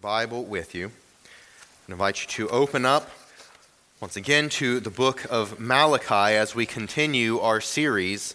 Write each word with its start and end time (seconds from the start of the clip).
Bible 0.00 0.44
with 0.44 0.74
you, 0.74 0.92
I 1.86 1.92
invite 1.92 2.22
you 2.22 2.28
to 2.28 2.48
open 2.48 2.86
up 2.86 3.10
once 4.00 4.16
again 4.16 4.48
to 4.48 4.80
the 4.80 4.88
book 4.88 5.26
of 5.28 5.60
Malachi 5.60 6.34
as 6.36 6.54
we 6.54 6.64
continue 6.64 7.38
our 7.38 7.60
series 7.60 8.34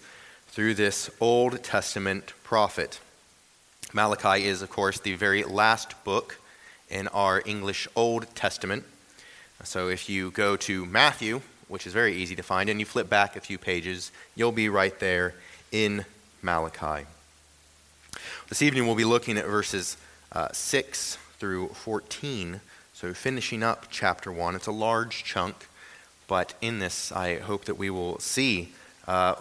through 0.49 0.75
this 0.75 1.09
Old 1.19 1.63
Testament 1.63 2.33
prophet. 2.43 2.99
Malachi 3.93 4.45
is, 4.45 4.61
of 4.61 4.69
course, 4.69 4.99
the 4.99 5.15
very 5.15 5.43
last 5.43 6.03
book 6.03 6.39
in 6.87 7.07
our 7.07 7.41
English 7.47 7.87
Old 7.95 8.27
Testament. 8.35 8.83
So 9.63 9.89
if 9.89 10.07
you 10.07 10.29
go 10.29 10.55
to 10.57 10.85
Matthew, 10.85 11.41
which 11.67 11.87
is 11.87 11.93
very 11.93 12.15
easy 12.15 12.35
to 12.35 12.43
find, 12.43 12.69
and 12.69 12.79
you 12.79 12.85
flip 12.85 13.09
back 13.09 13.35
a 13.35 13.41
few 13.41 13.57
pages, 13.57 14.11
you'll 14.35 14.51
be 14.51 14.69
right 14.69 14.99
there 14.99 15.33
in 15.71 16.05
Malachi. 16.43 17.07
This 18.49 18.61
evening 18.61 18.85
we'll 18.85 18.95
be 18.95 19.03
looking 19.03 19.39
at 19.39 19.47
verses 19.47 19.97
uh, 20.31 20.49
6 20.51 21.17
through 21.45 21.67
14. 21.67 22.59
So, 22.91 23.13
finishing 23.13 23.61
up 23.61 23.85
chapter 23.91 24.31
1. 24.31 24.55
It's 24.55 24.65
a 24.65 24.71
large 24.71 25.23
chunk, 25.23 25.67
but 26.25 26.55
in 26.59 26.79
this, 26.79 27.11
I 27.11 27.37
hope 27.37 27.65
that 27.65 27.77
we 27.77 27.91
will 27.91 28.17
see 28.17 28.73
uh, 29.07 29.35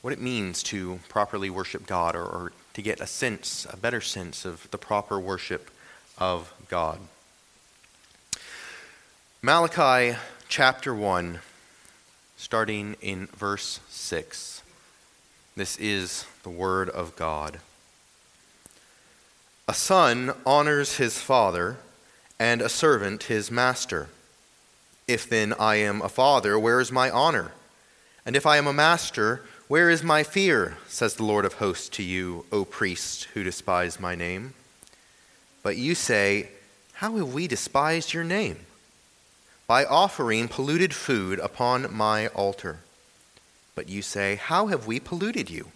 what 0.00 0.12
it 0.12 0.20
means 0.20 0.62
to 0.62 1.00
properly 1.08 1.50
worship 1.50 1.84
God 1.84 2.14
or, 2.14 2.22
or 2.22 2.52
to 2.74 2.80
get 2.80 3.00
a 3.00 3.08
sense, 3.08 3.66
a 3.68 3.76
better 3.76 4.00
sense 4.00 4.44
of 4.44 4.70
the 4.70 4.78
proper 4.78 5.18
worship 5.18 5.68
of 6.16 6.54
God. 6.68 7.00
Malachi 9.42 10.16
chapter 10.48 10.94
1, 10.94 11.40
starting 12.36 12.94
in 13.00 13.26
verse 13.36 13.80
6. 13.88 14.62
This 15.56 15.76
is 15.78 16.24
the 16.44 16.50
Word 16.50 16.88
of 16.88 17.16
God. 17.16 17.58
A 19.70 19.74
son 19.74 20.32
honors 20.46 20.96
his 20.96 21.18
father, 21.18 21.76
and 22.40 22.62
a 22.62 22.70
servant 22.70 23.24
his 23.24 23.50
master. 23.50 24.08
If 25.06 25.28
then 25.28 25.52
I 25.52 25.74
am 25.74 26.00
a 26.00 26.08
father, 26.08 26.58
where 26.58 26.80
is 26.80 26.90
my 26.90 27.10
honor? 27.10 27.52
And 28.24 28.34
if 28.34 28.46
I 28.46 28.56
am 28.56 28.66
a 28.66 28.72
master, 28.72 29.42
where 29.68 29.90
is 29.90 30.02
my 30.02 30.22
fear? 30.22 30.78
says 30.88 31.16
the 31.16 31.24
Lord 31.24 31.44
of 31.44 31.54
hosts 31.54 31.90
to 31.90 32.02
you, 32.02 32.46
O 32.50 32.64
priests 32.64 33.24
who 33.34 33.44
despise 33.44 34.00
my 34.00 34.14
name. 34.14 34.54
But 35.62 35.76
you 35.76 35.94
say, 35.94 36.48
How 36.94 37.16
have 37.16 37.34
we 37.34 37.46
despised 37.46 38.14
your 38.14 38.24
name? 38.24 38.60
By 39.66 39.84
offering 39.84 40.48
polluted 40.48 40.94
food 40.94 41.38
upon 41.40 41.94
my 41.94 42.28
altar. 42.28 42.78
But 43.74 43.90
you 43.90 44.00
say, 44.00 44.36
How 44.36 44.68
have 44.68 44.86
we 44.86 44.98
polluted 44.98 45.50
you? 45.50 45.72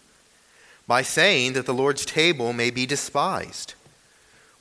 By 0.87 1.03
saying 1.03 1.53
that 1.53 1.67
the 1.67 1.75
Lord's 1.75 2.07
table 2.07 2.55
may 2.55 2.71
be 2.71 2.87
despised. 2.87 3.75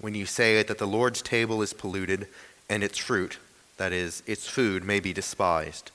when 0.00 0.14
you 0.14 0.26
say 0.26 0.62
that 0.62 0.78
the 0.78 0.86
Lord's 0.86 1.22
table 1.22 1.62
is 1.62 1.72
polluted 1.72 2.26
and 2.68 2.82
its 2.82 2.98
fruit, 2.98 3.38
that 3.76 3.92
is, 3.92 4.22
its 4.26 4.48
food, 4.48 4.84
may 4.84 5.00
be 5.00 5.12
despised. 5.12 5.90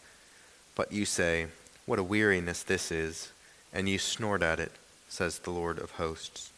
But 0.75 0.91
you 0.91 1.05
say, 1.05 1.47
What 1.85 1.99
a 1.99 2.03
weariness 2.03 2.63
this 2.63 2.91
is, 2.91 3.31
and 3.73 3.89
you 3.89 3.97
snort 3.97 4.43
at 4.43 4.59
it, 4.59 4.71
says 5.09 5.39
the 5.39 5.51
Lord 5.51 5.79
of 5.79 5.91
hosts. 5.91 6.51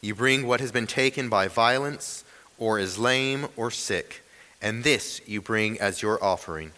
You 0.00 0.14
bring 0.14 0.46
what 0.46 0.60
has 0.60 0.72
been 0.72 0.86
taken 0.86 1.28
by 1.28 1.48
violence, 1.48 2.24
or 2.58 2.78
is 2.78 2.98
lame 2.98 3.48
or 3.56 3.70
sick, 3.70 4.22
and 4.62 4.82
this 4.84 5.20
you 5.26 5.40
bring 5.40 5.78
as 5.80 6.02
your 6.02 6.22
offering. 6.22 6.72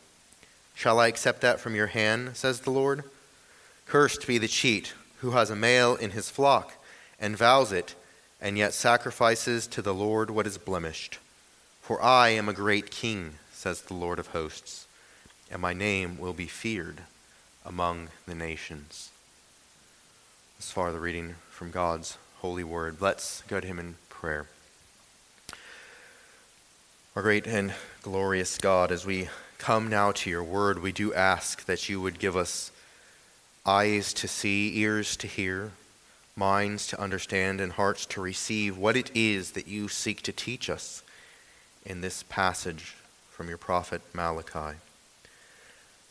Shall 0.74 0.98
I 0.98 1.08
accept 1.08 1.40
that 1.42 1.60
from 1.60 1.74
your 1.74 1.88
hand, 1.88 2.36
says 2.36 2.60
the 2.60 2.70
Lord? 2.70 3.04
Cursed 3.86 4.26
be 4.26 4.38
the 4.38 4.48
cheat 4.48 4.94
who 5.19 5.32
has 5.32 5.50
a 5.50 5.56
male 5.56 5.94
in 5.94 6.10
his 6.10 6.30
flock 6.30 6.74
and 7.20 7.36
vows 7.36 7.72
it 7.72 7.94
and 8.42 8.58
yet 8.58 8.75
sacrifices 8.75 9.69
to 9.69 9.80
the 9.80 9.94
Lord 9.94 10.28
what 10.28 10.48
is 10.48 10.58
blemished. 10.58 11.19
For 11.80 12.03
I 12.03 12.30
am 12.30 12.48
a 12.48 12.53
great 12.53 12.91
king, 12.91 13.34
says 13.53 13.80
the 13.80 13.94
Lord 13.94 14.19
of 14.19 14.28
hosts, 14.28 14.86
and 15.50 15.62
my 15.62 15.72
name 15.72 16.19
will 16.19 16.32
be 16.32 16.48
feared 16.48 17.02
among 17.64 18.08
the 18.26 18.34
nations. 18.34 19.10
As 20.58 20.72
far 20.72 20.91
the 20.91 20.98
reading 20.98 21.36
from 21.50 21.70
God's 21.70 22.19
holy 22.41 22.64
word. 22.64 22.97
Let's 23.00 23.44
go 23.47 23.60
to 23.60 23.66
him 23.66 23.78
in 23.78 23.94
prayer. 24.08 24.47
Our 27.14 27.22
great 27.22 27.47
and 27.47 27.72
glorious 28.02 28.58
God, 28.58 28.91
as 28.91 29.06
we 29.06 29.28
come 29.58 29.88
now 29.88 30.10
to 30.10 30.31
your 30.31 30.42
word, 30.42 30.82
we 30.82 30.91
do 30.91 31.14
ask 31.14 31.64
that 31.66 31.88
you 31.88 32.00
would 32.00 32.19
give 32.19 32.36
us 32.36 32.72
eyes 33.64 34.12
to 34.14 34.26
see, 34.26 34.76
ears 34.78 35.16
to 35.19 35.28
hear, 35.28 35.70
minds 36.37 36.87
to 36.87 37.00
understand 37.00 37.60
and 37.60 37.72
hearts 37.72 38.06
to 38.06 38.20
receive 38.20 38.78
what 38.78 38.97
it 38.97 39.10
is 39.15 39.53
that 39.53 39.69
you 39.69 39.88
seek 39.88 40.22
to 40.22 40.32
teach 40.32 40.70
us 40.70 41.03
in 41.84 42.00
this 42.00 42.22
passage 42.25 42.94
from 43.31 43.48
your 43.48 43.59
prophet 43.59 44.00
Malachi. 44.15 44.78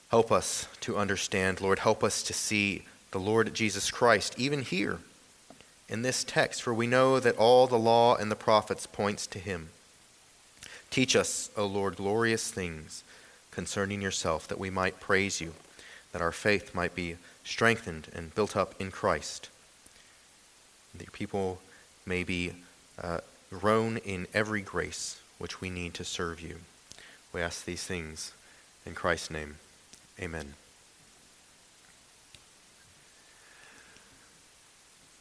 Help 0.09 0.32
us 0.32 0.68
to 0.82 0.98
understand, 0.98 1.62
Lord. 1.62 1.80
Help 1.80 2.04
us 2.04 2.22
to 2.24 2.34
see 2.34 2.84
the 3.12 3.20
Lord 3.20 3.54
Jesus 3.54 3.90
Christ 3.90 4.36
even 4.38 4.62
here 4.62 5.00
in 5.90 6.02
this 6.02 6.24
text, 6.24 6.62
for 6.62 6.74
we 6.74 6.88
know 6.88 7.20
that 7.20 7.38
all 7.38 7.68
the 7.68 7.80
law 7.80 8.16
and 8.16 8.30
the 8.30 8.36
prophets 8.36 8.86
points 8.86 9.26
to 9.28 9.40
him. 9.40 9.70
Teach 10.90 11.16
us, 11.16 11.50
O 11.58 11.66
Lord, 11.66 11.96
glorious 11.96 12.52
things 12.52 13.03
concerning 13.50 14.02
yourself, 14.02 14.48
that 14.48 14.59
we 14.59 14.70
might 14.70 15.00
praise 15.00 15.42
you, 15.42 15.53
that 16.12 16.22
our 16.22 16.32
faith 16.32 16.76
might 16.76 16.94
be 16.94 17.16
strengthened 17.44 18.09
and 18.14 18.36
built 18.36 18.56
up 18.56 18.76
in 18.80 18.92
Christ 18.92 19.50
that 20.94 21.03
your 21.03 21.12
people 21.12 21.59
may 22.06 22.24
be 22.24 22.53
uh, 23.02 23.19
grown 23.50 23.97
in 23.97 24.28
every 24.34 24.62
grace 24.62 25.19
which 25.38 25.62
we 25.62 25.69
need 25.69 25.94
to 25.96 26.03
serve 26.03 26.41
you. 26.41 26.57
We 27.34 27.41
ask 27.41 27.66
these 27.66 27.84
things 27.84 28.34
in 28.85 28.94
Christ's 28.94 29.31
name. 29.31 29.56
Amen. 30.19 30.53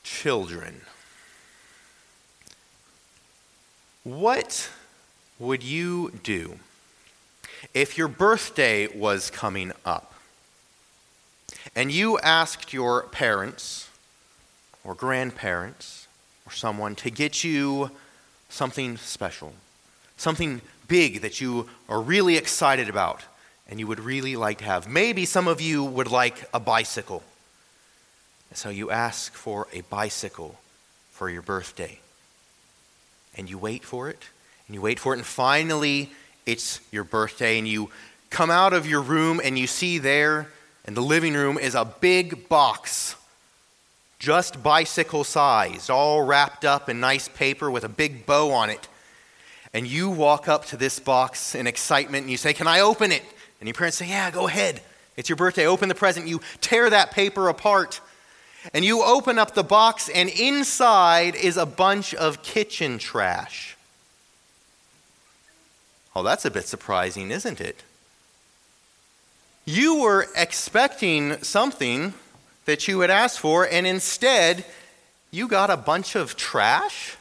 Children. 0.02 0.82
What 4.02 4.70
would 5.38 5.62
you 5.62 6.12
do 6.22 6.58
if 7.74 7.96
your 7.96 8.08
birthday 8.08 8.88
was 8.88 9.30
coming 9.30 9.72
up 9.84 10.14
and 11.76 11.92
you 11.92 12.18
asked 12.20 12.72
your 12.72 13.04
parents 13.04 13.89
or 14.84 14.94
grandparents 14.94 16.08
or 16.46 16.52
someone 16.52 16.94
to 16.96 17.10
get 17.10 17.44
you 17.44 17.90
something 18.48 18.96
special, 18.96 19.52
something 20.16 20.60
big 20.88 21.20
that 21.20 21.40
you 21.40 21.68
are 21.88 22.00
really 22.00 22.36
excited 22.36 22.88
about 22.88 23.22
and 23.68 23.78
you 23.78 23.86
would 23.86 24.00
really 24.00 24.36
like 24.36 24.58
to 24.58 24.64
have. 24.64 24.88
Maybe 24.88 25.24
some 25.24 25.46
of 25.46 25.60
you 25.60 25.84
would 25.84 26.10
like 26.10 26.48
a 26.52 26.60
bicycle. 26.60 27.22
so 28.52 28.68
you 28.68 28.90
ask 28.90 29.32
for 29.32 29.68
a 29.72 29.82
bicycle 29.82 30.58
for 31.12 31.30
your 31.30 31.42
birthday. 31.42 32.00
And 33.36 33.48
you 33.48 33.58
wait 33.58 33.84
for 33.84 34.08
it, 34.10 34.24
and 34.66 34.74
you 34.74 34.80
wait 34.80 34.98
for 34.98 35.14
it, 35.14 35.18
and 35.18 35.26
finally 35.26 36.10
it's 36.46 36.80
your 36.90 37.04
birthday, 37.04 37.58
and 37.58 37.68
you 37.68 37.90
come 38.30 38.50
out 38.50 38.72
of 38.72 38.86
your 38.86 39.02
room 39.02 39.40
and 39.42 39.58
you 39.58 39.66
see 39.66 39.98
there 39.98 40.48
in 40.86 40.94
the 40.94 41.02
living 41.02 41.34
room 41.34 41.58
is 41.58 41.74
a 41.74 41.84
big 41.84 42.48
box 42.48 43.16
just 44.20 44.62
bicycle 44.62 45.24
sized, 45.24 45.90
all 45.90 46.22
wrapped 46.22 46.64
up 46.64 46.88
in 46.88 47.00
nice 47.00 47.26
paper 47.26 47.68
with 47.68 47.82
a 47.82 47.88
big 47.88 48.26
bow 48.26 48.52
on 48.52 48.70
it. 48.70 48.86
and 49.72 49.86
you 49.86 50.10
walk 50.10 50.48
up 50.48 50.66
to 50.66 50.76
this 50.76 50.98
box 50.98 51.54
in 51.54 51.66
excitement 51.66 52.22
and 52.22 52.30
you 52.30 52.36
say, 52.36 52.52
Can 52.52 52.68
I 52.68 52.80
open 52.80 53.10
it? 53.10 53.24
And 53.60 53.68
your 53.68 53.74
parents 53.74 53.96
say, 53.96 54.08
Yeah, 54.08 54.30
go 54.30 54.46
ahead. 54.46 54.82
It's 55.16 55.28
your 55.28 55.36
birthday. 55.36 55.66
Open 55.66 55.88
the 55.88 55.94
present. 55.94 56.28
You 56.28 56.40
tear 56.60 56.90
that 56.90 57.10
paper 57.10 57.48
apart 57.48 58.00
and 58.74 58.84
you 58.84 59.02
open 59.02 59.38
up 59.38 59.54
the 59.54 59.64
box, 59.64 60.10
and 60.10 60.28
inside 60.28 61.34
is 61.34 61.56
a 61.56 61.64
bunch 61.64 62.14
of 62.14 62.42
kitchen 62.42 62.98
trash. 62.98 63.76
Oh, 66.14 66.22
that's 66.22 66.44
a 66.44 66.50
bit 66.50 66.66
surprising, 66.66 67.30
isn't 67.30 67.60
it? 67.60 67.82
You 69.64 70.00
were 70.00 70.26
expecting 70.36 71.42
something 71.42 72.12
that 72.64 72.88
you 72.88 73.00
had 73.00 73.10
asked 73.10 73.40
for, 73.40 73.66
and 73.66 73.86
instead, 73.86 74.64
you 75.30 75.48
got 75.48 75.70
a 75.70 75.76
bunch 75.76 76.14
of 76.14 76.36
trash? 76.36 77.16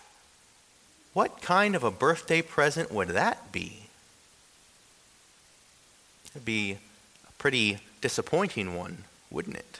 What 1.13 1.41
kind 1.41 1.75
of 1.75 1.83
a 1.83 1.91
birthday 1.91 2.41
present 2.41 2.91
would 2.91 3.09
that 3.09 3.51
be? 3.51 3.83
It'd 6.31 6.45
be 6.45 6.73
a 6.73 7.31
pretty 7.37 7.79
disappointing 8.01 8.75
one, 8.75 9.03
wouldn't 9.31 9.57
it? 9.57 9.79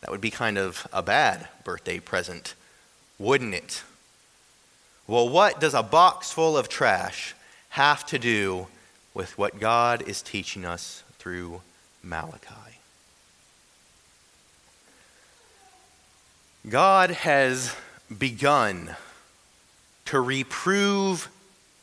That 0.00 0.10
would 0.10 0.20
be 0.20 0.30
kind 0.30 0.58
of 0.58 0.86
a 0.92 1.02
bad 1.02 1.48
birthday 1.64 1.98
present, 1.98 2.54
wouldn't 3.18 3.54
it? 3.54 3.82
Well, 5.06 5.28
what 5.28 5.60
does 5.60 5.74
a 5.74 5.82
box 5.82 6.30
full 6.30 6.56
of 6.56 6.68
trash 6.68 7.34
have 7.70 8.06
to 8.06 8.18
do 8.18 8.68
with 9.14 9.36
what 9.36 9.58
God 9.58 10.02
is 10.06 10.22
teaching 10.22 10.64
us 10.64 11.02
through 11.18 11.62
Malachi? 12.02 12.67
God 16.68 17.10
has 17.10 17.74
begun 18.16 18.94
to 20.06 20.20
reprove 20.20 21.28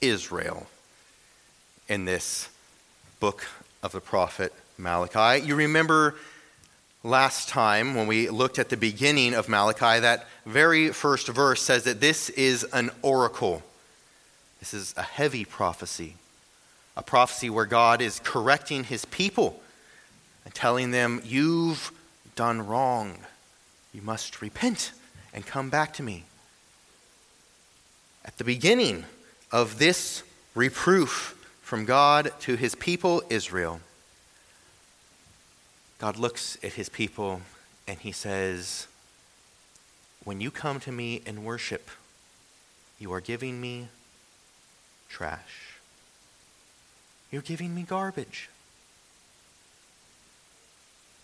Israel 0.01 0.67
in 1.87 2.05
this 2.05 2.49
book 3.19 3.47
of 3.81 3.93
the 3.93 4.01
prophet 4.01 4.53
Malachi. 4.77 5.45
You 5.45 5.55
remember 5.55 6.15
last 7.03 7.49
time 7.49 7.95
when 7.95 8.05
we 8.05 8.29
looked 8.29 8.59
at 8.59 8.69
the 8.69 8.77
beginning 8.77 9.33
of 9.33 9.49
Malachi, 9.49 10.01
that 10.01 10.27
very 10.45 10.89
first 10.89 11.29
verse 11.29 11.61
says 11.61 11.85
that 11.85 12.01
this 12.01 12.29
is 12.31 12.63
an 12.65 12.91
oracle. 13.01 13.63
This 14.59 14.73
is 14.73 14.93
a 14.97 15.03
heavy 15.03 15.45
prophecy, 15.45 16.15
a 16.97 17.01
prophecy 17.01 17.49
where 17.49 17.65
God 17.65 18.01
is 18.01 18.19
correcting 18.23 18.83
his 18.83 19.05
people 19.05 19.61
and 20.43 20.53
telling 20.53 20.91
them, 20.91 21.21
You've 21.23 21.91
done 22.35 22.67
wrong. 22.67 23.17
You 23.95 24.01
must 24.01 24.41
repent 24.41 24.91
and 25.33 25.45
come 25.45 25.69
back 25.69 25.93
to 25.93 26.03
me. 26.03 26.25
At 28.25 28.37
the 28.37 28.43
beginning 28.43 29.05
of 29.53 29.79
this 29.79 30.21
reproof 30.53 31.47
from 31.61 31.85
God 31.85 32.33
to 32.41 32.57
his 32.57 32.75
people 32.75 33.23
Israel, 33.29 33.79
God 35.97 36.17
looks 36.17 36.57
at 36.61 36.73
his 36.73 36.89
people 36.89 37.41
and 37.87 37.97
he 37.97 38.11
says, 38.11 38.87
When 40.25 40.41
you 40.41 40.51
come 40.51 40.81
to 40.81 40.91
me 40.91 41.21
and 41.25 41.45
worship, 41.45 41.89
you 42.99 43.13
are 43.13 43.21
giving 43.21 43.61
me 43.61 43.87
trash. 45.07 45.77
You're 47.31 47.41
giving 47.41 47.73
me 47.73 47.83
garbage. 47.83 48.49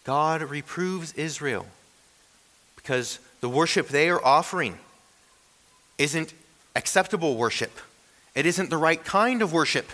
God 0.06 0.42
reproves 0.42 1.12
Israel 1.16 1.66
because 2.82 3.20
the 3.42 3.50
worship 3.50 3.88
they 3.88 4.10
are 4.10 4.24
offering 4.24 4.78
isn't 5.98 6.34
acceptable 6.76 7.36
worship. 7.36 7.80
It 8.34 8.46
isn't 8.46 8.70
the 8.70 8.78
right 8.78 9.04
kind 9.04 9.42
of 9.42 9.52
worship. 9.52 9.90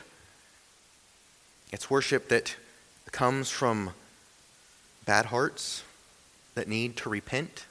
It's 1.72 1.90
worship 1.90 2.30
that 2.30 2.56
comes 3.12 3.50
from 3.50 3.92
bad 5.06 5.28
hearts 5.28 5.84
that 6.56 6.68
need 6.68 6.96
to 6.98 7.10
repent 7.10 7.66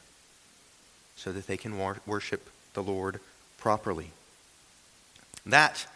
so 1.17 1.33
that 1.33 1.47
they 1.47 1.57
can 1.57 1.79
worship 2.07 2.51
the 2.75 2.83
Lord 2.83 3.21
properly. 3.59 4.11
That 5.45 5.87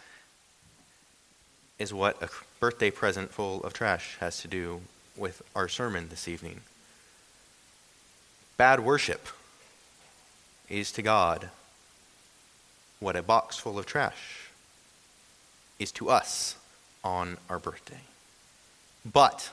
is 1.77 1.93
what 1.93 2.21
a 2.21 2.29
birthday 2.59 2.91
present 2.91 3.31
full 3.31 3.63
of 3.63 3.73
trash 3.73 4.17
has 4.19 4.41
to 4.41 4.47
do 4.47 4.81
with 5.17 5.41
our 5.55 5.67
sermon 5.67 6.09
this 6.09 6.27
evening. 6.27 6.61
Bad 8.61 8.81
worship 8.81 9.27
is 10.69 10.91
to 10.91 11.01
God 11.01 11.49
what 12.99 13.15
a 13.15 13.23
box 13.23 13.57
full 13.57 13.79
of 13.79 13.87
trash 13.87 14.51
is 15.79 15.91
to 15.93 16.11
us 16.11 16.55
on 17.03 17.37
our 17.49 17.57
birthday. 17.57 18.01
But 19.03 19.49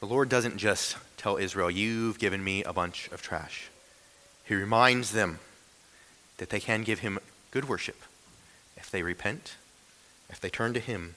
the 0.00 0.04
Lord 0.04 0.28
doesn't 0.28 0.58
just 0.58 0.98
tell 1.16 1.38
Israel, 1.38 1.70
You've 1.70 2.18
given 2.18 2.44
me 2.44 2.62
a 2.64 2.74
bunch 2.74 3.08
of 3.12 3.22
trash. 3.22 3.70
He 4.44 4.54
reminds 4.54 5.12
them 5.12 5.38
that 6.36 6.50
they 6.50 6.60
can 6.60 6.82
give 6.82 6.98
him 6.98 7.18
good 7.50 7.66
worship 7.66 8.02
if 8.76 8.90
they 8.90 9.02
repent, 9.02 9.54
if 10.28 10.38
they 10.38 10.50
turn 10.50 10.74
to 10.74 10.80
him, 10.80 11.14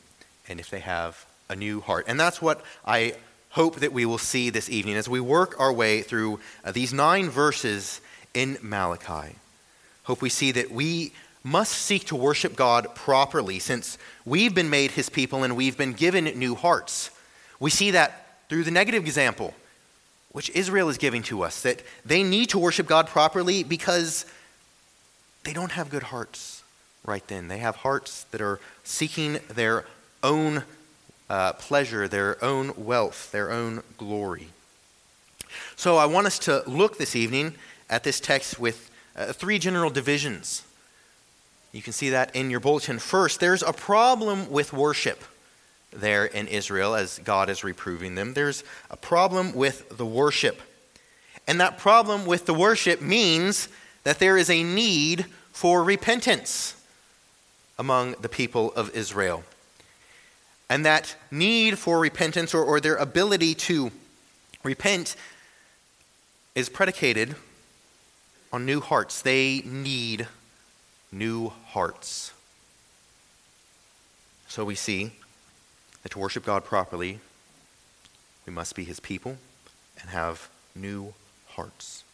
and 0.48 0.62
if 0.62 0.70
they 0.70 0.80
have 0.80 1.26
a 1.50 1.58
new 1.58 1.82
heart. 1.82 2.06
And 2.08 2.18
that's 2.18 2.42
what 2.42 2.64
I 2.86 3.16
hope 3.52 3.78
that 3.78 3.94
we 3.94 4.06
will 4.06 4.18
see 4.18 4.50
this 4.50 4.70
evening 4.70 4.96
as 4.96 5.10
we 5.10 5.20
work 5.20 5.60
our 5.60 5.72
way 5.72 6.02
through 6.02 6.40
uh, 6.64 6.72
these 6.72 6.94
nine 6.94 7.30
verses 7.30 8.02
in 8.34 8.58
Malachi. 8.62 9.36
Hope 10.04 10.22
we 10.22 10.30
see 10.30 10.52
that 10.52 10.72
we 10.72 11.12
must 11.44 11.74
seek 11.74 12.06
to 12.06 12.16
worship 12.16 12.56
God 12.56 12.96
properly 12.96 13.60
since 13.60 13.98
we've 14.26 14.56
been 14.56 14.70
made 14.70 14.92
his 14.92 15.10
people 15.10 15.44
and 15.44 15.56
we've 15.56 15.78
been 15.78 15.94
given 15.94 16.26
new 16.26 16.56
hearts. 16.56 17.12
We 17.60 17.70
see 17.70 17.92
that 17.92 18.48
through 18.48 18.64
the 18.64 18.72
negative 18.72 19.04
example, 19.04 19.54
which 20.32 20.50
Israel 20.52 20.90
is 20.90 20.98
giving 20.98 21.24
to 21.24 21.44
us, 21.44 21.62
that 21.64 21.82
they 22.06 22.24
need 22.24 22.50
to 22.50 22.60
worship 22.60 22.88
God 22.88 23.08
properly 23.08 23.64
because 23.64 24.26
they 25.44 25.54
don't 25.54 25.72
have 25.72 25.90
good 25.90 26.04
hearts 26.04 26.64
right 27.06 27.26
then. 27.28 27.48
They 27.48 27.58
have 27.58 27.78
hearts 27.78 28.24
that 28.32 28.42
are 28.42 28.60
seeking 28.84 29.40
their 29.50 29.86
own 30.24 30.64
uh, 31.32 31.54
pleasure, 31.54 32.10
their 32.10 32.44
own 32.44 32.74
wealth, 32.76 33.32
their 33.32 33.52
own 33.52 33.82
glory. 33.98 34.50
So 35.78 35.96
I 35.96 36.06
want 36.06 36.28
us 36.28 36.38
to 36.40 36.62
look 36.68 36.98
this 36.98 37.16
evening 37.16 37.54
at 37.90 38.04
this 38.04 38.20
text 38.20 38.60
with 38.60 38.92
uh, 39.16 39.32
three 39.32 39.58
general 39.58 39.90
divisions. 39.90 40.64
You 41.72 41.82
can 41.82 41.94
see 41.94 42.10
that 42.10 42.36
in 42.36 42.50
your 42.50 42.60
bulletin. 42.60 43.00
First, 43.00 43.40
there's 43.40 43.64
a 43.64 43.72
problem 43.72 44.52
with 44.52 44.74
worship 44.74 45.24
there 45.94 46.26
in 46.26 46.50
Israel 46.50 46.96
as 46.96 47.20
God 47.20 47.50
is 47.50 47.64
reproving 47.64 48.16
them. 48.16 48.34
There's 48.34 48.66
a 48.90 48.98
problem 48.98 49.54
with 49.54 49.98
the 49.98 50.06
worship. 50.06 50.60
And 51.48 51.62
that 51.62 51.78
problem 51.78 52.26
with 52.26 52.46
the 52.46 52.54
worship 52.54 53.00
means 53.00 53.70
that 54.04 54.20
there 54.20 54.38
is 54.38 54.50
a 54.50 54.64
need 54.64 55.28
for 55.54 55.82
repentance 55.82 56.76
among 57.80 58.16
the 58.20 58.30
people 58.30 58.74
of 58.74 58.94
Israel. 58.94 59.46
And 60.72 60.86
that 60.86 61.18
need 61.30 61.78
for 61.78 62.00
repentance 62.00 62.54
or, 62.54 62.64
or 62.64 62.80
their 62.80 62.96
ability 62.96 63.56
to 63.56 63.92
repent 64.64 65.18
is 66.56 66.70
predicated 66.70 67.36
on 68.54 68.66
new 68.66 68.80
hearts. 68.80 69.22
They 69.22 69.64
need 69.66 70.30
new 71.12 71.50
hearts. 71.50 72.32
So 74.48 74.64
we 74.64 74.76
see 74.76 75.12
that 76.04 76.14
to 76.14 76.20
worship 76.20 76.46
God 76.46 76.64
properly, 76.64 77.20
we 78.46 78.54
must 78.54 78.74
be 78.74 78.86
his 78.86 79.02
people 79.02 79.36
and 80.00 80.10
have 80.10 80.48
new 80.74 81.14
hearts. 81.50 82.06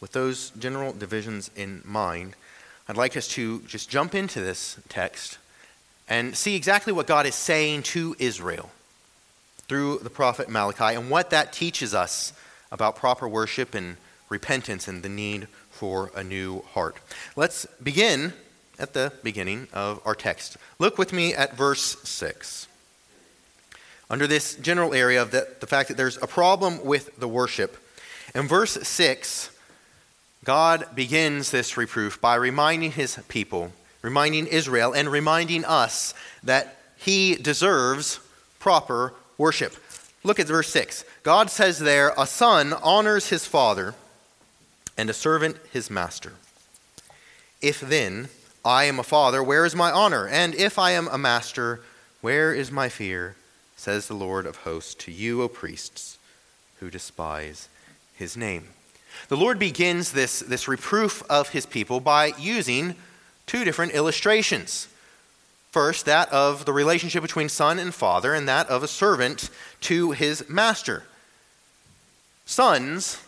With 0.00 0.12
those 0.12 0.48
general 0.58 0.94
divisions 0.94 1.50
in 1.54 1.82
mind, 1.84 2.36
I'd 2.88 2.96
like 2.96 3.18
us 3.18 3.28
to 3.28 3.60
just 3.66 3.90
jump 3.90 4.14
into 4.14 4.40
this 4.40 4.78
text 4.88 5.36
and 6.08 6.36
see 6.36 6.56
exactly 6.56 6.92
what 6.92 7.06
God 7.06 7.26
is 7.26 7.34
saying 7.34 7.84
to 7.84 8.16
Israel 8.18 8.70
through 9.68 9.98
the 9.98 10.10
prophet 10.10 10.48
Malachi 10.48 10.96
and 10.96 11.08
what 11.08 11.30
that 11.30 11.52
teaches 11.52 11.94
us 11.94 12.32
about 12.70 12.96
proper 12.96 13.28
worship 13.28 13.74
and 13.74 13.96
repentance 14.28 14.88
and 14.88 15.02
the 15.02 15.08
need 15.08 15.46
for 15.70 16.10
a 16.14 16.24
new 16.24 16.62
heart. 16.72 16.96
Let's 17.36 17.66
begin 17.82 18.32
at 18.78 18.94
the 18.94 19.12
beginning 19.22 19.68
of 19.72 20.00
our 20.04 20.14
text. 20.14 20.56
Look 20.78 20.98
with 20.98 21.12
me 21.12 21.34
at 21.34 21.56
verse 21.56 21.96
6. 22.02 22.66
Under 24.10 24.26
this 24.26 24.54
general 24.56 24.92
area 24.92 25.22
of 25.22 25.30
the, 25.30 25.48
the 25.60 25.66
fact 25.66 25.88
that 25.88 25.96
there's 25.96 26.16
a 26.18 26.26
problem 26.26 26.84
with 26.84 27.16
the 27.18 27.28
worship, 27.28 27.76
in 28.34 28.48
verse 28.48 28.72
6, 28.72 29.50
God 30.44 30.86
begins 30.94 31.50
this 31.50 31.76
reproof 31.76 32.20
by 32.20 32.34
reminding 32.34 32.92
his 32.92 33.18
people, 33.28 33.72
reminding 34.02 34.48
Israel, 34.48 34.92
and 34.92 35.10
reminding 35.10 35.64
us 35.64 36.12
that 36.42 36.76
he 36.96 37.36
deserves 37.36 38.20
proper 38.58 39.14
worship. 39.38 39.76
Look 40.24 40.38
at 40.38 40.46
verse 40.46 40.68
6. 40.68 41.04
God 41.22 41.50
says 41.50 41.78
there, 41.78 42.12
A 42.18 42.26
son 42.26 42.72
honors 42.72 43.28
his 43.28 43.46
father, 43.46 43.94
and 44.96 45.08
a 45.08 45.14
servant 45.14 45.56
his 45.72 45.90
master. 45.90 46.34
If 47.60 47.80
then 47.80 48.28
I 48.64 48.84
am 48.84 48.98
a 48.98 49.04
father, 49.04 49.42
where 49.42 49.64
is 49.64 49.74
my 49.74 49.90
honor? 49.90 50.28
And 50.28 50.54
if 50.54 50.78
I 50.78 50.92
am 50.92 51.08
a 51.08 51.18
master, 51.18 51.80
where 52.20 52.52
is 52.52 52.70
my 52.70 52.88
fear? 52.88 53.36
Says 53.76 54.06
the 54.06 54.14
Lord 54.14 54.46
of 54.46 54.58
hosts 54.58 54.94
to 55.04 55.12
you, 55.12 55.42
O 55.42 55.48
priests, 55.48 56.18
who 56.78 56.90
despise 56.90 57.68
his 58.14 58.36
name. 58.36 58.68
The 59.28 59.36
Lord 59.36 59.58
begins 59.58 60.12
this, 60.12 60.40
this 60.40 60.68
reproof 60.68 61.22
of 61.28 61.50
his 61.50 61.66
people 61.66 61.98
by 61.98 62.32
using 62.38 62.94
two 63.46 63.64
different 63.64 63.92
illustrations. 63.92 64.88
First, 65.70 66.04
that 66.04 66.30
of 66.30 66.64
the 66.64 66.72
relationship 66.72 67.22
between 67.22 67.48
son 67.48 67.78
and 67.78 67.94
father, 67.94 68.34
and 68.34 68.46
that 68.46 68.68
of 68.68 68.82
a 68.82 68.88
servant 68.88 69.48
to 69.82 70.10
his 70.10 70.48
master. 70.48 71.04
Sons 72.44 73.18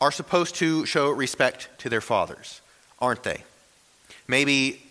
are 0.00 0.10
supposed 0.10 0.54
to 0.56 0.86
show 0.86 1.10
respect 1.10 1.68
to 1.78 1.88
their 1.88 2.00
fathers, 2.00 2.60
aren't 2.98 3.22
they? 3.22 3.44
Maybe 4.26 4.82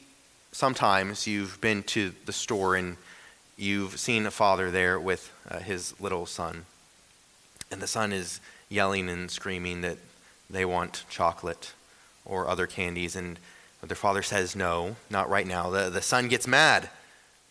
sometimes 0.52 1.26
you've 1.26 1.60
been 1.60 1.84
to 1.84 2.14
the 2.26 2.34
store 2.34 2.76
and 2.76 2.98
you've 3.58 4.00
seen 4.00 4.26
a 4.26 4.32
father 4.32 4.70
there 4.70 5.00
with 5.00 5.32
uh, 5.50 5.60
his 5.60 6.00
little 6.00 6.26
son, 6.26 6.66
and 7.72 7.82
the 7.82 7.88
son 7.88 8.14
is 8.14 8.40
yelling 8.70 9.10
and 9.10 9.32
screaming 9.32 9.82
that 9.82 9.98
they 10.50 10.66
want 10.66 11.04
chocolate 11.10 11.74
or 12.26 12.48
other 12.48 12.68
candies, 12.68 13.16
and 13.16 13.40
but 13.82 13.90
their 13.90 13.96
father 13.96 14.22
says, 14.22 14.56
No, 14.56 14.96
not 15.10 15.30
right 15.30 15.46
now. 15.46 15.70
The, 15.70 15.90
the 15.90 16.02
son 16.02 16.30
gets 16.30 16.48
mad 16.48 16.90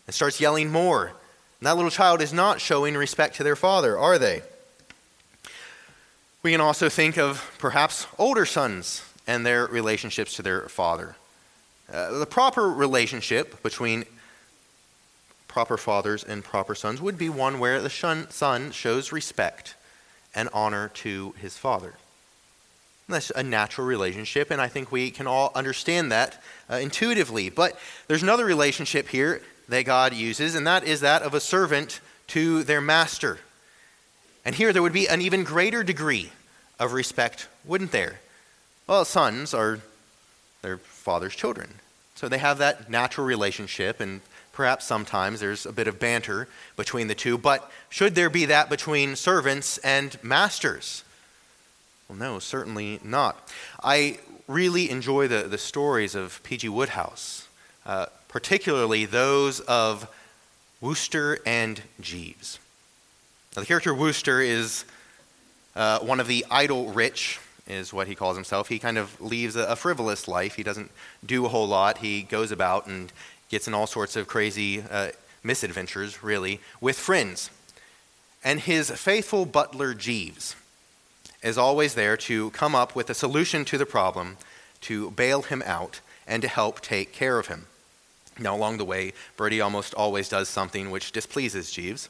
and 0.07 0.15
starts 0.15 0.41
yelling 0.41 0.71
more. 0.71 1.09
And 1.09 1.67
that 1.67 1.77
little 1.77 1.91
child 1.91 2.23
is 2.23 2.33
not 2.33 2.61
showing 2.61 2.97
respect 2.97 3.37
to 3.37 3.45
their 3.45 3.57
father, 3.57 3.99
are 3.99 4.19
they? 4.19 4.43
We 6.43 6.53
can 6.53 6.61
also 6.61 6.89
think 6.89 7.19
of 7.19 7.55
perhaps 7.59 8.07
older 8.19 8.47
sons 8.47 9.03
and 9.27 9.45
their 9.45 9.67
relationships 9.67 10.35
to 10.37 10.43
their 10.43 10.69
father. 10.69 11.17
Uh, 11.93 12.19
the 12.19 12.27
proper 12.27 12.71
relationship 12.71 13.63
between 13.63 14.05
proper 15.49 15.77
fathers 15.77 16.25
and 16.25 16.43
proper 16.43 16.75
sons 16.75 17.01
would 17.01 17.19
be 17.19 17.29
one 17.29 17.59
where 17.59 17.83
the 17.83 17.91
son 18.31 18.71
shows 18.71 19.13
respect 19.13 19.75
and 20.35 20.49
honor 20.55 20.89
to 20.95 21.35
his 21.39 21.59
father. 21.59 21.95
That's 23.11 23.31
a 23.31 23.43
natural 23.43 23.87
relationship, 23.87 24.51
and 24.51 24.61
I 24.61 24.69
think 24.69 24.91
we 24.91 25.11
can 25.11 25.27
all 25.27 25.53
understand 25.55 26.13
that 26.13 26.43
uh, 26.71 26.77
intuitively. 26.77 27.51
But 27.51 27.79
there's 28.09 28.23
another 28.23 28.45
relationship 28.45 29.09
here 29.09 29.43
that 29.69 29.85
God 29.85 30.15
uses, 30.15 30.55
and 30.55 30.67
that 30.67 30.85
is 30.85 31.01
that 31.01 31.23
of 31.23 31.35
a 31.35 31.41
servant 31.41 32.01
to 32.29 32.63
their 32.65 32.81
master. 32.81 33.39
And 34.45 34.55
here 34.55 34.73
there 34.73 34.83
would 34.83 34.93
be 34.93 35.09
an 35.09 35.21
even 35.21 35.45
greater 35.45 35.83
degree 35.83 36.33
of 36.79 36.93
respect, 36.93 37.49
wouldn't 37.65 37.93
there? 37.93 38.21
Well, 38.87 39.05
sons 39.05 39.53
are 39.55 39.81
their 40.63 40.79
father's 40.79 41.35
children. 41.35 41.75
So 42.15 42.29
they 42.29 42.39
have 42.39 42.59
that 42.59 42.91
natural 42.91 43.27
relationship, 43.27 44.01
and 44.01 44.21
perhaps 44.53 44.87
sometimes 44.87 45.41
there's 45.41 45.67
a 45.67 45.73
bit 45.73 45.89
of 45.89 45.99
banter 45.99 46.49
between 46.77 47.09
the 47.09 47.15
two. 47.15 47.39
But 47.39 47.71
should 47.89 48.15
there 48.15 48.31
be 48.31 48.47
that 48.47 48.69
between 48.69 49.17
servants 49.17 49.79
and 49.79 50.23
masters? 50.23 51.05
Well, 52.11 52.19
no, 52.19 52.39
certainly 52.41 52.99
not. 53.05 53.49
I 53.85 54.19
really 54.49 54.91
enjoy 54.91 55.29
the, 55.29 55.45
the 55.45 55.59
stories 55.59 56.17
of 56.17 56.43
P.G. 56.43 56.69
Wodehouse, 56.69 57.47
uh, 57.87 58.07
particularly 58.27 59.05
those 59.05 59.61
of 59.61 60.13
Wooster 60.81 61.39
and 61.47 61.81
Jeeves. 62.01 62.59
Now, 63.55 63.61
the 63.61 63.67
character 63.67 63.95
Wooster 63.95 64.41
is 64.41 64.85
uh, 65.77 66.01
one 66.01 66.19
of 66.19 66.27
the 66.27 66.45
idle 66.51 66.91
rich, 66.91 67.39
is 67.69 67.93
what 67.93 68.09
he 68.09 68.17
calls 68.17 68.37
himself. 68.37 68.67
He 68.67 68.81
kind 68.81 68.99
of 68.99 69.21
leaves 69.21 69.55
a, 69.55 69.67
a 69.67 69.77
frivolous 69.77 70.27
life. 70.27 70.57
He 70.57 70.65
doesn't 70.65 70.91
do 71.25 71.47
a 71.47 71.49
whole 71.49 71.69
lot. 71.69 71.99
He 71.99 72.23
goes 72.23 72.51
about 72.51 72.89
and 72.89 73.13
gets 73.51 73.69
in 73.69 73.75
all 73.75 73.87
sorts 73.87 74.17
of 74.17 74.27
crazy 74.27 74.83
uh, 74.91 75.11
misadventures, 75.45 76.25
really, 76.25 76.59
with 76.81 76.99
friends. 76.99 77.51
And 78.43 78.59
his 78.59 78.91
faithful 78.91 79.47
butler, 79.47 79.95
Jeeves, 79.95 80.57
is 81.43 81.59
always 81.59 81.95
there 81.95 82.17
to 82.17 82.51
come 82.51 82.75
up 82.75 82.95
with 82.95 83.11
a 83.11 83.15
solution 83.15 83.65
to 83.67 83.79
the 83.79 83.87
problem, 83.87 84.37
to 84.83 85.11
bail 85.13 85.43
him 85.43 85.63
out, 85.65 86.01
and 86.27 86.43
to 86.43 86.49
help 86.49 86.81
take 86.81 87.13
care 87.13 87.39
of 87.39 87.49
him. 87.49 87.67
Now, 88.39 88.55
along 88.55 88.79
the 88.79 88.85
way, 88.85 89.13
Bertie 89.37 89.61
almost 89.61 89.95
always 89.95 90.29
does 90.29 90.49
something 90.49 90.91
which 90.91 91.13
displeases 91.13 91.71
Jeeves, 91.71 92.09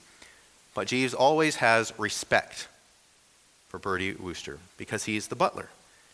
but 0.75 0.87
Jeeves 0.87 1.15
always 1.15 1.57
has 1.57 1.93
respect 1.99 2.69
for 3.69 3.79
Bertie 3.79 4.13
Wooster 4.13 4.59
because 4.77 5.05
he's 5.05 5.29
the 5.29 5.37
butler. 5.37 5.69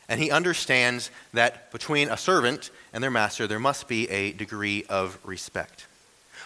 And 0.08 0.20
he 0.20 0.30
understands 0.30 1.10
that 1.32 1.72
between 1.72 2.08
a 2.08 2.16
servant 2.16 2.70
and 2.92 3.02
their 3.02 3.10
master, 3.10 3.46
there 3.46 3.58
must 3.58 3.88
be 3.88 4.08
a 4.08 4.32
degree 4.32 4.84
of 4.88 5.18
respect. 5.24 5.86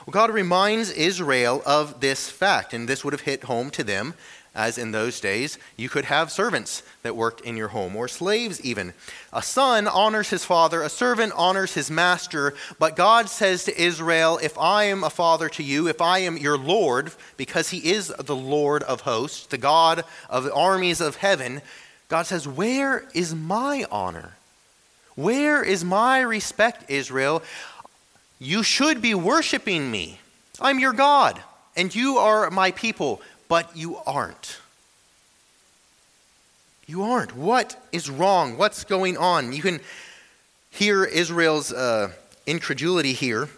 Well, 0.07 0.13
God 0.13 0.31
reminds 0.31 0.91
Israel 0.91 1.63
of 1.67 2.01
this 2.01 2.31
fact, 2.31 2.73
and 2.73 2.89
this 2.89 3.05
would 3.05 3.13
have 3.13 3.21
hit 3.21 3.45
home 3.45 3.71
to 3.71 3.85
them 3.85 4.15
as 4.55 4.79
in 4.79 4.91
those 4.91 5.21
days, 5.21 5.59
you 5.77 5.89
could 5.89 6.07
have 6.07 6.31
servants 6.31 6.83
that 7.03 7.15
worked 7.15 7.41
in 7.43 7.57
your 7.57 7.69
home, 7.69 7.95
or 7.95 8.09
slaves 8.09 8.61
even. 8.63 8.93
A 9.33 9.43
son 9.43 9.87
honors 9.87 10.31
his 10.31 10.45
father, 10.45 10.83
a 10.83 10.89
servant 10.89 11.33
honors 11.37 11.75
his 11.75 11.91
master, 11.91 12.55
but 12.79 12.97
God 12.97 13.29
says 13.29 13.65
to 13.65 13.81
Israel, 13.81 14.39
If 14.43 14.59
I 14.59 14.85
am 14.85 15.05
a 15.05 15.11
father 15.11 15.49
to 15.51 15.63
you, 15.63 15.87
if 15.87 16.01
I 16.01 16.19
am 16.21 16.37
your 16.37 16.59
Lord, 16.59 17.13
because 17.37 17.71
he 17.71 17.93
is 17.93 18.09
the 18.09 18.37
Lord 18.37 18.83
of 18.83 19.03
hosts, 19.03 19.47
the 19.47 19.59
God 19.59 20.05
of 20.29 20.45
the 20.45 20.55
armies 20.55 21.01
of 21.01 21.17
heaven, 21.17 21.63
God 22.09 22.27
says, 22.27 22.49
Where 22.49 23.09
is 23.15 23.35
my 23.35 23.87
honor? 23.91 24.37
Where 25.15 25.63
is 25.63 25.85
my 25.85 26.21
respect, 26.21 26.91
Israel? 26.91 27.43
You 28.41 28.63
should 28.65 29.01
be 29.01 29.15
worshiping 29.15 29.91
me. 29.91 30.19
I'm 30.61 30.81
your 30.81 30.93
God, 30.93 31.41
and 31.77 31.95
you 31.95 32.19
are 32.19 32.51
my 32.51 32.73
people 32.73 33.23
but 33.51 33.77
you 33.77 33.97
aren't. 34.07 34.61
You 36.87 37.03
aren't. 37.03 37.37
What 37.37 37.77
is 37.91 38.09
wrong? 38.09 38.57
What's 38.57 38.85
going 38.85 39.17
on? 39.17 39.53
You 39.53 39.61
can 39.61 39.81
hear 40.71 41.05
Israel's 41.05 41.73
uh, 41.73 42.13
incredulity 42.47 43.13
here, 43.13 43.49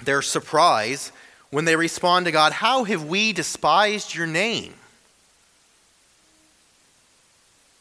their 0.00 0.22
surprise 0.22 1.10
when 1.50 1.64
they 1.64 1.74
respond 1.74 2.26
to 2.26 2.32
God 2.32 2.52
How 2.52 2.84
have 2.84 3.06
we 3.06 3.32
despised 3.32 4.14
your 4.14 4.28
name? 4.28 4.74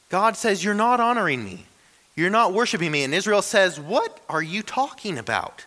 God 0.09 0.37
says, 0.37 0.63
You're 0.63 0.73
not 0.73 0.99
honoring 0.99 1.45
me. 1.45 1.67
You're 2.15 2.31
not 2.31 2.51
worshiping 2.51 2.91
me. 2.91 3.03
And 3.03 3.13
Israel 3.13 3.43
says, 3.43 3.79
What 3.79 4.19
are 4.27 4.41
you 4.41 4.63
talking 4.63 5.19
about? 5.19 5.66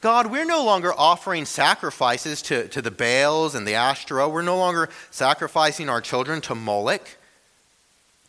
God, 0.00 0.30
we're 0.30 0.44
no 0.44 0.64
longer 0.64 0.92
offering 0.96 1.44
sacrifices 1.44 2.42
to, 2.42 2.68
to 2.68 2.82
the 2.82 2.90
Baals 2.90 3.54
and 3.54 3.66
the 3.66 3.74
Ashtoreth. 3.74 4.30
We're 4.30 4.42
no 4.42 4.58
longer 4.58 4.88
sacrificing 5.10 5.88
our 5.88 6.00
children 6.00 6.40
to 6.42 6.54
Moloch. 6.54 7.08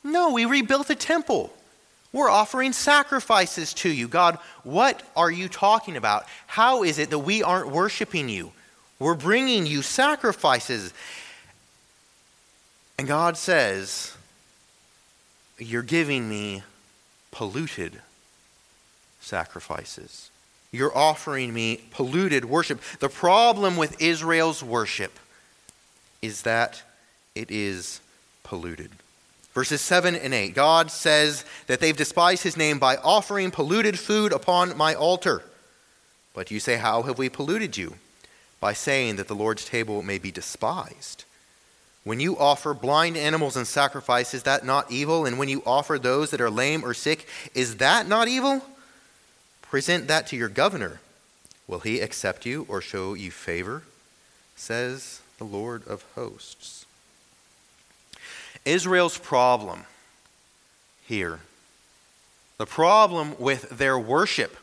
No, 0.04 0.32
we 0.32 0.46
rebuilt 0.46 0.88
the 0.88 0.96
temple. 0.96 1.54
We're 2.14 2.30
offering 2.30 2.74
sacrifices 2.74 3.74
to 3.76 3.90
you. 3.90 4.08
God, 4.08 4.40
what 4.64 5.04
are 5.16 5.30
you 5.30 5.50
talking 5.50 5.98
about? 5.98 6.26
How 6.48 6.84
is 6.84 7.00
it 7.00 7.10
that 7.10 7.20
we 7.20 7.44
aren't 7.44 7.70
worshiping 7.70 8.30
you? 8.30 8.54
We're 8.98 9.14
bringing 9.14 9.66
you 9.66 9.82
sacrifices. 9.82 10.94
And 12.98 13.08
God 13.08 13.38
says, 13.38 14.16
You're 15.60 15.84
giving 15.84 16.28
me 16.30 16.64
polluted 17.32 18.02
sacrifices. 19.20 20.32
You're 20.72 20.96
offering 20.96 21.54
me 21.54 21.82
polluted 21.92 22.46
worship. 22.46 22.82
The 23.00 23.10
problem 23.10 23.78
with 23.78 24.02
Israel's 24.02 24.64
worship 24.64 25.18
is 26.22 26.42
that 26.44 26.84
it 27.36 27.50
is 27.52 28.02
polluted. 28.44 28.92
Verses 29.54 29.82
7 29.82 30.16
and 30.16 30.34
8 30.34 30.54
God 30.54 30.92
says 30.92 31.46
that 31.68 31.80
they've 31.80 31.98
despised 31.98 32.44
his 32.44 32.58
name 32.58 32.80
by 32.80 32.98
offering 32.98 33.50
polluted 33.50 33.98
food 33.98 34.32
upon 34.32 34.78
my 34.78 34.94
altar. 34.94 35.42
But 36.34 36.52
you 36.52 36.60
say, 36.60 36.78
How 36.78 37.04
have 37.04 37.18
we 37.18 37.30
polluted 37.30 37.78
you? 37.78 37.96
By 38.60 38.74
saying 38.74 39.16
that 39.16 39.28
the 39.28 39.36
Lord's 39.36 39.66
table 39.66 40.04
may 40.04 40.18
be 40.18 40.32
despised. 40.32 41.24
When 42.04 42.20
you 42.20 42.38
offer 42.38 42.74
blind 42.74 43.18
animals 43.18 43.58
in 43.58 43.66
sacrifice, 43.66 44.34
is 44.34 44.44
that 44.44 44.66
not 44.66 44.92
evil? 44.92 45.26
And 45.26 45.38
when 45.38 45.50
you 45.50 45.62
offer 45.66 46.00
those 46.00 46.32
that 46.32 46.40
are 46.40 46.50
lame 46.50 46.86
or 46.86 46.94
sick, 46.94 47.28
is 47.54 47.78
that 47.78 48.08
not 48.08 48.28
evil? 48.28 48.62
Present 49.70 50.08
that 50.08 50.28
to 50.28 50.36
your 50.36 50.50
governor. 50.50 51.00
Will 51.68 51.80
he 51.80 52.00
accept 52.00 52.46
you 52.46 52.66
or 52.70 52.82
show 52.82 53.14
you 53.14 53.32
favor? 53.32 53.84
Says 54.56 55.22
the 55.38 55.44
Lord 55.44 55.86
of 55.88 56.06
hosts. 56.16 56.86
Israel's 58.66 59.18
problem 59.18 59.86
here, 61.06 61.40
the 62.58 62.66
problem 62.66 63.36
with 63.40 63.70
their 63.70 63.98
worship, 63.98 64.58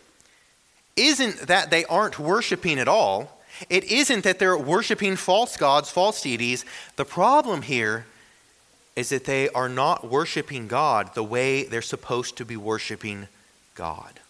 isn't 0.97 1.47
that 1.47 1.71
they 1.71 1.85
aren't 1.87 2.19
worshiping 2.19 2.79
at 2.79 2.89
all. 2.89 3.41
It 3.71 3.85
isn't 3.85 4.25
that 4.25 4.39
they're 4.39 4.59
worshiping 4.59 5.17
false 5.17 5.57
gods, 5.57 5.91
false 5.91 6.21
deities. 6.23 6.65
The 6.97 7.05
problem 7.05 7.63
here 7.63 8.07
is 8.97 9.09
that 9.09 9.25
they 9.25 9.49
are 9.51 9.69
not 9.69 10.09
worshiping 10.09 10.69
God 10.69 11.15
the 11.15 11.25
way 11.25 11.65
they're 11.65 11.83
supposed 11.83 12.37
to 12.37 12.45
be 12.45 12.57
worshiping 12.57 13.29
God. 13.75 14.21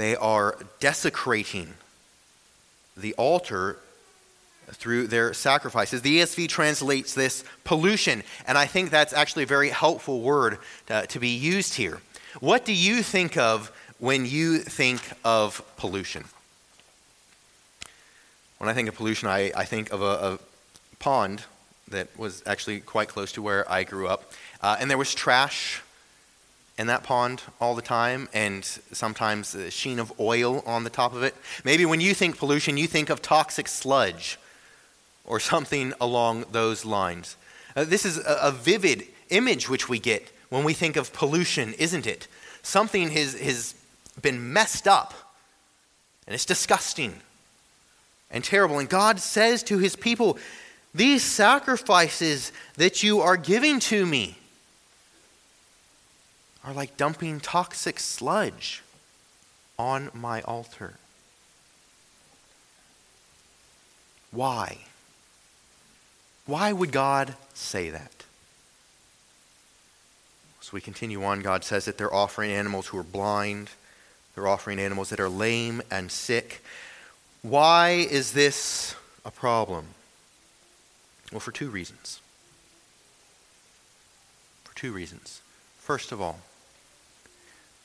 They 0.00 0.16
are 0.16 0.56
desecrating 0.78 1.74
the 2.96 3.12
altar 3.18 3.76
through 4.70 5.08
their 5.08 5.34
sacrifices. 5.34 6.00
The 6.00 6.20
ESV 6.20 6.48
translates 6.48 7.12
this 7.12 7.44
pollution, 7.64 8.22
and 8.46 8.56
I 8.56 8.64
think 8.64 8.88
that's 8.88 9.12
actually 9.12 9.42
a 9.42 9.46
very 9.46 9.68
helpful 9.68 10.22
word 10.22 10.56
to, 10.86 11.06
to, 11.06 11.18
be 11.18 11.28
used 11.28 11.74
here. 11.74 12.00
What 12.40 12.64
do 12.64 12.72
you 12.72 13.02
think 13.02 13.36
of 13.36 13.70
when 13.98 14.24
you 14.24 14.60
think 14.60 15.02
of 15.22 15.62
pollution? 15.76 16.24
When 18.56 18.70
I 18.70 18.72
think 18.72 18.88
of 18.88 18.94
pollution, 18.94 19.28
I, 19.28 19.52
I 19.54 19.66
think 19.66 19.92
of 19.92 20.00
a, 20.00 20.04
a 20.04 20.38
pond 20.98 21.42
that 21.88 22.08
was 22.18 22.42
actually 22.46 22.80
quite 22.80 23.08
close 23.08 23.32
to 23.32 23.42
where 23.42 23.70
I 23.70 23.84
grew 23.84 24.08
up, 24.08 24.32
uh, 24.62 24.78
and 24.80 24.90
there 24.90 24.96
was 24.96 25.14
trash 25.14 25.82
in 26.80 26.86
that 26.86 27.02
pond 27.02 27.42
all 27.60 27.74
the 27.74 27.82
time 27.82 28.26
and 28.32 28.64
sometimes 28.64 29.54
a 29.54 29.70
sheen 29.70 29.98
of 29.98 30.10
oil 30.18 30.62
on 30.64 30.82
the 30.82 30.88
top 30.88 31.14
of 31.14 31.22
it. 31.22 31.34
Maybe 31.62 31.84
when 31.84 32.00
you 32.00 32.14
think 32.14 32.38
pollution, 32.38 32.78
you 32.78 32.86
think 32.86 33.10
of 33.10 33.20
toxic 33.20 33.68
sludge 33.68 34.38
or 35.26 35.38
something 35.38 35.92
along 36.00 36.46
those 36.52 36.86
lines. 36.86 37.36
Uh, 37.76 37.84
this 37.84 38.06
is 38.06 38.16
a, 38.16 38.38
a, 38.44 38.50
vivid 38.50 39.06
image 39.28 39.68
which 39.68 39.90
we 39.90 39.98
get 39.98 40.32
when 40.48 40.64
we 40.64 40.72
think 40.72 40.96
of 40.96 41.12
pollution, 41.12 41.74
isn't 41.74 42.06
it? 42.06 42.26
Something 42.62 43.10
has, 43.10 43.38
has 43.38 43.74
been 44.22 44.50
messed 44.54 44.88
up 44.88 45.12
and 46.26 46.34
it's 46.34 46.46
disgusting 46.46 47.12
and 48.30 48.42
terrible. 48.42 48.78
And 48.78 48.88
God 48.88 49.20
says 49.20 49.62
to 49.64 49.76
his 49.76 49.96
people, 49.96 50.38
These 50.94 51.24
sacrifices 51.24 52.52
that 52.78 53.02
you 53.02 53.20
are 53.20 53.36
giving 53.36 53.80
to 53.80 54.06
me, 54.06 54.38
are 56.64 56.72
like 56.72 56.96
dumping 56.96 57.40
toxic 57.40 57.98
sludge 57.98 58.82
on 59.78 60.10
my 60.12 60.42
altar. 60.42 60.94
Why? 64.30 64.78
Why 66.46 66.72
would 66.72 66.92
God 66.92 67.34
say 67.54 67.90
that? 67.90 68.24
So 70.60 70.70
we 70.72 70.80
continue 70.80 71.24
on. 71.24 71.40
God 71.40 71.64
says 71.64 71.86
that 71.86 71.98
they're 71.98 72.12
offering 72.12 72.50
animals 72.50 72.88
who 72.88 72.98
are 72.98 73.02
blind, 73.02 73.70
they're 74.34 74.46
offering 74.46 74.78
animals 74.78 75.10
that 75.10 75.20
are 75.20 75.28
lame 75.28 75.82
and 75.90 76.10
sick. 76.12 76.62
Why 77.42 77.90
is 77.90 78.32
this 78.32 78.94
a 79.24 79.30
problem? 79.30 79.86
Well, 81.32 81.40
for 81.40 81.52
two 81.52 81.70
reasons. 81.70 82.20
For 84.64 84.74
two 84.76 84.92
reasons. 84.92 85.40
First 85.78 86.12
of 86.12 86.20
all, 86.20 86.40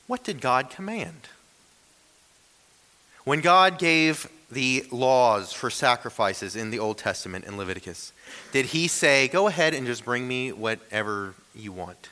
what 0.07 0.23
did 0.23 0.41
God 0.41 0.69
command? 0.69 1.27
When 3.23 3.41
God 3.41 3.79
gave 3.79 4.29
the 4.51 4.85
laws 4.91 5.51
for 5.51 5.69
sacrifices 5.69 6.55
in 6.55 6.69
the 6.69 6.79
Old 6.79 6.97
Testament 6.97 7.45
in 7.45 7.57
Leviticus, 7.57 8.13
did 8.51 8.67
he 8.67 8.87
say, 8.87 9.27
Go 9.27 9.47
ahead 9.47 9.73
and 9.73 9.87
just 9.87 10.05
bring 10.05 10.27
me 10.27 10.51
whatever 10.51 11.33
you 11.55 11.71
want? 11.71 12.09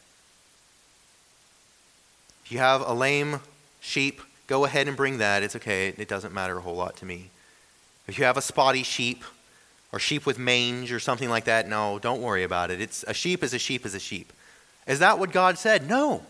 If 2.46 2.52
you 2.52 2.58
have 2.58 2.82
a 2.82 2.94
lame 2.94 3.42
sheep, 3.80 4.22
go 4.48 4.66
ahead 4.66 4.88
and 4.88 4.98
bring 4.98 5.20
that. 5.20 5.44
It's 5.44 5.56
okay, 5.56 5.94
it 5.96 6.08
doesn't 6.08 6.34
matter 6.34 6.58
a 6.58 6.62
whole 6.62 6.76
lot 6.76 6.98
to 6.98 7.06
me. 7.06 7.30
If 8.08 8.18
you 8.18 8.26
have 8.26 8.38
a 8.38 8.42
spotty 8.42 8.84
sheep, 8.84 9.24
or 9.94 10.00
sheep 10.00 10.26
with 10.26 10.40
mange 10.40 10.92
or 10.92 11.00
something 11.00 11.30
like 11.30 11.46
that, 11.46 11.70
no, 11.70 12.00
don't 12.00 12.22
worry 12.22 12.44
about 12.44 12.72
it. 12.72 12.82
It's 12.82 13.06
a 13.08 13.14
sheep 13.14 13.44
is 13.44 13.54
a 13.54 13.60
sheep 13.60 13.86
is 13.86 13.94
a 13.94 14.00
sheep. 14.00 14.34
Is 14.88 15.00
that 15.00 15.20
what 15.20 15.32
God 15.32 15.60
said? 15.60 15.88
No. 15.88 16.24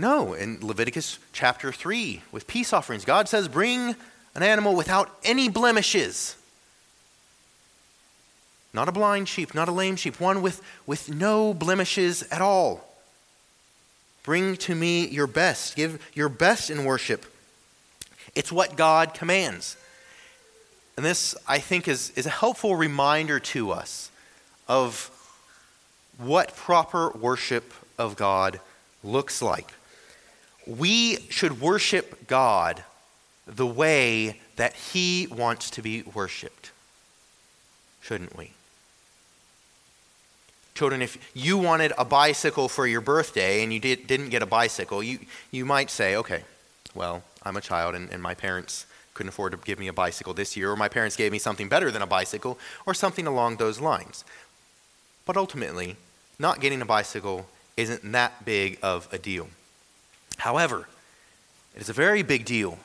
No, 0.00 0.32
in 0.34 0.64
Leviticus 0.64 1.18
chapter 1.32 1.72
3, 1.72 2.22
with 2.30 2.46
peace 2.46 2.72
offerings, 2.72 3.04
God 3.04 3.28
says, 3.28 3.48
bring 3.48 3.96
an 4.36 4.42
animal 4.42 4.76
without 4.76 5.10
any 5.24 5.48
blemishes. 5.48 6.36
Not 8.72 8.88
a 8.88 8.92
blind 8.92 9.28
sheep, 9.28 9.54
not 9.54 9.68
a 9.68 9.72
lame 9.72 9.96
sheep, 9.96 10.20
one 10.20 10.40
with, 10.40 10.62
with 10.86 11.12
no 11.12 11.52
blemishes 11.52 12.22
at 12.30 12.40
all. 12.40 12.84
Bring 14.22 14.56
to 14.58 14.74
me 14.74 15.08
your 15.08 15.26
best. 15.26 15.74
Give 15.74 16.00
your 16.14 16.28
best 16.28 16.70
in 16.70 16.84
worship. 16.84 17.26
It's 18.36 18.52
what 18.52 18.76
God 18.76 19.14
commands. 19.14 19.76
And 20.96 21.04
this, 21.04 21.34
I 21.48 21.58
think, 21.58 21.88
is, 21.88 22.10
is 22.10 22.26
a 22.26 22.30
helpful 22.30 22.76
reminder 22.76 23.40
to 23.40 23.72
us 23.72 24.12
of 24.68 25.10
what 26.18 26.54
proper 26.54 27.10
worship 27.10 27.72
of 27.98 28.14
God 28.14 28.60
looks 29.02 29.42
like 29.42 29.72
we 30.68 31.18
should 31.30 31.60
worship 31.60 32.26
God 32.26 32.84
the 33.46 33.66
way 33.66 34.38
that 34.56 34.74
He 34.74 35.26
wants 35.26 35.70
to 35.70 35.82
be 35.82 36.02
worshiped, 36.02 36.70
shouldn't 38.02 38.36
we? 38.36 38.52
Children, 40.74 41.02
if 41.02 41.16
you 41.34 41.58
wanted 41.58 41.92
a 41.98 42.04
bicycle 42.04 42.68
for 42.68 42.86
your 42.86 43.00
birthday 43.00 43.64
and 43.64 43.72
you 43.72 43.80
did, 43.80 44.06
didn't 44.06 44.28
get 44.28 44.42
a 44.42 44.46
bicycle, 44.46 45.02
you, 45.02 45.18
you 45.50 45.64
might 45.64 45.90
say, 45.90 46.14
okay, 46.14 46.44
well, 46.94 47.24
I'm 47.42 47.56
a 47.56 47.60
child 47.60 47.94
and, 47.94 48.10
and 48.12 48.22
my 48.22 48.34
parents 48.34 48.86
couldn't 49.14 49.30
afford 49.30 49.52
to 49.52 49.58
give 49.58 49.78
me 49.78 49.88
a 49.88 49.92
bicycle 49.92 50.34
this 50.34 50.56
year, 50.56 50.70
or 50.70 50.76
my 50.76 50.88
parents 50.88 51.16
gave 51.16 51.32
me 51.32 51.38
something 51.38 51.68
better 51.68 51.90
than 51.90 52.02
a 52.02 52.06
bicycle, 52.06 52.58
or 52.86 52.94
something 52.94 53.26
along 53.26 53.56
those 53.56 53.80
lines. 53.80 54.24
But 55.26 55.36
ultimately, 55.36 55.96
not 56.38 56.60
getting 56.60 56.80
a 56.80 56.86
bicycle 56.86 57.46
isn't 57.76 58.12
that 58.12 58.44
big 58.44 58.78
of 58.82 59.08
a 59.10 59.18
deal. 59.18 59.48
However, 60.38 60.88
it 61.74 61.82
is 61.82 61.88
a 61.88 61.92
very 61.92 62.22
big 62.22 62.44
deal 62.44 62.78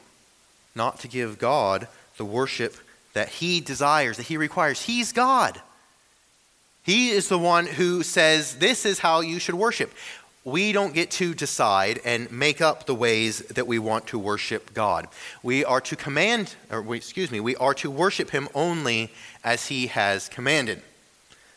not 0.75 0.99
to 0.99 1.07
give 1.07 1.39
God 1.39 1.87
the 2.17 2.25
worship 2.25 2.75
that 3.13 3.29
He 3.29 3.61
desires, 3.61 4.17
that 4.17 4.27
He 4.27 4.37
requires. 4.37 4.81
He's 4.81 5.11
God. 5.11 5.61
He 6.83 7.11
is 7.11 7.29
the 7.29 7.39
one 7.39 7.65
who 7.65 8.03
says, 8.03 8.57
This 8.57 8.85
is 8.85 8.99
how 8.99 9.21
you 9.21 9.39
should 9.39 9.55
worship. 9.55 9.93
We 10.45 10.73
don't 10.73 10.93
get 10.93 11.09
to 11.11 11.33
decide 11.33 12.01
and 12.03 12.29
make 12.29 12.59
up 12.59 12.85
the 12.85 12.95
ways 12.95 13.39
that 13.39 13.65
we 13.65 13.79
want 13.79 14.07
to 14.07 14.19
worship 14.19 14.73
God. 14.73 15.07
We 15.41 15.63
are 15.63 15.79
to 15.81 15.95
command, 15.95 16.55
or 16.69 16.93
excuse 16.93 17.31
me, 17.31 17.39
we 17.39 17.55
are 17.55 17.73
to 17.75 17.89
worship 17.89 18.31
Him 18.31 18.49
only 18.53 19.11
as 19.43 19.67
He 19.67 19.87
has 19.87 20.27
commanded. 20.27 20.81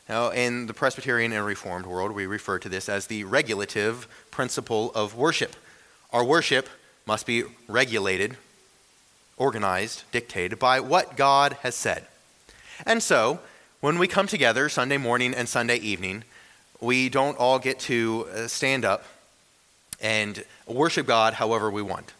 Now, 0.09 0.31
in 0.31 0.67
the 0.67 0.75
Presbyterian 0.75 1.33
and 1.33 1.45
Reformed 1.45 1.87
world, 1.87 2.13
we 2.13 2.27
refer 2.27 2.61
to 2.61 2.69
this 2.69 2.89
as 2.89 3.09
the 3.09 3.25
regulative 3.25 4.07
principle 4.31 4.93
of 4.95 5.17
worship. 5.17 5.57
Our 6.17 6.25
worship 6.25 6.71
must 7.05 7.27
be 7.27 7.45
regulated, 7.69 8.39
organized, 9.37 10.05
dictated 10.13 10.59
by 10.59 10.81
what 10.81 11.15
God 11.15 11.59
has 11.61 11.75
said. 11.75 12.07
And 12.87 13.03
so, 13.03 13.41
when 13.83 13.99
we 13.99 14.09
come 14.09 14.27
together 14.27 14.71
Sunday 14.71 14.97
morning 14.97 15.35
and 15.35 15.47
Sunday 15.47 15.77
evening, 15.77 16.25
we 16.81 17.11
don't 17.11 17.37
all 17.37 17.59
get 17.59 17.81
to 17.81 18.29
uh, 18.35 18.49
stand 18.49 18.87
up 18.87 19.05
and 20.01 20.43
worship 20.67 21.07
God 21.07 21.35
however 21.35 21.71
we 21.71 21.83
want. 21.83 22.15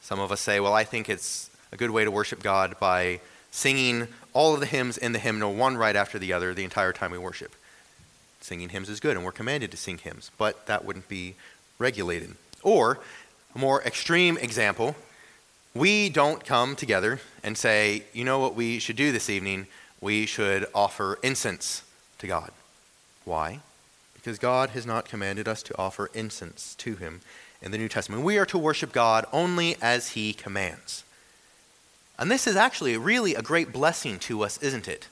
Some 0.00 0.18
of 0.18 0.32
us 0.32 0.40
say, 0.40 0.58
well, 0.58 0.74
I 0.74 0.82
think 0.82 1.08
it's 1.08 1.48
a 1.70 1.76
good 1.76 1.90
way 1.92 2.02
to 2.02 2.10
worship 2.10 2.42
God 2.42 2.74
by 2.80 3.20
singing 3.52 4.08
all 4.32 4.54
of 4.54 4.58
the 4.58 4.66
hymns 4.66 4.98
in 4.98 5.12
the 5.12 5.20
hymnal, 5.20 5.54
one 5.54 5.76
right 5.76 5.94
after 5.94 6.18
the 6.18 6.32
other, 6.32 6.52
the 6.52 6.64
entire 6.64 6.92
time 6.92 7.12
we 7.12 7.18
worship. 7.18 7.54
Singing 8.40 8.70
hymns 8.70 8.88
is 8.88 8.98
good, 8.98 9.16
and 9.16 9.24
we're 9.24 9.30
commanded 9.30 9.70
to 9.70 9.76
sing 9.76 9.98
hymns, 9.98 10.32
but 10.36 10.66
that 10.66 10.84
wouldn't 10.84 11.08
be 11.08 11.36
regulated. 11.78 12.34
Or 12.64 12.98
more 13.56 13.82
extreme 13.82 14.36
example, 14.38 14.96
we 15.74 16.08
don't 16.08 16.44
come 16.44 16.76
together 16.76 17.20
and 17.42 17.56
say, 17.56 18.04
you 18.12 18.24
know 18.24 18.38
what 18.38 18.54
we 18.54 18.78
should 18.78 18.96
do 18.96 19.12
this 19.12 19.28
evening? 19.28 19.66
We 20.00 20.26
should 20.26 20.66
offer 20.74 21.18
incense 21.22 21.82
to 22.18 22.26
God. 22.26 22.50
Why? 23.24 23.60
Because 24.14 24.38
God 24.38 24.70
has 24.70 24.86
not 24.86 25.08
commanded 25.08 25.48
us 25.48 25.62
to 25.64 25.78
offer 25.78 26.10
incense 26.14 26.74
to 26.76 26.96
Him 26.96 27.20
in 27.60 27.72
the 27.72 27.78
New 27.78 27.88
Testament. 27.88 28.22
We 28.22 28.38
are 28.38 28.46
to 28.46 28.58
worship 28.58 28.92
God 28.92 29.26
only 29.32 29.76
as 29.82 30.10
He 30.10 30.32
commands. 30.32 31.04
And 32.18 32.30
this 32.30 32.46
is 32.46 32.56
actually 32.56 32.96
really 32.96 33.34
a 33.34 33.42
great 33.42 33.72
blessing 33.72 34.18
to 34.20 34.42
us, 34.42 34.62
isn't 34.62 34.88
it? 34.88 35.08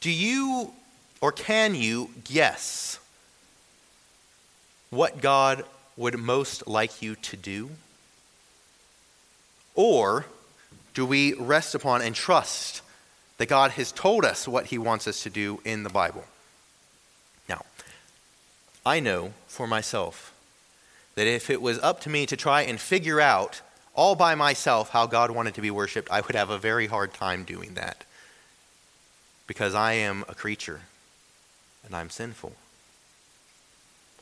Do 0.00 0.10
you 0.10 0.72
or 1.20 1.32
can 1.32 1.74
you 1.74 2.10
guess 2.24 2.98
what 4.90 5.22
God 5.22 5.64
would 5.96 6.18
most 6.18 6.66
like 6.66 7.02
you 7.02 7.14
to 7.16 7.36
do? 7.36 7.70
Or 9.74 10.26
do 10.94 11.06
we 11.06 11.34
rest 11.34 11.74
upon 11.74 12.02
and 12.02 12.14
trust 12.14 12.82
that 13.38 13.46
God 13.46 13.72
has 13.72 13.92
told 13.92 14.24
us 14.24 14.46
what 14.46 14.66
he 14.66 14.78
wants 14.78 15.06
us 15.06 15.22
to 15.22 15.30
do 15.30 15.60
in 15.64 15.82
the 15.82 15.90
Bible? 15.90 16.24
Now, 17.48 17.64
I 18.84 19.00
know 19.00 19.32
for 19.48 19.66
myself 19.66 20.32
that 21.14 21.26
if 21.26 21.50
it 21.50 21.60
was 21.60 21.78
up 21.78 22.00
to 22.02 22.10
me 22.10 22.26
to 22.26 22.36
try 22.36 22.62
and 22.62 22.80
figure 22.80 23.20
out 23.20 23.60
all 23.94 24.14
by 24.14 24.34
myself 24.34 24.90
how 24.90 25.06
God 25.06 25.30
wanted 25.30 25.54
to 25.54 25.60
be 25.60 25.70
worshiped, 25.70 26.10
I 26.10 26.20
would 26.20 26.34
have 26.34 26.50
a 26.50 26.58
very 26.58 26.86
hard 26.86 27.12
time 27.12 27.44
doing 27.44 27.74
that. 27.74 28.04
Because 29.46 29.74
I 29.74 29.94
am 29.94 30.24
a 30.28 30.34
creature 30.34 30.80
and 31.84 31.94
I'm 31.94 32.08
sinful. 32.08 32.54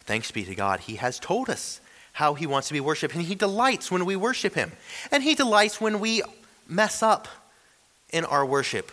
Thanks 0.01 0.31
be 0.31 0.45
to 0.45 0.55
God, 0.55 0.81
He 0.81 0.97
has 0.97 1.19
told 1.19 1.49
us 1.49 1.81
how 2.13 2.35
he 2.35 2.47
wants 2.47 2.69
to 2.69 2.75
be 2.75 2.81
worshiped. 2.81 3.15
And 3.15 3.25
he 3.25 3.35
delights 3.35 3.91
when 3.91 4.05
we 4.05 4.17
worship 4.17 4.55
him. 4.55 4.73
And 5.11 5.23
he 5.23 5.35
delights 5.35 5.81
when 5.81 6.01
we 6.01 6.23
mess 6.69 7.03
up 7.03 7.29
in 8.13 8.25
our 8.25 8.45
worship. 8.45 8.93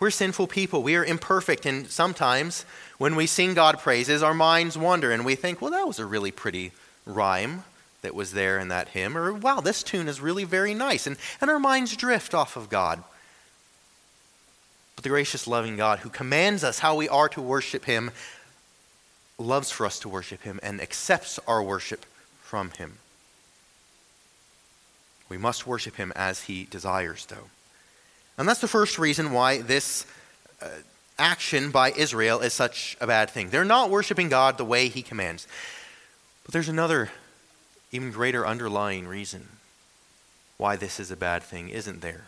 We're 0.00 0.10
sinful 0.10 0.48
people. 0.48 0.82
We 0.82 0.96
are 0.96 1.04
imperfect. 1.04 1.66
And 1.66 1.88
sometimes 1.88 2.64
when 2.98 3.16
we 3.16 3.26
sing 3.26 3.54
God 3.54 3.78
praises, 3.78 4.22
our 4.22 4.34
minds 4.34 4.76
wander 4.76 5.12
and 5.12 5.24
we 5.24 5.34
think, 5.34 5.60
well, 5.60 5.70
that 5.70 5.86
was 5.86 5.98
a 5.98 6.06
really 6.06 6.30
pretty 6.30 6.72
rhyme 7.06 7.64
that 8.02 8.14
was 8.14 8.32
there 8.32 8.58
in 8.58 8.68
that 8.68 8.88
hymn. 8.88 9.16
Or, 9.16 9.32
wow, 9.32 9.60
this 9.60 9.82
tune 9.82 10.08
is 10.08 10.20
really 10.20 10.44
very 10.44 10.74
nice. 10.74 11.06
And, 11.06 11.16
and 11.40 11.50
our 11.50 11.58
minds 11.58 11.96
drift 11.96 12.34
off 12.34 12.56
of 12.56 12.68
God. 12.68 13.02
But 14.94 15.02
the 15.02 15.08
gracious, 15.08 15.46
loving 15.46 15.76
God 15.76 16.00
who 16.00 16.10
commands 16.10 16.62
us 16.62 16.80
how 16.80 16.94
we 16.94 17.08
are 17.08 17.28
to 17.30 17.40
worship 17.40 17.86
him 17.86 18.10
loves 19.38 19.70
for 19.70 19.86
us 19.86 19.98
to 20.00 20.08
worship 20.08 20.42
him 20.42 20.60
and 20.62 20.80
accepts 20.80 21.38
our 21.46 21.62
worship 21.62 22.06
from 22.42 22.70
him. 22.72 22.98
We 25.28 25.38
must 25.38 25.66
worship 25.66 25.96
him 25.96 26.12
as 26.14 26.44
he 26.44 26.64
desires, 26.64 27.26
though. 27.26 27.48
And 28.36 28.48
that's 28.48 28.60
the 28.60 28.68
first 28.68 28.98
reason 28.98 29.32
why 29.32 29.60
this 29.60 30.06
uh, 30.60 30.68
action 31.18 31.70
by 31.70 31.92
Israel 31.92 32.40
is 32.40 32.52
such 32.52 32.96
a 33.00 33.06
bad 33.06 33.30
thing. 33.30 33.50
They're 33.50 33.64
not 33.64 33.90
worshiping 33.90 34.28
God 34.28 34.58
the 34.58 34.64
way 34.64 34.88
he 34.88 35.02
commands. 35.02 35.46
But 36.44 36.52
there's 36.52 36.68
another, 36.68 37.10
even 37.92 38.10
greater 38.10 38.46
underlying 38.46 39.06
reason 39.06 39.48
why 40.56 40.76
this 40.76 41.00
is 41.00 41.10
a 41.10 41.16
bad 41.16 41.42
thing, 41.42 41.68
isn't 41.68 42.00
there? 42.00 42.26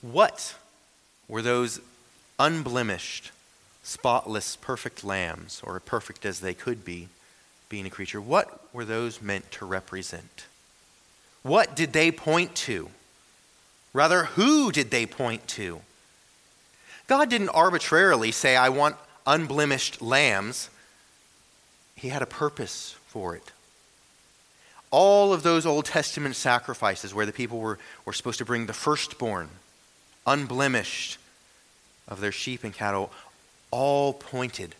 What 0.00 0.54
were 1.28 1.42
those 1.42 1.80
unblemished, 2.38 3.32
spotless, 3.82 4.56
perfect 4.56 5.04
lambs, 5.04 5.60
or 5.64 5.78
perfect 5.80 6.24
as 6.24 6.40
they 6.40 6.54
could 6.54 6.84
be, 6.84 7.08
being 7.68 7.86
a 7.86 7.90
creature, 7.90 8.20
what 8.20 8.60
were 8.72 8.84
those 8.84 9.22
meant 9.22 9.50
to 9.52 9.64
represent? 9.64 10.46
What 11.42 11.74
did 11.74 11.92
they 11.92 12.10
point 12.10 12.54
to? 12.56 12.90
Rather, 13.92 14.24
who 14.24 14.70
did 14.70 14.90
they 14.90 15.06
point 15.06 15.46
to? 15.48 15.80
God 17.06 17.28
didn't 17.28 17.48
arbitrarily 17.50 18.30
say, 18.30 18.56
I 18.56 18.68
want 18.68 18.96
unblemished 19.26 20.02
lambs. 20.02 20.70
He 21.96 22.08
had 22.08 22.22
a 22.22 22.26
purpose 22.26 22.96
for 23.06 23.34
it. 23.34 23.50
All 24.90 25.32
of 25.32 25.42
those 25.42 25.66
Old 25.66 25.84
Testament 25.86 26.36
sacrifices 26.36 27.14
where 27.14 27.26
the 27.26 27.32
people 27.32 27.58
were, 27.58 27.78
were 28.04 28.12
supposed 28.12 28.38
to 28.38 28.44
bring 28.44 28.66
the 28.66 28.72
firstborn, 28.72 29.48
unblemished, 30.26 31.18
of 32.08 32.20
their 32.20 32.32
sheep 32.32 32.64
and 32.64 32.74
cattle, 32.74 33.12
all 33.70 34.12
pointed 34.12 34.74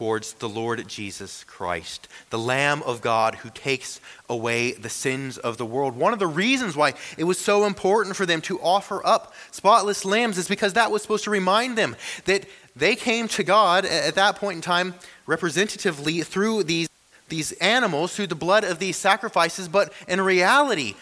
towards 0.00 0.32
the 0.32 0.48
Lord 0.48 0.88
Jesus 0.88 1.44
Christ, 1.44 2.08
the 2.30 2.38
Lamb 2.38 2.82
of 2.84 3.02
God 3.02 3.34
who 3.34 3.50
takes 3.50 4.00
away 4.30 4.72
the 4.72 4.88
sins 4.88 5.36
of 5.36 5.58
the 5.58 5.66
world. 5.66 5.94
One 5.94 6.14
of 6.14 6.18
the 6.18 6.26
reasons 6.26 6.74
why 6.74 6.94
it 7.18 7.24
was 7.24 7.38
so 7.38 7.66
important 7.66 8.16
for 8.16 8.24
them 8.24 8.40
to 8.42 8.58
offer 8.60 9.04
up 9.06 9.34
spotless 9.50 10.06
lambs 10.06 10.38
is 10.38 10.48
because 10.48 10.72
that 10.72 10.90
was 10.90 11.02
supposed 11.02 11.24
to 11.24 11.30
remind 11.30 11.76
them 11.76 11.96
that 12.24 12.46
they 12.74 12.96
came 12.96 13.28
to 13.28 13.42
God 13.42 13.84
at 13.84 14.14
that 14.14 14.36
point 14.36 14.56
in 14.56 14.62
time 14.62 14.94
representatively 15.26 16.22
through 16.22 16.62
these, 16.62 16.88
these 17.28 17.52
animals, 17.52 18.16
through 18.16 18.28
the 18.28 18.34
blood 18.34 18.64
of 18.64 18.78
these 18.78 18.96
sacrifices, 18.96 19.68
but 19.68 19.92
in 20.08 20.18
reality, 20.20 20.94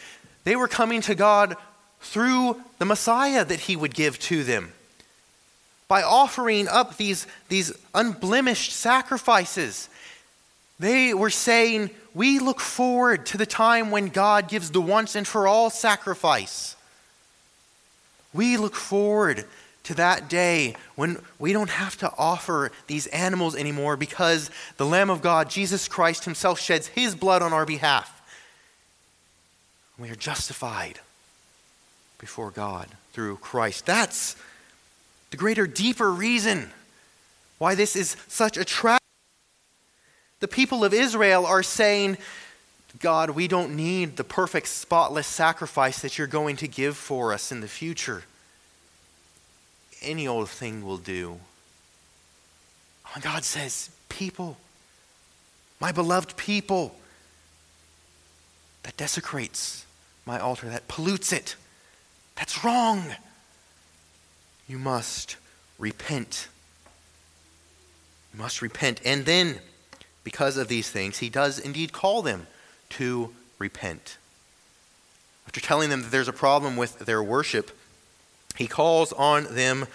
they 0.42 0.56
were 0.56 0.66
coming 0.66 1.02
to 1.02 1.14
God 1.14 1.56
through 2.00 2.60
the 2.78 2.84
Messiah 2.84 3.44
that 3.44 3.60
He 3.60 3.76
would 3.76 3.94
give 3.94 4.18
to 4.18 4.42
them 4.42 4.72
by 5.88 6.02
offering 6.02 6.68
up 6.68 6.98
these, 6.98 7.26
these 7.48 7.72
unblemished 7.94 8.72
sacrifices. 8.72 9.88
They 10.78 11.14
were 11.14 11.30
saying, 11.30 11.90
We 12.14 12.38
look 12.38 12.60
forward 12.60 13.26
to 13.26 13.38
the 13.38 13.46
time 13.46 13.90
when 13.90 14.08
God 14.08 14.48
gives 14.48 14.70
the 14.70 14.80
once 14.80 15.16
and 15.16 15.26
for 15.26 15.48
all 15.48 15.70
sacrifice. 15.70 16.76
We 18.34 18.58
look 18.58 18.74
forward 18.74 19.46
to 19.84 19.94
that 19.94 20.28
day 20.28 20.76
when 20.96 21.18
we 21.38 21.54
don't 21.54 21.70
have 21.70 21.96
to 21.96 22.12
offer 22.18 22.70
these 22.86 23.06
animals 23.06 23.56
anymore 23.56 23.96
because 23.96 24.50
the 24.76 24.84
Lamb 24.84 25.08
of 25.08 25.22
God, 25.22 25.48
Jesus 25.48 25.88
Christ 25.88 26.26
Himself, 26.26 26.60
sheds 26.60 26.88
His 26.88 27.14
blood 27.14 27.40
on 27.40 27.54
our 27.54 27.64
behalf. 27.64 28.14
We 29.98 30.10
are 30.10 30.14
justified 30.14 31.00
before 32.18 32.50
God 32.50 32.88
through 33.12 33.36
Christ. 33.38 33.86
That's 33.86 34.36
the 35.30 35.36
greater, 35.36 35.66
deeper 35.66 36.10
reason 36.10 36.70
why 37.58 37.74
this 37.74 37.96
is 37.96 38.16
such 38.28 38.56
a 38.56 38.64
tragedy. 38.64 38.98
The 40.40 40.48
people 40.48 40.84
of 40.84 40.94
Israel 40.94 41.44
are 41.44 41.62
saying, 41.62 42.16
God, 43.00 43.30
we 43.30 43.48
don't 43.48 43.76
need 43.76 44.16
the 44.16 44.24
perfect, 44.24 44.68
spotless 44.68 45.26
sacrifice 45.26 46.00
that 46.00 46.16
you're 46.16 46.26
going 46.26 46.56
to 46.56 46.68
give 46.68 46.96
for 46.96 47.32
us 47.32 47.52
in 47.52 47.60
the 47.60 47.68
future. 47.68 48.24
Any 50.00 50.26
old 50.28 50.48
thing 50.48 50.84
will 50.84 50.96
do. 50.96 51.40
And 53.14 53.22
God 53.22 53.44
says, 53.44 53.90
People, 54.08 54.56
my 55.80 55.92
beloved 55.92 56.36
people, 56.36 56.94
that 58.84 58.96
desecrates 58.96 59.84
my 60.24 60.38
altar, 60.38 60.68
that 60.68 60.88
pollutes 60.88 61.32
it, 61.32 61.56
that's 62.36 62.64
wrong 62.64 63.04
you 64.68 64.78
must 64.78 65.36
repent. 65.78 66.48
You 68.32 68.40
must 68.40 68.62
repent. 68.62 69.00
And 69.04 69.24
then, 69.24 69.58
because 70.22 70.56
of 70.56 70.68
these 70.68 70.90
things, 70.90 71.18
he 71.18 71.30
does 71.30 71.58
indeed 71.58 71.92
call 71.92 72.22
them 72.22 72.46
to 72.90 73.34
repent. 73.58 74.18
After 75.46 75.60
telling 75.60 75.88
them 75.88 76.02
that 76.02 76.10
there's 76.10 76.28
a 76.28 76.32
problem 76.32 76.76
with 76.76 77.00
their 77.00 77.22
worship, 77.22 77.76
he 78.56 78.66
calls 78.66 79.12
on 79.14 79.54
them 79.54 79.86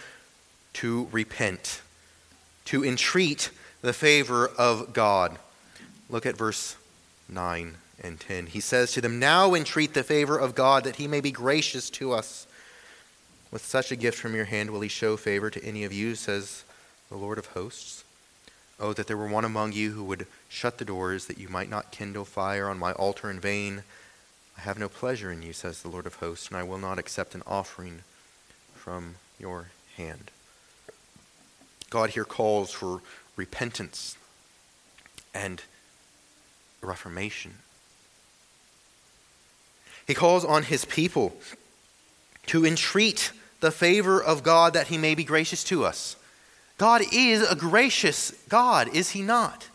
to 0.73 1.07
repent, 1.11 1.81
to 2.65 2.83
entreat 2.83 3.51
the 3.81 3.93
favor 3.93 4.47
of 4.47 4.93
God. 4.93 5.37
Look 6.09 6.25
at 6.25 6.35
verse 6.35 6.75
9 7.29 7.75
and 8.01 8.19
10. 8.19 8.47
He 8.47 8.59
says 8.59 8.91
to 8.93 9.01
them, 9.01 9.19
Now 9.19 9.53
entreat 9.53 9.93
the 9.93 10.03
favor 10.03 10.37
of 10.37 10.55
God 10.55 10.85
that 10.85 10.95
he 10.95 11.07
may 11.07 11.21
be 11.21 11.31
gracious 11.31 11.89
to 11.91 12.13
us 12.13 12.47
with 13.53 13.63
such 13.63 13.91
a 13.91 13.95
gift 13.95 14.17
from 14.17 14.33
your 14.33 14.45
hand 14.45 14.71
will 14.71 14.81
he 14.81 14.89
show 14.89 15.15
favor 15.15 15.51
to 15.51 15.63
any 15.63 15.83
of 15.83 15.93
you, 15.93 16.15
says 16.15 16.63
the 17.09 17.15
Lord 17.15 17.37
of 17.37 17.45
hosts. 17.45 18.03
Oh, 18.79 18.93
that 18.93 19.05
there 19.05 19.15
were 19.15 19.27
one 19.27 19.45
among 19.45 19.73
you 19.73 19.91
who 19.91 20.03
would 20.05 20.25
shut 20.49 20.79
the 20.79 20.85
doors, 20.85 21.27
that 21.27 21.37
you 21.37 21.47
might 21.47 21.69
not 21.69 21.91
kindle 21.91 22.25
fire 22.25 22.67
on 22.67 22.79
my 22.79 22.93
altar 22.93 23.29
in 23.29 23.39
vain. 23.39 23.83
I 24.57 24.61
have 24.61 24.79
no 24.79 24.89
pleasure 24.89 25.31
in 25.31 25.43
you, 25.43 25.53
says 25.53 25.83
the 25.83 25.87
Lord 25.87 26.07
of 26.07 26.15
hosts, 26.15 26.47
and 26.47 26.57
I 26.57 26.63
will 26.63 26.79
not 26.79 26.97
accept 26.97 27.35
an 27.35 27.43
offering 27.45 27.99
from 28.73 29.15
your 29.39 29.67
hand. 29.97 30.31
God 31.91 32.09
here 32.09 32.25
calls 32.25 32.71
for 32.71 33.01
repentance 33.35 34.17
and 35.31 35.61
reformation. 36.81 37.59
He 40.07 40.15
calls 40.15 40.43
on 40.43 40.63
his 40.63 40.85
people 40.85 41.35
to 42.47 42.65
entreat 42.65 43.31
the 43.63 43.71
favor 43.71 44.21
of 44.21 44.43
God 44.43 44.73
that 44.73 44.87
he 44.87 44.97
may 44.97 45.15
be 45.15 45.23
gracious 45.23 45.63
to 45.63 45.85
us. 45.85 46.17
God 46.77 47.01
is 47.13 47.41
a 47.41 47.55
gracious 47.55 48.31
God, 48.49 48.93
is 48.93 49.11
he 49.11 49.21
not? 49.21 49.69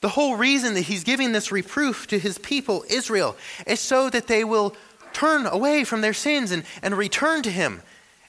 The 0.00 0.08
whole 0.08 0.36
reason 0.36 0.72
that 0.72 0.82
he's 0.82 1.04
giving 1.04 1.32
this 1.32 1.52
reproof 1.52 2.06
to 2.06 2.18
his 2.18 2.38
people, 2.38 2.82
Israel, 2.88 3.36
is 3.66 3.80
so 3.80 4.08
that 4.08 4.28
they 4.28 4.44
will 4.44 4.74
turn 5.12 5.46
away 5.46 5.84
from 5.84 6.00
their 6.00 6.14
sins 6.14 6.50
and, 6.52 6.64
and 6.82 6.96
return 6.96 7.42
to 7.42 7.50
him 7.50 7.82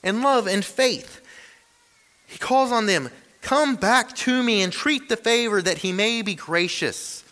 in 0.03 0.21
love 0.21 0.47
and 0.47 0.65
faith. 0.65 1.21
He 2.27 2.37
calls 2.37 2.73
on 2.73 2.87
them, 2.87 3.09
Come 3.41 3.75
back 3.77 4.15
to 4.17 4.43
me 4.43 4.61
and 4.63 4.73
treat 4.73 5.07
the 5.07 5.15
favor 5.15 5.61
that 5.61 5.77
he 5.77 5.93
may 5.93 6.21
be 6.21 6.35
gracious. 6.35 7.23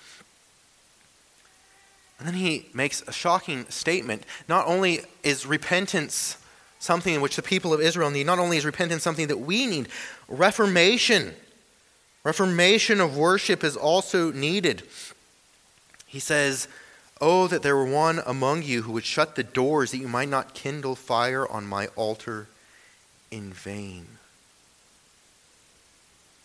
And 2.18 2.28
then 2.30 2.36
he 2.36 2.70
makes 2.74 3.02
a 3.02 3.12
shocking 3.12 3.66
statement. 3.68 4.24
Not 4.48 4.68
only 4.68 5.02
is 5.22 5.46
repentance 5.46 6.38
something 6.84 7.16
in 7.16 7.22
which 7.22 7.38
the 7.38 7.42
people 7.42 7.74
of 7.74 7.80
Israel 7.80 8.10
need. 8.10 8.26
Not 8.26 8.40
only 8.40 8.58
is 8.58 8.66
repentance 8.66 9.04
something 9.04 9.28
that 9.28 9.40
we 9.40 9.66
need, 9.66 9.88
reformation, 10.28 11.34
reformation 12.24 13.00
of 13.00 13.16
worship 13.16 13.64
is 13.64 13.78
also 13.78 14.32
needed. 14.32 14.84
He 16.06 16.20
says, 16.20 16.68
Oh, 17.22 17.48
that 17.48 17.64
there 17.64 17.76
were 17.76 17.86
one 17.86 18.22
among 18.26 18.64
you 18.64 18.82
who 18.82 18.92
would 18.92 19.06
shut 19.06 19.36
the 19.36 19.44
doors 19.44 19.92
that 19.92 19.98
you 19.98 20.10
might 20.10 20.28
not 20.28 20.54
kindle 20.54 20.96
fire 20.96 21.48
on 21.48 21.66
my 21.66 21.88
altar 21.96 22.48
in 23.32 23.54
vain. 23.54 24.06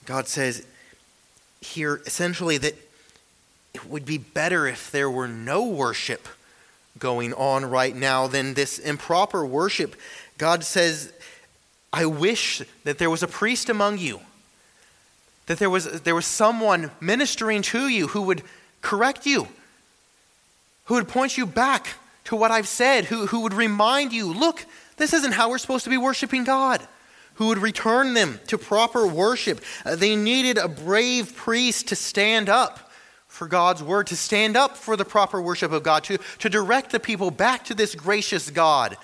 God 0.06 0.28
says 0.28 0.64
here 1.60 2.00
essentially 2.06 2.58
that 2.58 2.76
it 3.74 3.86
would 3.86 4.06
be 4.06 4.18
better 4.18 4.68
if 4.68 4.90
there 4.92 5.10
were 5.10 5.26
no 5.26 5.66
worship 5.66 6.28
going 6.98 7.34
on 7.34 7.64
right 7.64 7.94
now 7.94 8.26
than 8.26 8.54
this 8.54 8.78
improper 8.78 9.44
worship 9.44 9.96
God 10.38 10.64
says, 10.64 11.12
I 11.92 12.06
wish 12.06 12.62
that 12.84 12.98
there 12.98 13.10
was 13.10 13.22
a 13.22 13.28
priest 13.28 13.68
among 13.68 13.98
you 13.98 14.20
that 15.48 15.58
there 15.58 15.70
was, 15.70 16.02
there 16.02 16.14
was 16.14 16.26
someone 16.26 16.90
ministering 17.00 17.62
to 17.62 17.88
you 17.88 18.08
who 18.08 18.22
would 18.22 18.42
correct 18.82 19.26
you, 19.26 19.48
who 20.84 20.94
would 20.94 21.08
point 21.08 21.36
you 21.36 21.46
back 21.46 21.94
to 22.24 22.36
what 22.36 22.50
I've 22.50 22.68
said, 22.68 23.06
who, 23.06 23.26
who 23.26 23.40
would 23.40 23.54
remind 23.54 24.12
you, 24.12 24.32
look, 24.32 24.64
this 24.98 25.14
isn't 25.14 25.32
how 25.32 25.48
we're 25.48 25.58
supposed 25.58 25.84
to 25.84 25.90
be 25.90 25.96
worshiping 25.96 26.44
God, 26.44 26.86
who 27.34 27.48
would 27.48 27.58
return 27.58 28.12
them 28.12 28.40
to 28.48 28.58
proper 28.58 29.06
worship. 29.06 29.62
Uh, 29.86 29.96
they 29.96 30.16
needed 30.16 30.58
a 30.58 30.68
brave 30.68 31.34
priest 31.34 31.88
to 31.88 31.96
stand 31.96 32.50
up 32.50 32.90
for 33.26 33.48
God's 33.48 33.82
word, 33.82 34.08
to 34.08 34.16
stand 34.16 34.54
up 34.54 34.76
for 34.76 34.96
the 34.96 35.04
proper 35.04 35.40
worship 35.40 35.72
of 35.72 35.82
God, 35.82 36.04
to, 36.04 36.18
to 36.40 36.50
direct 36.50 36.92
the 36.92 37.00
people 37.00 37.30
back 37.30 37.64
to 37.64 37.74
this 37.74 37.94
gracious 37.94 38.50
God 38.50 38.98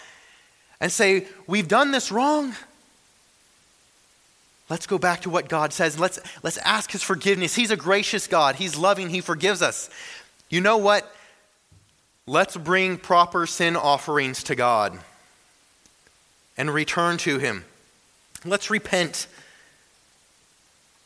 and 0.84 0.92
say, 0.92 1.26
We've 1.46 1.66
done 1.66 1.92
this 1.92 2.12
wrong. 2.12 2.54
Let's 4.68 4.86
go 4.86 4.98
back 4.98 5.22
to 5.22 5.30
what 5.30 5.48
God 5.48 5.72
says. 5.72 5.98
Let's, 5.98 6.20
let's 6.42 6.58
ask 6.58 6.90
His 6.90 7.02
forgiveness. 7.02 7.54
He's 7.54 7.70
a 7.70 7.76
gracious 7.76 8.26
God, 8.26 8.56
He's 8.56 8.76
loving, 8.76 9.08
He 9.08 9.22
forgives 9.22 9.62
us. 9.62 9.88
You 10.50 10.60
know 10.60 10.76
what? 10.76 11.10
Let's 12.26 12.58
bring 12.58 12.98
proper 12.98 13.46
sin 13.46 13.76
offerings 13.76 14.42
to 14.44 14.54
God 14.54 14.98
and 16.58 16.70
return 16.72 17.16
to 17.18 17.38
Him. 17.38 17.64
Let's 18.44 18.68
repent 18.68 19.26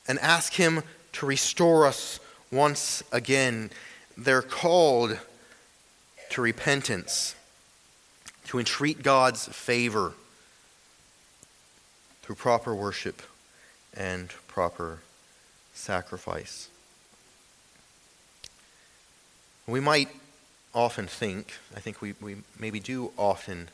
and 0.09 0.19
ask 0.19 0.55
Him 0.55 0.83
to 1.13 1.27
restore 1.27 1.87
us 1.87 2.19
once 2.51 3.05
again. 3.13 3.71
They're 4.17 4.43
called 4.43 5.17
to 6.31 6.43
repentance, 6.43 7.37
to 8.49 8.59
entreat 8.59 9.03
God's 9.03 9.47
favor 9.49 10.15
through 12.23 12.37
proper 12.37 12.75
worship 12.75 13.23
and 13.95 14.31
proper 14.49 15.01
sacrifice. 15.75 16.69
We 19.67 19.81
might 19.81 20.09
often 20.75 21.07
think, 21.07 21.59
I 21.77 21.81
think 21.81 22.01
we, 22.01 22.15
we 22.23 22.37
maybe 22.59 22.81
do 22.81 23.13
often 23.19 23.69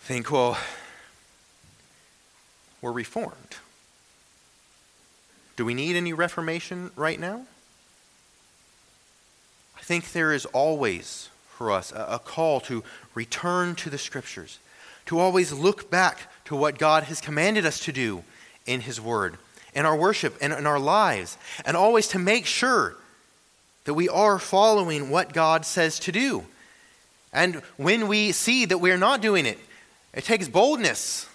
think, 0.00 0.30
well, 0.30 0.56
we're 2.80 2.92
reformed. 2.92 3.56
Do 5.56 5.66
we 5.66 5.74
need 5.74 5.94
any 5.94 6.14
reformation 6.14 6.90
right 6.96 7.20
now? 7.20 7.42
I 9.76 9.82
think 9.82 10.12
there 10.12 10.32
is 10.32 10.46
always 10.46 11.28
for 11.60 11.70
us 11.70 11.92
a, 11.92 12.06
a 12.12 12.18
call 12.18 12.58
to 12.58 12.82
return 13.14 13.74
to 13.76 13.90
the 13.90 13.98
Scriptures, 13.98 14.58
to 15.06 15.18
always 15.18 15.52
look 15.52 15.90
back 15.90 16.30
to 16.44 16.56
what 16.56 16.78
God 16.78 17.04
has 17.04 17.20
commanded 17.20 17.66
us 17.66 17.80
to 17.80 17.92
do 17.92 18.24
in 18.66 18.80
His 18.80 19.00
Word, 19.00 19.36
in 19.74 19.86
our 19.86 19.96
worship, 19.96 20.36
and 20.40 20.52
in 20.52 20.66
our 20.66 20.78
lives, 20.78 21.36
and 21.64 21.76
always 21.76 22.08
to 22.08 22.18
make 22.18 22.46
sure 22.46 22.96
that 23.84 23.94
we 23.94 24.08
are 24.08 24.38
following 24.38 25.10
what 25.10 25.32
God 25.32 25.64
says 25.64 25.98
to 26.00 26.12
do. 26.12 26.44
And 27.32 27.56
when 27.76 28.08
we 28.08 28.32
see 28.32 28.64
that 28.66 28.78
we're 28.78 28.98
not 28.98 29.22
doing 29.22 29.46
it, 29.46 29.58
it 30.12 30.24
takes 30.24 30.48
boldness 30.48 31.28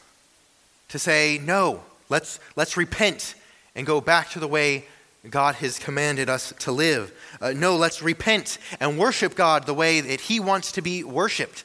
to 0.90 1.00
say, 1.00 1.40
no, 1.42 1.84
let's, 2.10 2.40
let's 2.56 2.78
repent 2.78 3.36
and 3.76 3.88
go 3.88 4.02
back 4.02 4.30
to 4.32 4.40
the 4.40 4.48
way 4.48 4.86
God 5.30 5.56
has 5.56 5.80
commanded 5.80 6.30
us 6.30 6.54
to 6.60 6.72
live. 6.72 7.12
Uh, 7.42 7.52
no, 7.52 7.76
let's 7.76 8.02
repent 8.02 8.58
and 8.80 8.98
worship 8.98 9.36
God 9.36 9.66
the 9.66 9.74
way 9.74 10.02
that 10.02 10.22
He 10.22 10.40
wants 10.40 10.74
to 10.74 10.82
be 10.82 11.04
worshiped. 11.04 11.64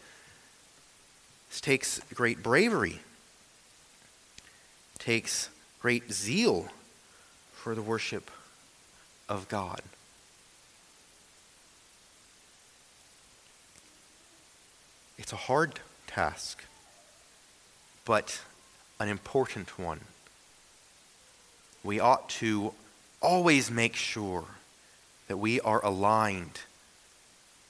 This 1.50 1.60
takes 1.60 2.00
great 2.14 2.42
bravery, 2.42 3.00
it 4.94 5.00
takes 5.00 5.48
great 5.80 6.12
zeal 6.12 6.68
for 7.52 7.74
the 7.74 7.82
worship 7.82 8.30
of 9.28 9.48
God. 9.48 9.82
It's 15.18 15.32
a 15.32 15.36
hard 15.36 15.80
task, 16.06 16.64
but 18.04 18.40
an 18.98 19.08
important 19.08 19.78
one. 19.78 20.00
We 21.84 22.00
ought 22.00 22.28
to 22.30 22.74
always 23.20 23.70
make 23.70 23.94
sure 23.94 24.44
that 25.28 25.36
we 25.36 25.60
are 25.60 25.84
aligned 25.84 26.60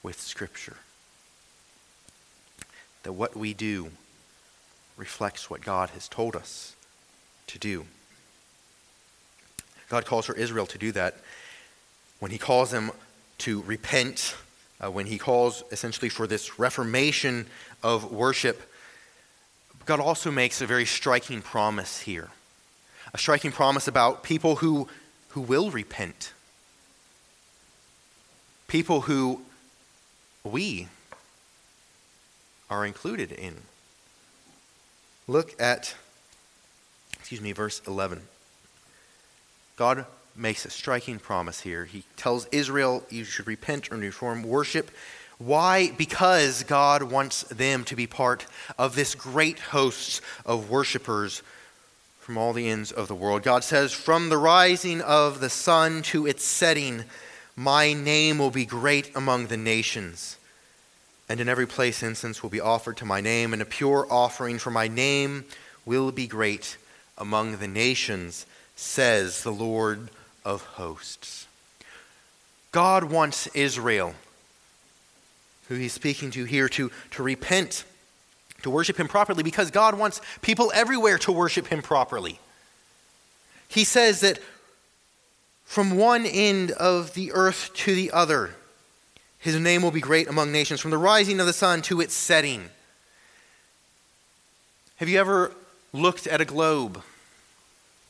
with 0.03 0.19
Scripture, 0.19 0.77
that 3.03 3.13
what 3.13 3.35
we 3.35 3.53
do 3.53 3.91
reflects 4.97 5.49
what 5.49 5.61
God 5.61 5.89
has 5.91 6.07
told 6.07 6.35
us 6.35 6.75
to 7.47 7.59
do. 7.59 7.85
God 9.89 10.05
calls 10.05 10.25
for 10.25 10.35
Israel 10.35 10.65
to 10.67 10.77
do 10.77 10.91
that. 10.93 11.15
When 12.19 12.31
He 12.31 12.37
calls 12.37 12.71
them 12.71 12.91
to 13.39 13.61
repent, 13.63 14.35
uh, 14.83 14.89
when 14.89 15.05
He 15.05 15.17
calls 15.17 15.63
essentially 15.71 16.09
for 16.09 16.27
this 16.27 16.59
reformation 16.59 17.45
of 17.83 18.11
worship 18.11 18.61
God 19.85 19.99
also 19.99 20.31
makes 20.31 20.61
a 20.61 20.67
very 20.67 20.85
striking 20.85 21.41
promise 21.41 21.99
here. 21.99 22.29
A 23.13 23.17
striking 23.17 23.51
promise 23.51 23.87
about 23.87 24.23
people 24.23 24.57
who, 24.57 24.87
who 25.31 25.41
will 25.41 25.71
repent, 25.71 26.33
people 28.67 29.01
who 29.01 29.41
we 30.43 30.87
are 32.69 32.85
included 32.85 33.31
in. 33.31 33.55
Look 35.27 35.59
at, 35.61 35.95
excuse 37.19 37.41
me, 37.41 37.51
verse 37.51 37.81
11. 37.87 38.21
God 39.77 40.05
makes 40.35 40.65
a 40.65 40.69
striking 40.69 41.19
promise 41.19 41.61
here. 41.61 41.85
He 41.85 42.03
tells 42.15 42.47
Israel, 42.51 43.03
You 43.09 43.23
should 43.23 43.47
repent 43.47 43.91
and 43.91 44.01
reform 44.01 44.43
worship 44.43 44.91
why? 45.41 45.91
Because 45.97 46.61
God 46.63 47.01
wants 47.01 47.41
them 47.43 47.83
to 47.85 47.95
be 47.95 48.05
part 48.05 48.45
of 48.77 48.95
this 48.95 49.15
great 49.15 49.57
host 49.57 50.21
of 50.45 50.69
worshipers 50.69 51.41
from 52.31 52.37
all 52.37 52.53
the 52.53 52.69
ends 52.69 52.93
of 52.93 53.09
the 53.09 53.13
world. 53.13 53.43
God 53.43 53.61
says, 53.61 53.91
From 53.91 54.29
the 54.29 54.37
rising 54.37 55.01
of 55.01 55.41
the 55.41 55.49
sun 55.49 56.01
to 56.03 56.25
its 56.25 56.45
setting, 56.45 57.03
my 57.57 57.91
name 57.91 58.37
will 58.37 58.51
be 58.51 58.65
great 58.65 59.13
among 59.13 59.47
the 59.47 59.57
nations. 59.57 60.37
And 61.27 61.41
in 61.41 61.49
every 61.49 61.67
place 61.67 62.01
incense 62.01 62.41
will 62.41 62.49
be 62.49 62.61
offered 62.61 62.95
to 62.97 63.05
my 63.05 63.19
name, 63.19 63.51
and 63.51 63.61
a 63.61 63.65
pure 63.65 64.07
offering 64.09 64.59
for 64.59 64.71
my 64.71 64.87
name 64.87 65.43
will 65.85 66.13
be 66.13 66.25
great 66.25 66.77
among 67.17 67.57
the 67.57 67.67
nations, 67.67 68.45
says 68.77 69.43
the 69.43 69.51
Lord 69.51 70.07
of 70.45 70.61
hosts. 70.61 71.47
God 72.71 73.03
wants 73.03 73.47
Israel 73.47 74.15
who 75.67 75.75
he's 75.75 75.91
speaking 75.91 76.31
to 76.31 76.45
here, 76.45 76.69
to, 76.69 76.91
to 77.11 77.23
repent, 77.23 77.83
to 78.63 78.69
worship 78.69 78.97
him 78.97 79.07
properly, 79.07 79.43
because 79.43 79.71
God 79.71 79.97
wants 79.97 80.21
people 80.41 80.71
everywhere 80.73 81.17
to 81.19 81.31
worship 81.31 81.67
him 81.67 81.81
properly. 81.81 82.39
He 83.67 83.83
says 83.83 84.21
that 84.21 84.39
from 85.65 85.97
one 85.97 86.25
end 86.25 86.71
of 86.71 87.13
the 87.13 87.31
earth 87.31 87.71
to 87.75 87.95
the 87.95 88.11
other, 88.11 88.55
his 89.39 89.59
name 89.59 89.81
will 89.81 89.91
be 89.91 90.01
great 90.01 90.27
among 90.27 90.51
nations, 90.51 90.79
from 90.79 90.91
the 90.91 90.97
rising 90.97 91.39
of 91.39 91.45
the 91.45 91.53
sun 91.53 91.81
to 91.83 92.01
its 92.01 92.13
setting. 92.13 92.69
Have 94.97 95.09
you 95.09 95.19
ever 95.19 95.51
looked 95.93 96.27
at 96.27 96.41
a 96.41 96.45
globe 96.45 97.01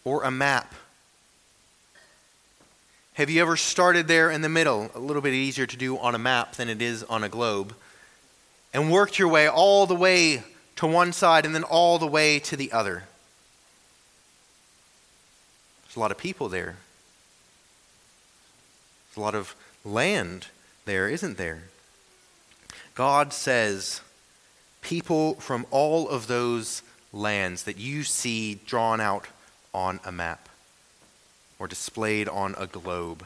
or 0.04 0.24
a 0.24 0.32
map 0.32 0.74
have 3.16 3.30
you 3.30 3.42
ever 3.42 3.58
started 3.58 4.08
there 4.08 4.32
in 4.32 4.42
the 4.42 4.50
middle? 4.50 4.90
A 4.96 5.00
little 5.00 5.22
bit 5.22 5.34
easier 5.34 5.68
to 5.68 5.78
do 5.78 5.98
on 5.98 6.16
a 6.16 6.18
map 6.18 6.56
than 6.56 6.70
it 6.70 6.82
is 6.82 7.04
on 7.04 7.26
a 7.26 7.30
globe. 7.30 7.76
And 8.74 8.92
worked 8.92 9.20
your 9.20 9.28
way 9.28 9.48
all 9.50 9.86
the 9.86 9.96
way 9.96 10.44
to 10.78 10.88
one 10.88 11.12
side 11.14 11.46
and 11.46 11.54
then 11.54 11.64
all 11.64 12.00
the 12.00 12.08
way 12.08 12.40
to 12.40 12.56
the 12.56 12.72
other. 12.72 13.04
There's 15.84 15.98
a 15.98 16.00
lot 16.00 16.12
of 16.12 16.18
people 16.18 16.48
there. 16.48 16.78
There's 19.10 19.18
a 19.18 19.20
lot 19.20 19.36
of 19.36 19.56
land 19.84 20.48
there, 20.86 21.10
isn't 21.10 21.38
there? 21.38 21.64
God 22.96 23.34
says, 23.34 24.02
people 24.82 25.36
from 25.36 25.66
all 25.70 26.08
of 26.08 26.28
those 26.28 26.82
lands 27.12 27.64
that 27.64 27.78
you 27.78 28.04
see 28.04 28.56
drawn 28.66 29.02
out 29.02 29.28
on 29.74 30.00
a 30.06 30.12
map 30.12 30.48
or 31.60 31.68
displayed 31.68 32.30
on 32.30 32.56
a 32.58 32.68
globe. 32.68 33.26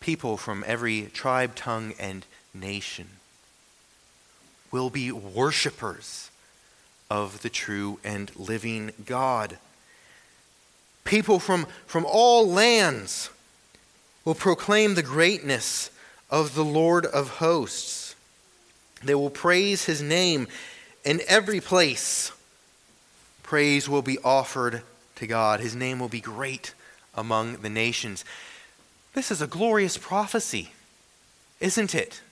People 0.00 0.36
from 0.36 0.62
every 0.66 1.06
tribe, 1.06 1.54
tongue, 1.54 1.94
and 1.98 2.26
nation 2.52 3.08
will 4.72 4.90
be 4.90 5.12
worshipers 5.12 6.30
of 7.10 7.42
the 7.42 7.50
true 7.50 8.00
and 8.02 8.34
living 8.34 8.90
God. 9.04 9.58
People 11.04 11.38
from, 11.38 11.66
from 11.86 12.06
all 12.08 12.48
lands 12.48 13.28
will 14.24 14.34
proclaim 14.34 14.94
the 14.94 15.02
greatness 15.02 15.90
of 16.30 16.54
the 16.54 16.64
Lord 16.64 17.04
of 17.04 17.36
hosts. 17.36 18.14
They 19.04 19.14
will 19.14 19.30
praise 19.30 19.84
his 19.84 20.00
name 20.00 20.48
in 21.04 21.20
every 21.28 21.60
place. 21.60 22.32
Praise 23.42 23.88
will 23.88 24.02
be 24.02 24.18
offered 24.24 24.82
to 25.16 25.26
God. 25.26 25.60
His 25.60 25.74
name 25.74 25.98
will 25.98 26.08
be 26.08 26.20
great 26.20 26.72
among 27.14 27.56
the 27.56 27.68
nations. 27.68 28.24
This 29.12 29.30
is 29.30 29.42
a 29.42 29.46
glorious 29.46 29.98
prophecy, 29.98 30.72
isn't 31.60 31.94
it? 31.94 32.22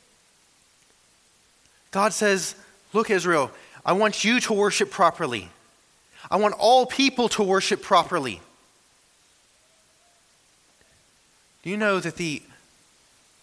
God 1.90 2.12
says, 2.12 2.54
Look, 2.92 3.10
Israel, 3.10 3.50
I 3.84 3.92
want 3.92 4.24
you 4.24 4.40
to 4.40 4.52
worship 4.52 4.90
properly. 4.90 5.48
I 6.30 6.36
want 6.36 6.54
all 6.58 6.86
people 6.86 7.28
to 7.30 7.42
worship 7.42 7.82
properly. 7.82 8.40
Do 11.62 11.70
you 11.70 11.76
know 11.76 12.00
that 12.00 12.16
the 12.16 12.42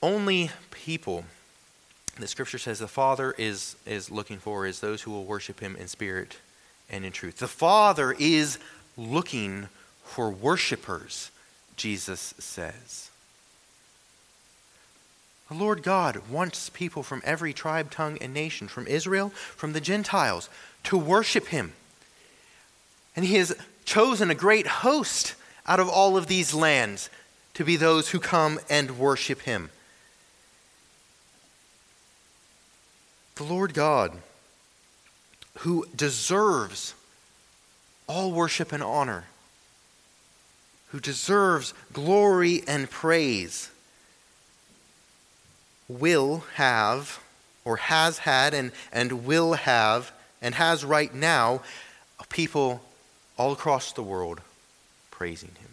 only 0.01 0.51
people 0.71 1.25
that 2.19 2.27
scripture 2.27 2.57
says 2.57 2.79
the 2.79 2.87
Father 2.87 3.33
is, 3.37 3.75
is 3.85 4.09
looking 4.09 4.37
for 4.37 4.65
is 4.65 4.79
those 4.79 5.01
who 5.01 5.11
will 5.11 5.25
worship 5.25 5.59
him 5.59 5.75
in 5.75 5.87
spirit 5.87 6.37
and 6.89 7.05
in 7.05 7.11
truth? 7.11 7.37
The 7.37 7.47
Father 7.47 8.15
is 8.17 8.57
looking 8.95 9.69
for 10.03 10.29
worshipers, 10.29 11.31
Jesus 11.75 12.33
says. 12.39 13.11
The 15.47 15.55
Lord 15.55 15.81
God 15.81 16.29
wants 16.29 16.69
people 16.69 17.03
from 17.03 17.21
every 17.23 17.53
tribe, 17.53 17.89
tongue, 17.89 18.17
and 18.19 18.33
nation, 18.33 18.67
from 18.67 18.85
Israel, 18.87 19.29
from 19.29 19.73
the 19.73 19.81
Gentiles, 19.81 20.49
to 20.83 20.97
worship 20.97 21.47
him. 21.47 21.73
And 23.15 23.25
he 23.25 23.35
has 23.35 23.55
chosen 23.85 24.29
a 24.29 24.35
great 24.35 24.67
host 24.67 25.35
out 25.65 25.79
of 25.79 25.89
all 25.89 26.17
of 26.17 26.27
these 26.27 26.53
lands 26.53 27.09
to 27.53 27.63
be 27.63 27.75
those 27.75 28.09
who 28.09 28.19
come 28.19 28.59
and 28.69 28.99
worship 28.99 29.41
him. 29.41 29.69
The 33.35 33.43
Lord 33.43 33.73
God, 33.73 34.11
who 35.59 35.85
deserves 35.95 36.93
all 38.07 38.31
worship 38.31 38.71
and 38.71 38.83
honor, 38.83 39.25
who 40.89 40.99
deserves 40.99 41.73
glory 41.93 42.63
and 42.67 42.89
praise, 42.89 43.69
will 45.87 46.43
have, 46.55 47.19
or 47.63 47.77
has 47.77 48.19
had, 48.19 48.53
and, 48.53 48.71
and 48.91 49.25
will 49.25 49.53
have, 49.53 50.11
and 50.41 50.55
has 50.55 50.83
right 50.83 51.13
now, 51.13 51.61
people 52.29 52.81
all 53.37 53.53
across 53.53 53.91
the 53.93 54.03
world 54.03 54.41
praising 55.11 55.51
him. 55.59 55.69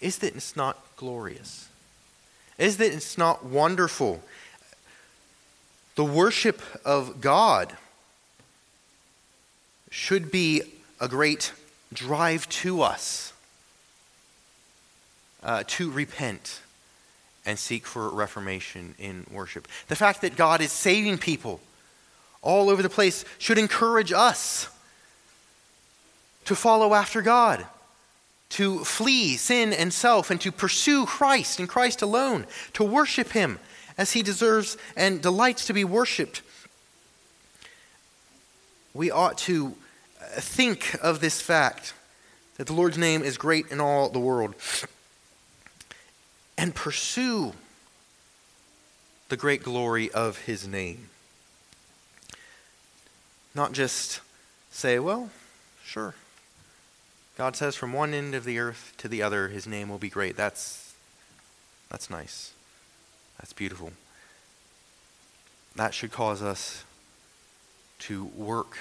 Is 0.00 0.18
that 0.18 0.52
not 0.56 0.78
glorious? 0.96 1.68
Is 2.58 2.76
that 2.78 3.14
not 3.18 3.44
wonderful? 3.44 4.22
The 5.94 6.04
worship 6.04 6.62
of 6.84 7.20
God 7.20 7.76
should 9.90 10.30
be 10.30 10.62
a 11.00 11.08
great 11.08 11.52
drive 11.92 12.48
to 12.48 12.82
us 12.82 13.32
uh, 15.42 15.64
to 15.66 15.90
repent 15.90 16.60
and 17.44 17.58
seek 17.58 17.86
for 17.86 18.08
reformation 18.08 18.94
in 18.98 19.26
worship. 19.30 19.66
The 19.88 19.96
fact 19.96 20.20
that 20.20 20.36
God 20.36 20.60
is 20.60 20.72
saving 20.72 21.18
people 21.18 21.60
all 22.40 22.70
over 22.70 22.82
the 22.82 22.88
place 22.88 23.24
should 23.38 23.58
encourage 23.58 24.12
us 24.12 24.68
to 26.44 26.56
follow 26.56 26.94
after 26.94 27.22
God, 27.22 27.64
to 28.50 28.84
flee 28.84 29.36
sin 29.36 29.72
and 29.72 29.92
self, 29.92 30.30
and 30.30 30.40
to 30.40 30.52
pursue 30.52 31.06
Christ 31.06 31.58
and 31.58 31.68
Christ 31.68 32.02
alone, 32.02 32.46
to 32.74 32.84
worship 32.84 33.32
Him 33.32 33.58
as 33.96 34.12
He 34.12 34.22
deserves 34.22 34.76
and 34.96 35.22
delights 35.22 35.66
to 35.66 35.72
be 35.72 35.84
worshiped. 35.84 36.42
We 38.94 39.10
ought 39.10 39.38
to 39.38 39.74
uh, 40.20 40.40
think 40.40 40.96
of 41.02 41.20
this 41.20 41.40
fact 41.40 41.94
that 42.58 42.66
the 42.66 42.72
Lord's 42.74 42.98
name 42.98 43.22
is 43.22 43.38
great 43.38 43.70
in 43.70 43.80
all 43.80 44.08
the 44.10 44.20
world 44.20 44.54
and 46.56 46.74
pursue 46.74 47.52
the 49.28 49.36
great 49.36 49.62
glory 49.62 50.10
of 50.10 50.38
His 50.38 50.66
name. 50.66 51.08
Not 53.54 53.72
just 53.72 54.20
say, 54.70 54.98
well, 54.98 55.30
sure. 55.84 56.14
God 57.36 57.56
says 57.56 57.76
from 57.76 57.92
one 57.92 58.14
end 58.14 58.34
of 58.34 58.44
the 58.44 58.58
earth 58.58 58.94
to 58.98 59.08
the 59.08 59.22
other, 59.22 59.48
his 59.48 59.66
name 59.66 59.88
will 59.88 59.98
be 59.98 60.08
great. 60.08 60.36
That's, 60.36 60.94
that's 61.90 62.10
nice. 62.10 62.52
That's 63.38 63.52
beautiful. 63.52 63.92
That 65.76 65.94
should 65.94 66.12
cause 66.12 66.42
us 66.42 66.84
to 68.00 68.24
work 68.24 68.76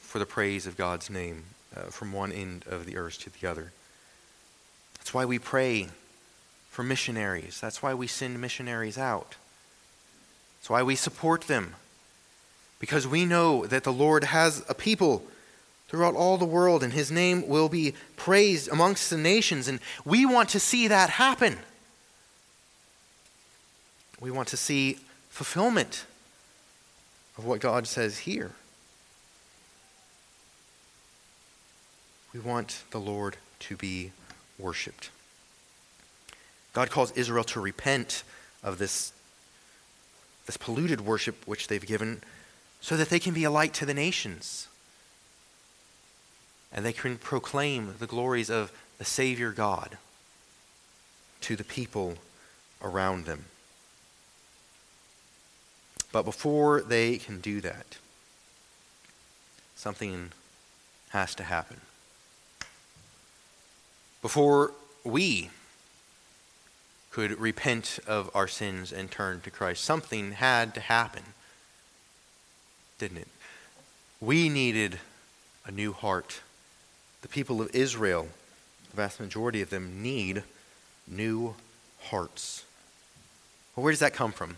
for 0.00 0.18
the 0.18 0.26
praise 0.26 0.66
of 0.66 0.76
God's 0.76 1.10
name 1.10 1.44
uh, 1.76 1.82
from 1.82 2.12
one 2.12 2.32
end 2.32 2.64
of 2.68 2.86
the 2.86 2.96
earth 2.96 3.18
to 3.20 3.30
the 3.30 3.46
other. 3.46 3.72
That's 5.08 5.14
why 5.14 5.24
we 5.24 5.38
pray 5.38 5.88
for 6.68 6.82
missionaries. 6.82 7.58
That's 7.62 7.82
why 7.82 7.94
we 7.94 8.06
send 8.06 8.38
missionaries 8.42 8.98
out. 8.98 9.36
That's 10.58 10.68
why 10.68 10.82
we 10.82 10.96
support 10.96 11.44
them. 11.44 11.76
Because 12.78 13.06
we 13.06 13.24
know 13.24 13.64
that 13.64 13.84
the 13.84 13.92
Lord 13.92 14.24
has 14.24 14.62
a 14.68 14.74
people 14.74 15.22
throughout 15.88 16.14
all 16.14 16.36
the 16.36 16.44
world, 16.44 16.82
and 16.82 16.92
his 16.92 17.10
name 17.10 17.48
will 17.48 17.70
be 17.70 17.94
praised 18.16 18.68
amongst 18.70 19.08
the 19.08 19.16
nations. 19.16 19.66
And 19.66 19.80
we 20.04 20.26
want 20.26 20.50
to 20.50 20.60
see 20.60 20.88
that 20.88 21.08
happen. 21.08 21.56
We 24.20 24.30
want 24.30 24.48
to 24.48 24.58
see 24.58 24.98
fulfillment 25.30 26.04
of 27.38 27.46
what 27.46 27.60
God 27.60 27.86
says 27.86 28.18
here. 28.18 28.50
We 32.34 32.40
want 32.40 32.82
the 32.90 33.00
Lord 33.00 33.38
to 33.60 33.74
be 33.78 34.12
worshiped. 34.58 35.10
God 36.72 36.90
calls 36.90 37.10
Israel 37.12 37.44
to 37.44 37.60
repent 37.60 38.22
of 38.62 38.78
this, 38.78 39.12
this 40.46 40.56
polluted 40.56 41.00
worship 41.00 41.46
which 41.46 41.68
they've 41.68 41.84
given 41.84 42.22
so 42.80 42.96
that 42.96 43.08
they 43.08 43.18
can 43.18 43.34
be 43.34 43.44
a 43.44 43.50
light 43.50 43.74
to 43.74 43.86
the 43.86 43.94
nations 43.94 44.68
and 46.72 46.84
they 46.84 46.92
can 46.92 47.16
proclaim 47.16 47.94
the 47.98 48.06
glories 48.06 48.50
of 48.50 48.72
the 48.98 49.04
Savior 49.04 49.52
God 49.52 49.96
to 51.40 51.56
the 51.56 51.64
people 51.64 52.16
around 52.82 53.24
them. 53.24 53.46
But 56.12 56.24
before 56.24 56.80
they 56.80 57.16
can 57.18 57.40
do 57.40 57.60
that, 57.60 57.98
something 59.76 60.32
has 61.10 61.34
to 61.36 61.44
happen. 61.44 61.80
Before 64.22 64.72
we 65.04 65.50
could 67.10 67.38
repent 67.38 67.98
of 68.06 68.30
our 68.34 68.48
sins 68.48 68.92
and 68.92 69.10
turn 69.10 69.40
to 69.42 69.50
Christ, 69.50 69.84
something 69.84 70.32
had 70.32 70.74
to 70.74 70.80
happen, 70.80 71.22
didn't 72.98 73.18
it? 73.18 73.28
We 74.20 74.48
needed 74.48 74.98
a 75.64 75.70
new 75.70 75.92
heart 75.92 76.40
the 77.22 77.28
people 77.28 77.60
of 77.60 77.74
Israel, 77.74 78.28
the 78.90 78.96
vast 78.96 79.20
majority 79.20 79.60
of 79.60 79.70
them, 79.70 80.02
need 80.02 80.42
new 81.06 81.54
hearts. 82.04 82.64
Well, 83.74 83.84
where 83.84 83.92
does 83.92 84.00
that 84.00 84.14
come 84.14 84.32
from? 84.32 84.56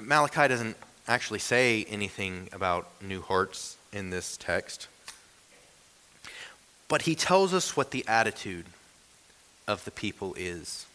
Malachi 0.00 0.48
doesn't 0.48 0.76
actually 1.08 1.38
say 1.38 1.84
anything 1.88 2.48
about 2.52 2.88
new 3.02 3.20
hearts 3.20 3.76
in 3.92 4.10
this 4.10 4.36
text, 4.36 4.88
but 6.88 7.02
he 7.02 7.14
tells 7.14 7.52
us 7.52 7.76
what 7.76 7.90
the 7.90 8.04
attitude 8.06 8.66
of 9.66 9.84
the 9.84 9.90
people 9.90 10.34
is. 10.38 10.86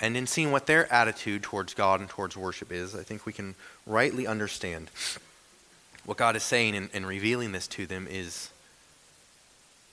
And 0.00 0.16
in 0.16 0.26
seeing 0.26 0.50
what 0.52 0.66
their 0.66 0.92
attitude 0.92 1.42
towards 1.42 1.72
God 1.72 2.00
and 2.00 2.08
towards 2.08 2.36
worship 2.36 2.72
is, 2.72 2.94
I 2.94 3.02
think 3.02 3.24
we 3.24 3.32
can 3.32 3.54
rightly 3.86 4.26
understand 4.26 4.90
what 6.04 6.18
God 6.18 6.36
is 6.36 6.42
saying 6.42 6.74
in, 6.74 6.90
in 6.92 7.06
revealing 7.06 7.52
this 7.52 7.66
to 7.68 7.86
them 7.86 8.06
is 8.10 8.50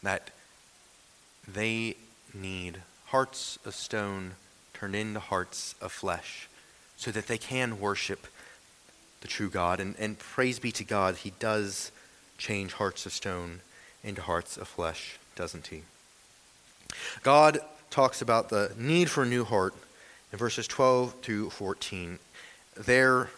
that 0.04 0.32
they 1.48 1.96
need 2.34 2.82
hearts 3.08 3.58
of 3.66 3.76
stone 3.76 4.32
turned 4.74 4.96
into 4.96 5.20
hearts 5.20 5.76
of 5.82 5.92
flesh 5.92 6.50
so 6.98 7.12
that 7.12 7.28
they 7.28 7.38
can 7.38 7.80
worship 7.80 8.28
the 9.22 9.28
true 9.28 9.50
God. 9.50 9.80
And, 9.80 9.96
and 10.00 10.18
praise 10.18 10.60
be 10.60 10.72
to 10.74 10.84
God, 10.84 11.18
He 11.18 11.32
does 11.40 11.92
change 12.38 12.74
hearts 12.74 13.06
of 13.06 13.14
stone 13.14 13.62
into 14.04 14.22
hearts 14.22 14.58
of 14.58 14.68
flesh, 14.68 15.18
doesn't 15.36 15.68
He? 15.68 15.84
God 17.24 17.60
talks 17.90 18.22
about 18.22 18.50
the 18.50 18.72
need 18.78 19.10
for 19.10 19.24
a 19.24 19.28
new 19.28 19.44
heart 19.44 19.74
in 20.32 20.38
verses 20.38 20.68
12 20.68 21.16
through 21.22 21.50
14. 21.50 22.20
There, 22.76 23.30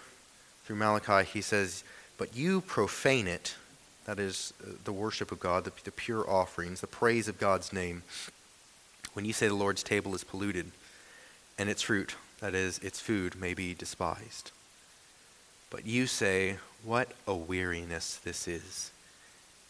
through 0.66 0.76
Malachi, 0.76 1.26
He 1.26 1.42
says, 1.42 1.84
But 2.18 2.36
you 2.36 2.62
profane 2.62 3.28
it 3.28 3.56
that 4.06 4.20
is 4.20 4.54
uh, 4.62 4.72
the 4.84 4.92
worship 4.92 5.32
of 5.32 5.40
God, 5.40 5.64
the, 5.64 5.72
the 5.84 5.92
pure 5.92 6.30
offerings, 6.30 6.82
the 6.82 6.88
praise 6.88 7.28
of 7.28 7.40
God's 7.40 7.72
name. 7.72 8.04
When 9.14 9.26
you 9.26 9.34
say 9.34 9.48
the 9.48 9.54
Lord's 9.54 9.84
table 9.84 10.14
is 10.16 10.24
polluted 10.24 10.72
and 11.58 11.70
its 11.70 11.82
fruit, 11.82 12.16
that 12.40 12.54
is, 12.54 12.80
its 12.80 13.00
food, 13.00 13.40
may 13.40 13.54
be 13.54 13.74
despised. 13.74 14.52
But 15.70 15.86
you 15.86 16.08
say, 16.08 16.58
What 16.84 17.12
a 17.28 17.36
weariness 17.36 18.18
this 18.18 18.48
is, 18.48 18.92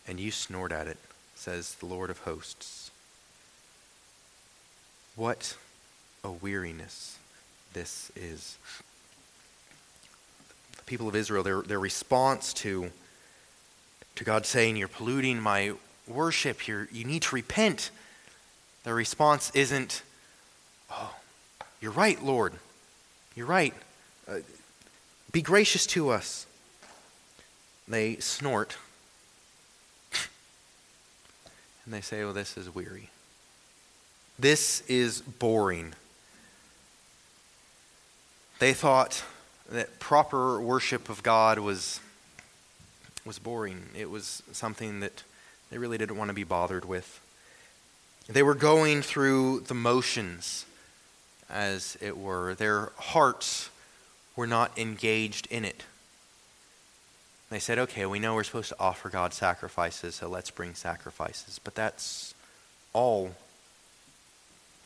and 0.08 0.20
you 0.20 0.32
snort 0.32 0.72
at 0.72 0.88
it, 0.88 0.98
says 1.36 1.76
the 1.76 1.86
Lord 1.86 2.10
of 2.10 2.20
hosts. 2.20 2.92
What 5.16 5.56
a 6.24 6.32
weariness 6.32 7.18
this 7.74 8.12
is. 8.16 8.58
The 10.78 10.84
people 10.84 11.08
of 11.08 11.16
Israel, 11.16 11.44
their, 11.44 11.62
their 11.62 11.80
response 11.80 12.54
to, 12.56 12.92
to 14.16 14.24
God 14.24 14.46
saying, 14.46 14.76
You're 14.76 14.88
polluting 14.88 15.40
my 15.40 15.74
worship, 16.08 16.68
You're, 16.68 16.88
you 16.92 17.06
need 17.06 17.22
to 17.24 17.36
repent. 17.36 17.92
Their 18.84 18.96
response 18.96 19.52
isn't, 19.54 20.02
Oh, 20.92 21.16
you're 21.82 21.92
right, 21.92 22.22
Lord. 22.24 22.54
You're 23.36 23.48
right. 23.48 23.74
Uh, 24.28 24.40
be 25.32 25.42
gracious 25.42 25.86
to 25.88 26.10
us. 26.10 26.46
They 27.88 28.18
snort 28.18 28.78
and 31.86 31.94
they 31.94 32.02
say, 32.02 32.22
Oh, 32.22 32.34
this 32.34 32.58
is 32.58 32.74
weary. 32.74 33.10
This 34.40 34.82
is 34.88 35.22
boring. 35.22 35.94
They 38.60 38.74
thought 38.74 39.24
that 39.70 40.00
proper 40.00 40.60
worship 40.62 41.10
of 41.10 41.24
God 41.24 41.60
was, 41.60 42.00
was 43.26 43.40
boring. 43.40 43.84
It 43.98 44.10
was 44.10 44.42
something 44.52 45.02
that 45.02 45.24
they 45.70 45.78
really 45.78 45.98
didn't 45.98 46.18
want 46.18 46.30
to 46.30 46.34
be 46.34 46.44
bothered 46.44 46.86
with. 46.86 47.20
They 48.28 48.44
were 48.44 48.56
going 48.56 49.02
through 49.02 49.62
the 49.62 49.74
motions, 49.74 50.66
as 51.50 51.98
it 52.00 52.18
were. 52.18 52.56
Their 52.56 52.92
hearts 52.98 53.70
were 54.36 54.48
not 54.48 54.78
engaged 54.78 55.48
in 55.50 55.66
it. 55.66 55.84
They 57.54 57.60
said, 57.60 57.78
okay, 57.78 58.08
we 58.08 58.18
know 58.18 58.34
we're 58.34 58.44
supposed 58.44 58.70
to 58.70 58.80
offer 58.80 59.10
God 59.10 59.32
sacrifices, 59.32 60.16
so 60.16 60.28
let's 60.28 60.50
bring 60.50 60.74
sacrifices. 60.74 61.60
But 61.64 61.76
that's 61.76 62.34
all 62.94 63.36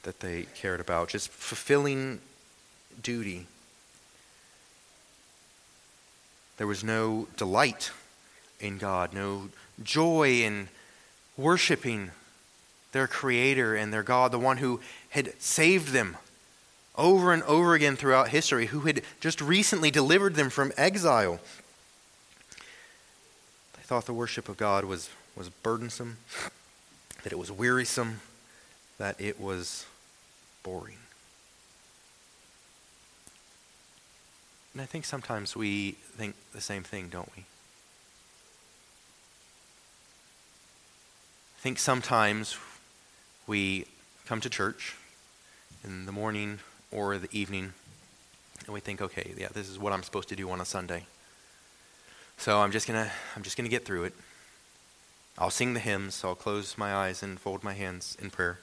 that 0.04 0.20
they 0.20 0.48
cared 0.54 0.82
about, 0.82 1.08
just 1.08 1.30
fulfilling 1.30 2.20
duty. 3.02 3.46
There 6.58 6.68
was 6.68 6.84
no 6.84 7.30
delight 7.38 7.92
in 8.60 8.80
God, 8.80 9.14
no 9.14 9.48
joy 9.82 10.42
in 10.42 10.68
worshiping 11.38 12.12
their 12.92 13.08
Creator 13.08 13.78
and 13.78 13.94
their 13.94 14.04
God, 14.04 14.34
the 14.34 14.40
one 14.40 14.58
who 14.58 14.82
had 15.12 15.40
saved 15.42 15.94
them 15.94 16.18
over 16.98 17.32
and 17.32 17.44
over 17.44 17.76
again 17.76 17.96
throughout 17.96 18.28
history, 18.28 18.66
who 18.66 18.82
had 18.82 19.04
just 19.22 19.40
recently 19.40 19.90
delivered 19.90 20.36
them 20.36 20.50
from 20.50 20.74
exile. 20.76 21.40
Thought 23.88 24.06
the 24.06 24.14
worship 24.14 24.50
of 24.50 24.58
God 24.58 24.84
was, 24.84 25.10
was 25.34 25.50
burdensome, 25.50 26.18
that 27.24 27.32
it 27.32 27.40
was 27.40 27.50
wearisome, 27.50 28.20
that 28.98 29.16
it 29.18 29.40
was 29.40 29.86
boring. 30.62 30.98
And 34.74 34.82
I 34.82 34.86
think 34.86 35.06
sometimes 35.06 35.56
we 35.56 35.92
think 36.18 36.36
the 36.52 36.60
same 36.60 36.84
thing, 36.84 37.08
don't 37.08 37.30
we? 37.38 37.44
I 41.58 41.62
think 41.62 41.80
sometimes 41.80 42.58
we 43.48 43.86
come 44.26 44.42
to 44.42 44.50
church 44.50 44.98
in 45.86 46.06
the 46.06 46.12
morning 46.12 46.60
or 46.92 47.18
the 47.18 47.30
evening 47.32 47.72
and 48.66 48.74
we 48.74 48.82
think, 48.82 49.02
okay, 49.02 49.34
yeah, 49.38 49.48
this 49.54 49.70
is 49.70 49.80
what 49.80 49.94
I'm 49.94 50.04
supposed 50.04 50.28
to 50.28 50.36
do 50.36 50.50
on 50.50 50.60
a 50.60 50.66
Sunday. 50.66 51.06
So 52.38 52.62
I'm 52.62 52.72
just 52.72 52.88
gonna 52.88 53.12
I'm 53.36 53.44
just 53.44 53.58
gonna 53.58 53.70
get 53.70 53.84
through 53.84 54.06
it. 54.06 54.14
I'll 55.38 55.50
sing 55.50 55.74
the 55.74 55.80
hymns, 55.80 56.24
I'll 56.24 56.36
close 56.36 56.78
my 56.78 56.94
eyes 56.94 57.22
and 57.22 57.40
fold 57.40 57.64
my 57.64 57.74
hands 57.74 58.18
in 58.22 58.30
prayer. 58.30 58.60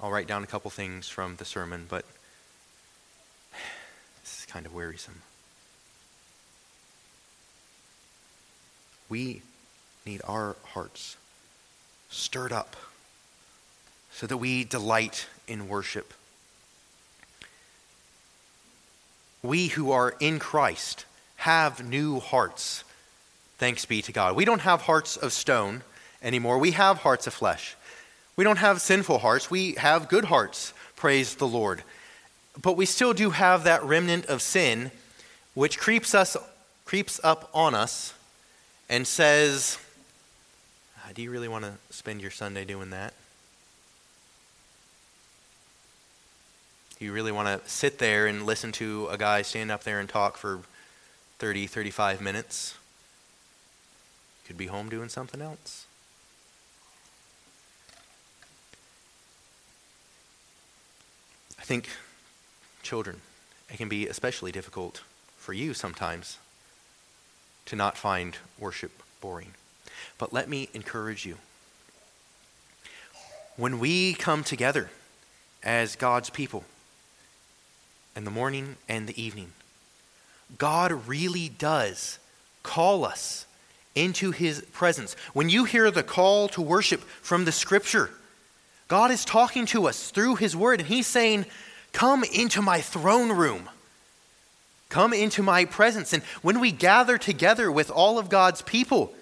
I'll 0.00 0.10
write 0.10 0.26
down 0.26 0.42
a 0.42 0.46
couple 0.46 0.70
things 0.70 1.08
from 1.08 1.36
the 1.36 1.44
sermon, 1.44 1.86
but 1.88 2.04
this 4.22 4.40
is 4.40 4.46
kind 4.46 4.66
of 4.66 4.74
wearisome. 4.74 5.22
We 9.08 9.42
need 10.06 10.20
our 10.26 10.56
hearts 10.64 11.16
stirred 12.10 12.52
up 12.52 12.76
so 14.12 14.26
that 14.26 14.36
we 14.36 14.64
delight 14.64 15.26
in 15.48 15.68
worship. 15.68 16.12
We 19.42 19.68
who 19.68 19.90
are 19.92 20.14
in 20.20 20.38
Christ 20.38 21.04
have 21.44 21.86
new 21.86 22.20
hearts. 22.20 22.84
Thanks 23.58 23.84
be 23.84 24.00
to 24.00 24.12
God. 24.12 24.34
We 24.34 24.46
don't 24.46 24.62
have 24.62 24.80
hearts 24.80 25.18
of 25.18 25.30
stone 25.30 25.82
anymore. 26.22 26.58
We 26.58 26.70
have 26.70 27.00
hearts 27.00 27.26
of 27.26 27.34
flesh. 27.34 27.76
We 28.34 28.44
don't 28.44 28.56
have 28.56 28.80
sinful 28.80 29.18
hearts. 29.18 29.50
We 29.50 29.72
have 29.72 30.08
good 30.08 30.24
hearts. 30.24 30.72
Praise 30.96 31.34
the 31.34 31.46
Lord. 31.46 31.82
But 32.62 32.78
we 32.78 32.86
still 32.86 33.12
do 33.12 33.28
have 33.28 33.64
that 33.64 33.84
remnant 33.84 34.24
of 34.24 34.40
sin 34.40 34.90
which 35.52 35.78
creeps 35.78 36.14
us 36.14 36.34
creeps 36.86 37.20
up 37.22 37.50
on 37.52 37.74
us 37.74 38.14
and 38.88 39.06
says, 39.06 39.76
ah, 40.98 41.10
"Do 41.14 41.20
you 41.20 41.30
really 41.30 41.48
want 41.48 41.66
to 41.66 41.74
spend 41.90 42.22
your 42.22 42.30
Sunday 42.30 42.64
doing 42.64 42.88
that? 42.88 43.12
You 46.98 47.12
really 47.12 47.32
want 47.32 47.48
to 47.48 47.68
sit 47.68 47.98
there 47.98 48.26
and 48.26 48.46
listen 48.46 48.72
to 48.72 49.08
a 49.08 49.18
guy 49.18 49.42
stand 49.42 49.70
up 49.70 49.84
there 49.84 50.00
and 50.00 50.08
talk 50.08 50.38
for 50.38 50.60
30, 51.44 51.66
35 51.66 52.22
minutes? 52.22 52.74
Could 54.46 54.56
be 54.56 54.68
home 54.68 54.88
doing 54.88 55.10
something 55.10 55.42
else." 55.42 55.84
I 61.58 61.62
think 61.64 61.90
children, 62.82 63.20
it 63.68 63.76
can 63.76 63.90
be 63.90 64.08
especially 64.08 64.52
difficult 64.52 65.02
for 65.36 65.52
you 65.52 65.74
sometimes 65.74 66.38
to 67.66 67.76
not 67.76 67.98
find 67.98 68.38
worship 68.56 69.02
boring. 69.20 69.52
But 70.16 70.32
let 70.32 70.48
me 70.48 70.70
encourage 70.72 71.26
you. 71.26 71.38
When 73.56 73.78
we 73.78 74.14
come 74.14 74.44
together 74.44 74.90
as 75.62 75.94
God's 75.94 76.30
people 76.30 76.64
in 78.16 78.24
the 78.24 78.30
morning 78.30 78.78
and 78.88 79.06
the 79.06 79.22
evening, 79.22 79.52
God 80.58 81.08
really 81.08 81.48
does 81.48 82.18
call 82.62 83.04
us 83.04 83.46
into 83.94 84.30
his 84.30 84.62
presence. 84.72 85.14
When 85.32 85.48
you 85.48 85.64
hear 85.64 85.90
the 85.90 86.02
call 86.02 86.48
to 86.48 86.62
worship 86.62 87.00
from 87.22 87.44
the 87.44 87.52
scripture, 87.52 88.10
God 88.88 89.10
is 89.10 89.24
talking 89.24 89.66
to 89.66 89.88
us 89.88 90.10
through 90.10 90.36
His 90.36 90.54
Word, 90.54 90.80
and 90.80 90.88
He's 90.88 91.06
saying, 91.06 91.46
Come 91.92 92.24
into 92.24 92.60
my 92.60 92.80
throne 92.80 93.32
room. 93.32 93.68
Come 94.88 95.12
into 95.12 95.42
my 95.42 95.64
presence. 95.64 96.12
And 96.12 96.22
when 96.42 96.60
we 96.60 96.70
gather 96.70 97.18
together 97.18 97.72
with 97.72 97.90
all 97.90 98.18
of 98.18 98.28
God's 98.28 98.62
people, 98.62 99.14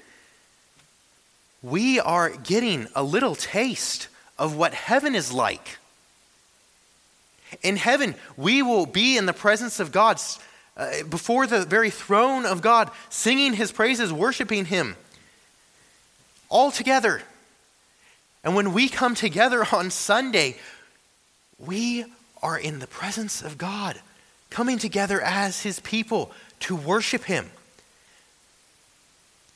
we 1.63 2.01
are 2.01 2.31
getting 2.31 2.89
a 2.95 3.03
little 3.03 3.35
taste 3.35 4.09
of 4.39 4.57
what 4.57 4.75
heaven 4.75 5.15
is 5.15 5.33
like. 5.33 5.79
In 7.63 7.77
heaven, 7.77 8.15
we 8.37 8.63
will 8.63 8.87
be 8.87 9.17
in 9.17 9.27
the 9.27 9.33
presence 9.33 9.79
of 9.79 9.93
God, 9.93 10.21
uh, 10.77 11.03
before 11.09 11.47
the 11.47 11.65
very 11.65 11.91
throne 11.91 12.47
of 12.47 12.63
God, 12.63 12.91
singing 13.11 13.55
His 13.55 13.73
praises, 13.73 14.13
worshiping 14.13 14.67
Him, 14.67 14.97
all 16.49 16.71
together. 16.71 17.23
And 18.45 18.55
when 18.55 18.73
we 18.73 18.89
come 18.89 19.15
together 19.15 19.67
on 19.73 19.91
Sunday, 19.91 20.57
we 21.59 22.05
are 22.43 22.59
in 22.59 22.79
the 22.79 22.87
presence 22.87 23.43
of 23.43 23.59
God, 23.59 24.01
coming 24.51 24.79
together 24.79 25.21
as 25.21 25.63
His 25.63 25.81
people 25.81 26.33
to 26.61 26.75
worship 26.75 27.25
Him. 27.25 27.51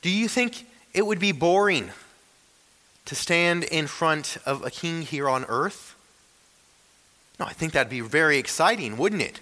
Do 0.01 0.09
you 0.09 0.27
think 0.27 0.65
it 0.93 1.05
would 1.05 1.19
be 1.19 1.31
boring 1.31 1.91
to 3.05 3.15
stand 3.15 3.63
in 3.63 3.87
front 3.87 4.37
of 4.45 4.63
a 4.63 4.69
king 4.69 5.01
here 5.01 5.27
on 5.27 5.45
earth? 5.45 5.95
No, 7.39 7.45
I 7.45 7.53
think 7.53 7.73
that'd 7.73 7.89
be 7.89 8.01
very 8.01 8.37
exciting, 8.37 8.97
wouldn't 8.97 9.21
it? 9.21 9.39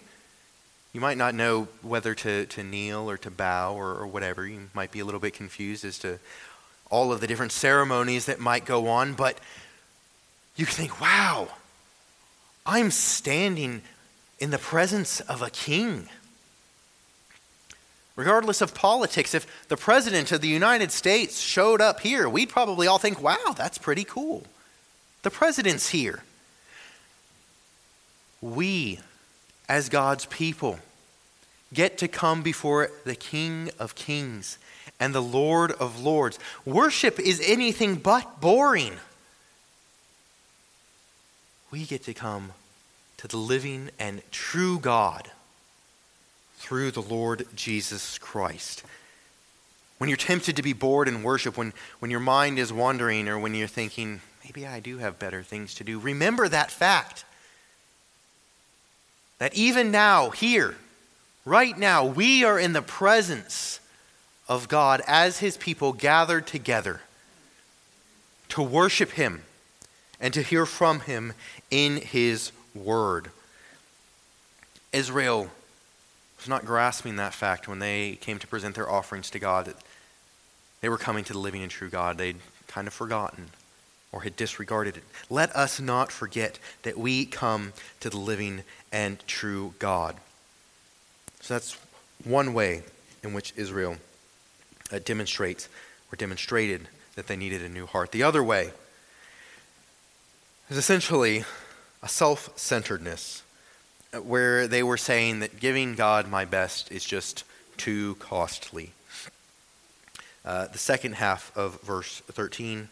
You 0.96 1.02
might 1.02 1.18
not 1.18 1.36
know 1.36 1.68
whether 1.82 2.16
to, 2.16 2.46
to 2.46 2.64
kneel 2.64 3.10
or 3.10 3.18
to 3.18 3.30
bow 3.30 3.76
or, 3.76 3.96
or 3.96 4.08
whatever. 4.08 4.48
You 4.48 4.70
might 4.74 4.93
be 4.93 5.02
a 5.02 5.06
little 5.06 5.20
bit 5.20 5.34
confused 5.34 5.84
as 5.84 6.00
to 6.00 6.20
all 6.89 7.12
of 7.12 7.20
the 7.20 7.28
different 7.28 7.52
ceremonies 7.52 8.28
that 8.28 8.39
might 8.39 8.64
go 8.64 8.88
on, 8.88 9.14
but 9.14 9.38
you 10.56 10.66
think, 10.66 11.02
wow, 11.02 11.50
I'm 12.66 12.91
standing 12.91 13.82
in 14.39 14.52
the 14.52 14.58
presence 14.58 15.20
of 15.20 15.41
a 15.41 15.50
king. 15.50 16.08
Regardless 18.16 18.62
of 18.62 18.74
politics, 18.74 19.34
if 19.34 19.68
the 19.68 19.76
President 19.76 20.32
of 20.32 20.39
the 20.39 20.48
United 20.48 20.93
States 20.93 21.41
showed 21.41 21.82
up 21.82 22.00
here, 22.00 22.30
we'd 22.30 22.48
probably 22.48 22.88
all 22.88 23.00
think, 23.00 23.22
wow, 23.22 23.54
that's 23.58 23.78
pretty 23.78 24.06
cool. 24.06 24.46
The 25.24 25.30
President's 25.30 25.89
here. 25.89 26.24
We, 28.41 29.02
as 29.68 29.89
God's 29.89 30.26
people, 30.28 30.80
get 31.74 31.97
to 31.99 32.07
come 32.07 32.41
before 32.41 32.91
the 33.03 33.16
King 33.16 33.70
of 33.80 33.95
Kings 33.95 34.57
and 34.99 35.13
the 35.13 35.22
Lord 35.22 35.72
of 35.74 36.01
Lords. 36.01 36.39
Worship 36.66 37.20
is 37.20 37.41
anything 37.45 37.95
but 37.95 38.39
boring. 38.39 38.93
We 41.72 41.86
get 41.86 42.03
to 42.03 42.13
come 42.13 42.53
to 43.18 43.28
the 43.28 43.38
living 43.38 43.89
and 43.99 44.22
true 44.32 44.80
God 44.80 45.30
through 46.57 46.91
the 46.91 47.01
Lord 47.01 47.45
Jesus 47.55 48.18
Christ. 48.18 48.84
When 49.97 50.09
you're 50.09 50.18
tempted 50.18 50.55
to 50.55 50.63
be 50.63 50.74
bored 50.74 51.07
in 51.07 51.24
worship, 51.24 51.57
when, 51.57 51.74
when 51.99 52.11
your 52.11 52.20
mind 52.20 52.59
is 52.59 52.72
wandering, 52.74 53.28
or 53.28 53.39
when 53.39 53.55
you're 53.55 53.68
thinking, 53.68 54.22
maybe 54.43 54.68
I 54.68 54.80
do 54.80 54.97
have 54.97 55.20
better 55.20 55.41
things 55.41 55.74
to 55.76 55.84
do, 55.84 55.99
remember 55.99 56.47
that 56.47 56.72
fact. 56.72 57.24
That 59.40 59.54
even 59.56 59.92
now, 59.92 60.30
here, 60.30 60.76
right 61.44 61.78
now, 61.78 62.06
we 62.06 62.44
are 62.44 62.60
in 62.60 62.74
the 62.74 62.82
presence 62.82 63.80
of 64.48 64.68
God 64.68 65.02
as 65.08 65.40
his 65.40 65.58
people 65.58 65.94
gathered 65.94 66.48
together 66.48 67.02
to 68.50 68.62
worship 68.62 69.12
him 69.12 69.44
and 70.20 70.34
to 70.34 70.42
hear 70.42 70.66
from 70.66 71.02
him 71.02 71.34
in 71.70 71.98
his 71.98 72.52
word. 72.74 73.30
Israel 74.94 75.50
was 76.38 76.48
not 76.48 76.66
grasping 76.66 77.18
that 77.18 77.34
fact 77.34 77.68
when 77.68 77.80
they 77.80 78.18
came 78.22 78.40
to 78.40 78.48
present 78.48 78.76
their 78.76 78.90
offerings 78.90 79.30
to 79.32 79.40
God 79.40 79.66
that 79.66 79.76
they 80.82 80.90
were 80.90 80.98
coming 80.98 81.24
to 81.26 81.34
the 81.34 81.40
living 81.40 81.64
and 81.64 81.72
true 81.72 81.90
God. 81.90 82.18
They'd 82.18 82.38
kind 82.68 82.88
of 82.88 82.94
forgotten 82.94 83.50
or 84.16 84.22
had 84.22 84.38
disregarded 84.38 84.95
it. 84.95 85.03
Let 85.30 85.53
us 85.53 85.82
not 85.82 86.09
forget 86.09 86.57
that 86.84 86.97
we 86.97 87.26
come 87.26 87.74
to 87.99 88.09
the 88.09 88.18
living 88.18 88.63
and 88.89 89.20
true 89.28 89.74
God. 89.78 90.16
So 91.41 91.53
that's 91.53 91.78
one 92.24 92.53
way 92.53 92.84
in 93.24 93.34
which 93.34 93.53
Israel 93.57 93.97
uh, 94.89 94.99
demonstrates 95.03 95.68
or 96.11 96.16
demonstrated 96.16 96.88
that 97.16 97.28
they 97.28 97.36
needed 97.36 97.61
a 97.61 97.68
new 97.68 97.86
heart. 97.86 98.13
The 98.13 98.24
other 98.24 98.41
way 98.41 98.72
is 100.70 100.78
essentially 100.78 101.43
a 102.01 102.07
self 102.07 102.57
centeredness 102.57 103.43
uh, 104.13 104.22
where 104.22 104.66
they 104.66 104.82
were 104.82 104.97
saying 104.97 105.41
that 105.41 105.59
giving 105.59 105.93
God 105.93 106.30
my 106.30 106.45
best 106.45 106.89
is 106.89 107.03
just 107.03 107.43
too 107.76 108.16
costly. 108.16 108.93
Uh, 110.45 110.68
the 110.68 110.78
second 110.78 111.16
half 111.16 111.51
of 111.57 111.82
verse 111.82 112.22
13 112.32 112.88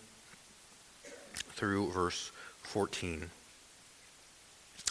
through 1.55 1.91
verse 1.91 2.31
14. 2.63 3.29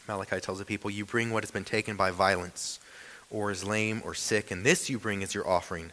Malachi 0.09 0.41
tells 0.41 0.59
the 0.59 0.65
people, 0.65 0.91
You 0.91 1.05
bring 1.05 1.31
what 1.31 1.43
has 1.43 1.51
been 1.51 1.65
taken 1.65 1.97
by 1.97 2.11
violence, 2.11 2.81
or 3.31 3.51
is 3.51 3.65
lame 3.65 4.03
or 4.05 4.15
sick, 4.15 4.51
and 4.51 4.65
this 4.65 4.91
you 4.91 4.99
bring 4.99 5.23
as 5.23 5.35
your 5.35 5.49
offering. 5.49 5.91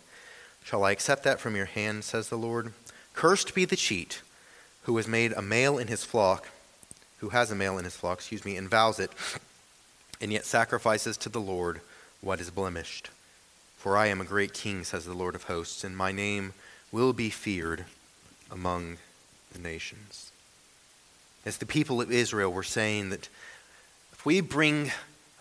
Shall 0.63 0.83
I 0.83 0.91
accept 0.91 1.23
that 1.23 1.39
from 1.39 1.55
your 1.55 1.65
hand, 1.65 2.03
says 2.03 2.29
the 2.29 2.37
Lord? 2.37 2.73
Cursed 3.13 3.55
be 3.55 3.65
the 3.65 3.75
cheat 3.75 4.21
who 4.83 4.97
has 4.97 5.07
made 5.07 5.33
a 5.33 5.41
male 5.41 5.77
in 5.77 5.87
his 5.87 6.03
flock, 6.03 6.49
who 7.19 7.29
has 7.29 7.51
a 7.51 7.55
male 7.55 7.77
in 7.77 7.83
his 7.83 7.95
flock, 7.95 8.19
excuse 8.19 8.45
me, 8.45 8.55
and 8.55 8.69
vows 8.69 8.99
it, 8.99 9.11
and 10.21 10.31
yet 10.31 10.45
sacrifices 10.45 11.17
to 11.17 11.29
the 11.29 11.41
Lord 11.41 11.81
what 12.21 12.41
is 12.41 12.49
blemished. 12.49 13.09
For 13.77 13.95
I 13.95 14.07
am 14.07 14.19
a 14.19 14.25
great 14.25 14.53
king, 14.53 14.83
says 14.83 15.05
the 15.05 15.13
Lord 15.13 15.35
of 15.35 15.43
hosts, 15.43 15.83
and 15.83 15.95
my 15.95 16.11
name 16.11 16.53
will 16.91 17.13
be 17.13 17.29
feared 17.29 17.85
among 18.51 18.97
the 19.53 19.59
nations. 19.59 20.31
As 21.45 21.57
the 21.57 21.65
people 21.65 22.01
of 22.01 22.11
Israel 22.11 22.51
were 22.51 22.63
saying 22.63 23.09
that 23.09 23.29
if 24.11 24.25
we 24.25 24.41
bring 24.41 24.91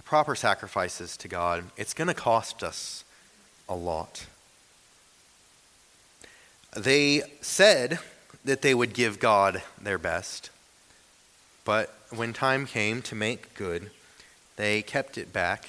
proper 0.08 0.34
sacrifices 0.34 1.18
to 1.18 1.28
God, 1.28 1.64
it's 1.76 1.92
going 1.92 2.08
to 2.08 2.14
cost 2.14 2.62
us 2.62 3.04
a 3.68 3.74
lot. 3.74 4.24
They 6.74 7.22
said 7.42 7.98
that 8.42 8.62
they 8.62 8.74
would 8.74 8.94
give 8.94 9.20
God 9.20 9.62
their 9.78 9.98
best, 9.98 10.48
but 11.66 11.94
when 12.08 12.32
time 12.32 12.64
came 12.64 13.02
to 13.02 13.14
make 13.14 13.52
good, 13.52 13.90
they 14.56 14.80
kept 14.80 15.18
it 15.18 15.30
back 15.30 15.68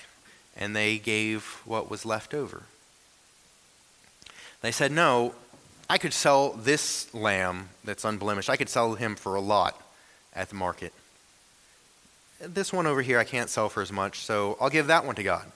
and 0.55 0.73
they 0.73 0.97
gave 0.97 1.61
what 1.65 1.91
was 1.91 2.05
left 2.05 2.33
over. 2.33 2.63
They 4.61 4.71
said, 4.71 4.93
No, 4.93 5.35
I 5.89 5.97
could 5.97 6.13
sell 6.13 6.51
this 6.51 7.13
lamb 7.13 7.71
that's 7.83 8.05
unblemished, 8.05 8.49
I 8.49 8.55
could 8.55 8.69
sell 8.69 8.95
him 8.95 9.17
for 9.17 9.35
a 9.35 9.41
lot 9.41 9.81
at 10.35 10.49
the 10.49 10.55
market. 10.55 10.93
This 12.39 12.71
one 12.71 12.87
over 12.87 13.01
here 13.01 13.19
I 13.19 13.23
can't 13.23 13.49
sell 13.49 13.69
for 13.69 13.81
as 13.81 13.91
much, 13.91 14.19
so 14.19 14.57
I'll 14.61 14.69
give 14.69 14.87
that 14.87 15.05
one 15.05 15.15
to 15.15 15.23
God. 15.23 15.51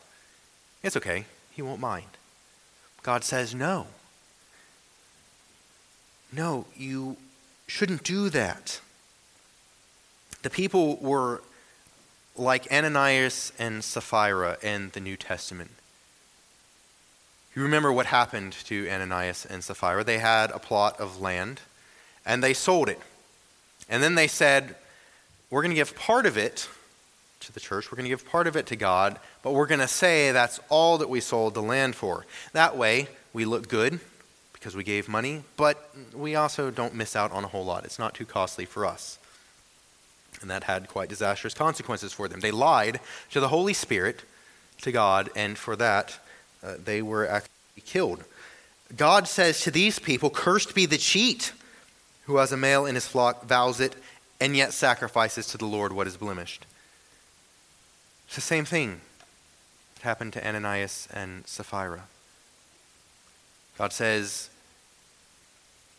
It's 0.82 0.98
okay, 0.98 1.26
He 1.52 1.62
won't 1.62 1.80
mind. 1.80 2.08
God 3.04 3.24
says, 3.24 3.54
No. 3.54 3.88
No, 6.32 6.66
you 6.76 7.18
shouldn't 7.68 8.04
do 8.04 8.30
that. 8.30 8.80
The 10.42 10.50
people 10.50 10.98
were 10.98 11.42
like 12.36 12.68
Ananias 12.72 13.54
and 13.60 13.84
Sapphira 13.84 14.58
in 14.62 14.90
the 14.94 15.00
New 15.00 15.16
Testament. 15.16 15.72
You 17.56 17.62
remember 17.62 17.94
what 17.94 18.08
happened 18.08 18.54
to 18.66 18.90
Ananias 18.90 19.46
and 19.46 19.64
Sapphira? 19.64 20.04
They 20.04 20.18
had 20.18 20.50
a 20.52 20.60
plot 20.60 21.00
of 21.00 21.22
land 21.22 21.62
and 22.26 22.44
they 22.44 22.54
sold 22.54 22.90
it. 22.90 23.00
And 23.90 24.02
then 24.02 24.16
they 24.16 24.28
said, 24.28 24.76
We're 25.50 25.62
going 25.62 25.72
to 25.72 25.76
give 25.76 25.96
part 25.96 26.26
of 26.26 26.38
it 26.38 26.68
to 27.42 27.54
the 27.54 27.60
church, 27.60 27.92
we're 27.92 27.98
going 27.98 28.06
to 28.06 28.10
give 28.10 28.26
part 28.26 28.48
of 28.48 28.56
it 28.56 28.68
to 28.68 28.76
God, 28.76 29.20
but 29.42 29.54
we're 29.54 29.68
going 29.68 29.82
to 29.82 29.88
say 29.88 30.32
that's 30.32 30.60
all 30.70 30.98
that 31.00 31.10
we 31.10 31.20
sold 31.20 31.54
the 31.54 31.62
land 31.62 31.96
for. 31.96 32.26
That 32.54 32.78
way, 32.78 33.08
we 33.34 33.46
look 33.46 33.68
good 33.68 34.00
because 34.54 34.76
we 34.76 34.84
gave 34.84 35.10
money, 35.10 35.44
but 35.58 35.90
we 36.16 36.36
also 36.36 36.72
don't 36.72 36.96
miss 36.96 37.16
out 37.16 37.32
on 37.32 37.44
a 37.44 37.48
whole 37.48 37.66
lot. 37.66 37.84
It's 37.84 38.00
not 38.00 38.14
too 38.14 38.26
costly 38.26 38.66
for 38.66 38.86
us. 38.86 39.20
And 40.42 40.50
that 40.50 40.64
had 40.64 40.88
quite 40.88 41.10
disastrous 41.10 41.54
consequences 41.54 42.14
for 42.14 42.28
them. 42.28 42.40
They 42.40 42.52
lied 42.52 43.00
to 43.32 43.40
the 43.40 43.50
Holy 43.50 43.74
Spirit, 43.74 44.22
to 44.82 44.92
God, 44.92 45.30
and 45.36 45.58
for 45.58 45.76
that, 45.76 46.18
uh, 46.64 46.76
they 46.84 47.02
were 47.02 47.28
actually 47.28 47.50
killed. 47.86 48.24
God 48.96 49.28
says 49.28 49.62
to 49.62 49.72
these 49.72 50.00
people, 50.00 50.30
Cursed 50.30 50.74
be 50.76 50.86
the 50.86 50.98
cheat 50.98 51.52
who 52.26 52.38
has 52.38 52.52
a 52.52 52.58
male 52.58 52.86
in 52.86 52.96
his 52.96 53.08
flock, 53.08 53.46
vows 53.46 53.80
it, 53.80 53.96
and 54.40 54.56
yet 54.56 54.74
sacrifices 54.74 55.48
to 55.48 55.58
the 55.58 55.66
Lord 55.66 55.94
what 55.94 56.08
is 56.08 56.18
blemished. 56.18 56.66
It's 58.28 58.36
the 58.36 58.42
same 58.42 58.66
thing 58.66 59.02
that 59.96 60.04
happened 60.04 60.34
to 60.34 60.48
Ananias 60.48 61.08
and 61.14 61.46
Sapphira. 61.48 62.04
God 63.78 63.94
says, 63.94 64.50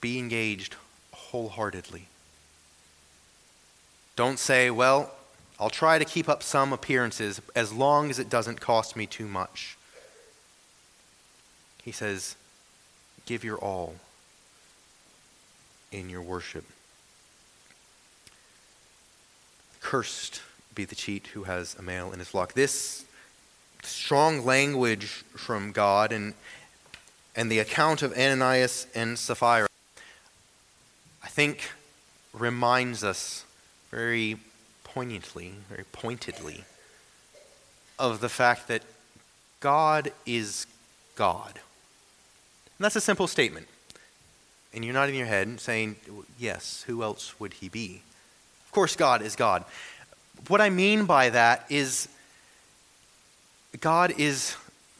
be 0.00 0.18
engaged 0.18 0.76
wholeheartedly. 1.12 2.06
Don't 4.16 4.38
say, 4.38 4.70
well, 4.70 5.12
I'll 5.58 5.70
try 5.70 5.98
to 5.98 6.04
keep 6.04 6.28
up 6.28 6.42
some 6.42 6.72
appearances 6.72 7.40
as 7.54 7.72
long 7.72 8.10
as 8.10 8.18
it 8.18 8.28
doesn't 8.28 8.60
cost 8.60 8.96
me 8.96 9.06
too 9.06 9.26
much. 9.26 9.76
He 11.82 11.92
says, 11.92 12.36
give 13.26 13.44
your 13.44 13.58
all 13.58 13.94
in 15.94 16.10
your 16.10 16.22
worship. 16.22 16.64
Cursed 19.80 20.42
be 20.74 20.84
the 20.84 20.94
cheat 20.94 21.28
who 21.28 21.44
has 21.44 21.76
a 21.78 21.82
male 21.82 22.12
in 22.12 22.18
his 22.18 22.28
flock. 22.28 22.54
This 22.54 23.04
strong 23.82 24.44
language 24.44 25.06
from 25.36 25.70
God 25.70 26.10
and, 26.10 26.34
and 27.36 27.50
the 27.50 27.60
account 27.60 28.02
of 28.02 28.12
Ananias 28.12 28.86
and 28.94 29.18
Sapphira 29.18 29.68
I 31.22 31.28
think 31.28 31.70
reminds 32.32 33.04
us 33.04 33.44
very 33.90 34.38
poignantly, 34.82 35.54
very 35.68 35.84
pointedly, 35.92 36.64
of 37.98 38.20
the 38.20 38.28
fact 38.28 38.68
that 38.68 38.82
God 39.60 40.12
is 40.26 40.66
God. 41.14 41.52
And 41.54 42.84
that's 42.84 42.96
a 42.96 43.00
simple 43.00 43.26
statement. 43.26 43.68
And 44.74 44.84
you're 44.84 44.94
not 44.94 45.08
in 45.08 45.14
your 45.14 45.26
head 45.26 45.60
saying, 45.60 45.96
yes, 46.38 46.84
who 46.86 47.02
else 47.02 47.38
would 47.38 47.54
he 47.54 47.68
be? 47.68 48.02
Of 48.66 48.72
course, 48.72 48.96
God 48.96 49.22
is 49.22 49.36
God. 49.36 49.64
What 50.48 50.60
I 50.60 50.68
mean 50.68 51.06
by 51.06 51.30
that 51.30 51.64
is 51.70 52.08
God 53.80 54.12
is 54.18 54.56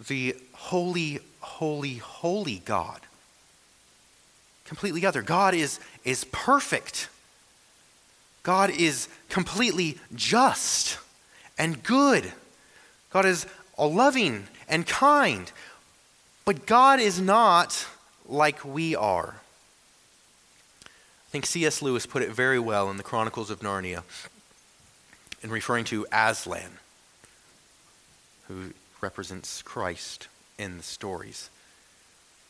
the 0.09 0.37
holy, 0.53 1.19
holy, 1.41 1.97
holy 1.97 2.63
God 2.65 3.01
completely 4.65 5.07
other. 5.07 5.23
God 5.23 5.55
is, 5.55 5.79
is 6.05 6.25
perfect. 6.33 7.09
God 8.43 8.71
is 8.71 9.09
completely 9.29 9.99
just 10.15 10.99
and 11.59 11.83
good. 11.83 12.33
God 13.11 13.27
is 13.27 13.47
all 13.77 13.93
loving 13.93 14.47
and 14.69 14.87
kind. 14.87 15.51
But 16.45 16.67
God 16.67 17.01
is 17.01 17.21
not 17.21 17.87
like 18.27 18.65
we 18.65 18.97
are. 18.97 19.37
I 21.35 21.37
think 21.37 21.47
C.S. 21.47 21.83
Lewis 21.83 22.07
put 22.07 22.23
it 22.23 22.31
very 22.31 22.61
well 22.61 22.89
in 22.93 22.97
the 22.97 23.03
Chronicles 23.03 23.51
of 23.51 23.59
Narnia 23.59 24.05
in 25.43 25.51
referring 25.51 25.85
to 25.87 26.07
Aslan, 26.13 26.79
who 28.47 28.71
represents 29.01 29.61
Christ 29.61 30.29
in 30.61 30.77
the 30.77 30.85
stories. 30.85 31.51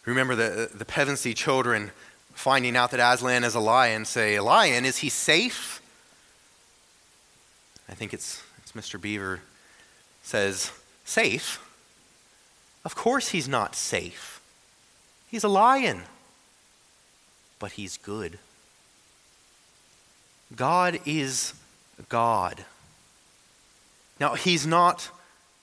Remember 0.04 0.34
the, 0.34 0.68
the 0.70 0.84
Pevensie 0.84 1.34
children 1.34 1.92
finding 2.34 2.76
out 2.76 2.90
that 2.90 3.00
Aslan 3.00 3.42
is 3.42 3.54
a 3.54 3.58
lion 3.58 4.04
say, 4.04 4.36
A 4.36 4.42
lion, 4.42 4.84
is 4.84 4.98
he 4.98 5.08
safe? 5.08 5.80
I 7.88 7.94
think 7.94 8.12
it's, 8.12 8.42
it's 8.58 8.72
Mr. 8.72 9.00
Beaver 9.00 9.40
says, 10.22 10.70
Safe? 11.06 11.58
Of 12.84 12.94
course 12.94 13.28
he's 13.28 13.48
not 13.48 13.76
safe. 13.76 14.42
He's 15.30 15.42
a 15.42 15.48
lion. 15.48 16.02
But 17.58 17.72
he's 17.72 17.96
good. 17.96 18.38
God 20.54 21.00
is 21.06 21.54
God. 22.08 22.64
Now, 24.20 24.34
he's 24.34 24.66
not 24.66 25.10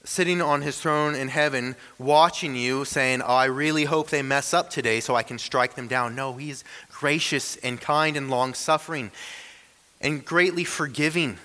sitting 0.04 0.42
on 0.42 0.62
his 0.62 0.80
throne 0.80 1.14
in 1.14 1.28
heaven 1.28 1.76
watching 1.98 2.56
you 2.56 2.84
saying, 2.84 3.22
I 3.22 3.44
really 3.44 3.84
hope 3.84 4.10
they 4.10 4.22
mess 4.22 4.52
up 4.52 4.68
today 4.68 5.00
so 5.00 5.14
I 5.14 5.22
can 5.22 5.38
strike 5.38 5.74
them 5.74 5.88
down. 5.88 6.14
No, 6.14 6.34
he's 6.34 6.64
gracious 6.90 7.56
and 7.56 7.80
kind 7.80 8.16
and 8.16 8.28
long 8.28 8.54
suffering 8.54 9.10
and 10.00 10.24
greatly 10.24 10.64
forgiving. 10.64 11.38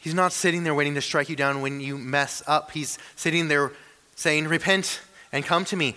He's 0.00 0.14
not 0.14 0.32
sitting 0.32 0.64
there 0.64 0.74
waiting 0.74 0.94
to 0.94 1.00
strike 1.00 1.28
you 1.28 1.36
down 1.36 1.60
when 1.60 1.80
you 1.80 1.96
mess 1.98 2.42
up. 2.46 2.72
He's 2.72 2.98
sitting 3.16 3.48
there 3.48 3.72
saying, 4.16 4.48
Repent 4.48 5.00
and 5.32 5.44
come 5.44 5.64
to 5.66 5.76
me. 5.76 5.94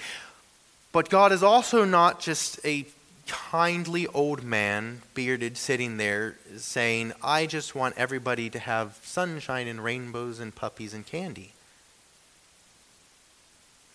But 0.92 1.10
God 1.10 1.32
is 1.32 1.42
also 1.42 1.86
not 1.86 2.20
just 2.20 2.64
a 2.64 2.86
kindly 3.34 4.06
old 4.08 4.44
man, 4.44 5.02
bearded, 5.16 5.58
sitting 5.58 5.98
there 5.98 6.38
saying, 6.56 7.14
I 7.24 7.48
just 7.48 7.74
want 7.74 7.98
everybody 7.98 8.48
to 8.52 8.60
have 8.60 9.00
sunshine 9.02 9.68
and 9.68 9.84
rainbows 9.84 10.40
and 10.40 10.54
puppies 10.54 10.94
and 10.94 11.04
candy. 11.04 11.54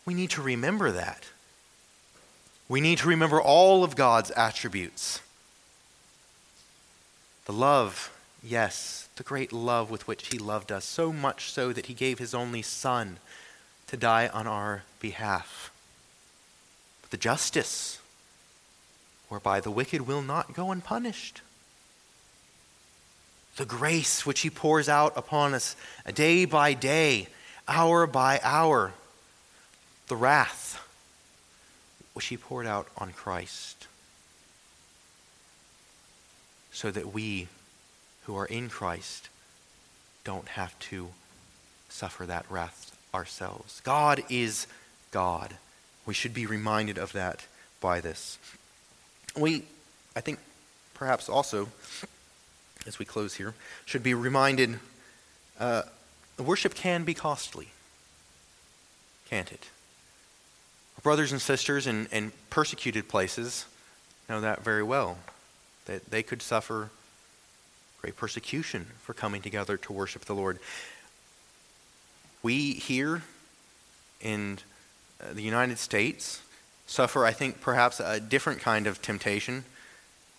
We 0.05 0.15
need 0.15 0.31
to 0.31 0.43
remember 0.43 0.91
that. 0.91 1.27
We 2.69 2.81
need 2.81 2.99
to 2.99 3.09
remember 3.09 3.41
all 3.41 3.85
of 3.85 3.95
God's 3.95 4.33
attributes. 4.33 5.21
The 7.47 7.53
love, 7.53 8.13
yes, 8.43 9.09
the 9.15 9.23
great 9.23 9.53
love 9.53 9.89
with 9.89 10.09
which 10.09 10.29
He 10.29 10.39
loved 10.39 10.73
us, 10.73 10.85
so 10.85 11.13
much 11.13 11.53
so 11.53 11.73
that 11.73 11.87
He 11.87 11.95
gave 11.95 12.19
His 12.19 12.35
only 12.35 12.63
Son 12.63 13.19
to 13.87 13.97
die 13.97 14.27
on 14.27 14.49
our 14.49 14.83
behalf. 14.99 15.71
But 17.03 17.13
the 17.13 17.17
justice, 17.17 17.98
whereby 19.29 19.61
the 19.61 19.71
wicked 19.71 20.07
will 20.07 20.23
not 20.23 20.55
go 20.55 20.71
unpunished. 20.71 21.43
The 23.57 23.65
grace 23.65 24.25
which 24.25 24.41
He 24.41 24.51
pours 24.51 24.89
out 24.89 25.13
upon 25.17 25.55
us 25.55 25.77
day 26.15 26.45
by 26.45 26.75
day, 26.75 27.29
hour 27.67 28.07
by 28.07 28.41
hour. 28.43 28.93
The 30.09 30.17
wrath 30.17 30.83
which 32.15 32.27
He 32.27 32.37
poured 32.37 32.67
out 32.67 32.89
on 32.97 33.13
Christ. 33.13 33.87
So 36.73 36.91
that 36.91 37.13
we 37.13 37.49
who 38.25 38.37
are 38.37 38.47
in 38.47 38.69
Christ 38.69 39.29
don't 40.25 40.49
have 40.49 40.79
to 40.79 41.09
suffer 41.89 42.27
that 42.27 42.47
wrath 42.51 42.97
ourselves. 43.15 43.81
God 43.85 44.23
is 44.29 44.67
God. 45.11 45.55
We 46.07 46.15
should 46.15 46.35
be 46.35 46.47
reminded 46.47 46.99
of 46.99 47.13
that 47.13 47.47
by 47.81 48.01
this. 48.01 48.39
We, 49.39 49.63
I 50.17 50.21
think, 50.21 50.41
perhaps 50.95 51.29
also, 51.29 51.69
as 52.87 52.99
we 52.99 53.05
close 53.05 53.35
here, 53.35 53.55
should 53.85 54.03
be 54.03 54.15
reminded 54.15 54.81
uh, 55.61 55.83
worship 56.39 56.75
can 56.75 57.05
be 57.05 57.15
costly, 57.15 57.69
can't 59.29 59.53
it? 59.53 59.69
Our 60.97 61.03
brothers 61.03 61.31
and 61.31 61.41
sisters 61.41 61.87
in, 61.87 62.07
in 62.11 62.33
persecuted 62.51 63.09
places 63.09 63.67
know 64.29 64.41
that 64.41 64.63
very 64.63 64.83
well, 64.83 65.19
that 65.87 66.11
they 66.11 66.23
could 66.23 66.43
suffer 66.43 66.91
great 68.01 68.17
persecution 68.17 68.87
for 69.03 69.15
coming 69.15 69.43
together 69.43 69.77
to 69.77 69.93
worship 69.93 70.25
the 70.25 70.35
Lord. 70.35 70.59
We 72.43 72.73
here 72.73 73.23
in 74.21 74.59
uh, 75.21 75.33
the 75.33 75.43
United 75.43 75.79
States 75.79 76.41
suffer, 76.89 77.25
I 77.25 77.33
think, 77.33 77.61
perhaps 77.61 78.01
a 78.01 78.19
different 78.19 78.61
kind 78.61 78.89
of 78.89 79.01
temptation 79.01 79.65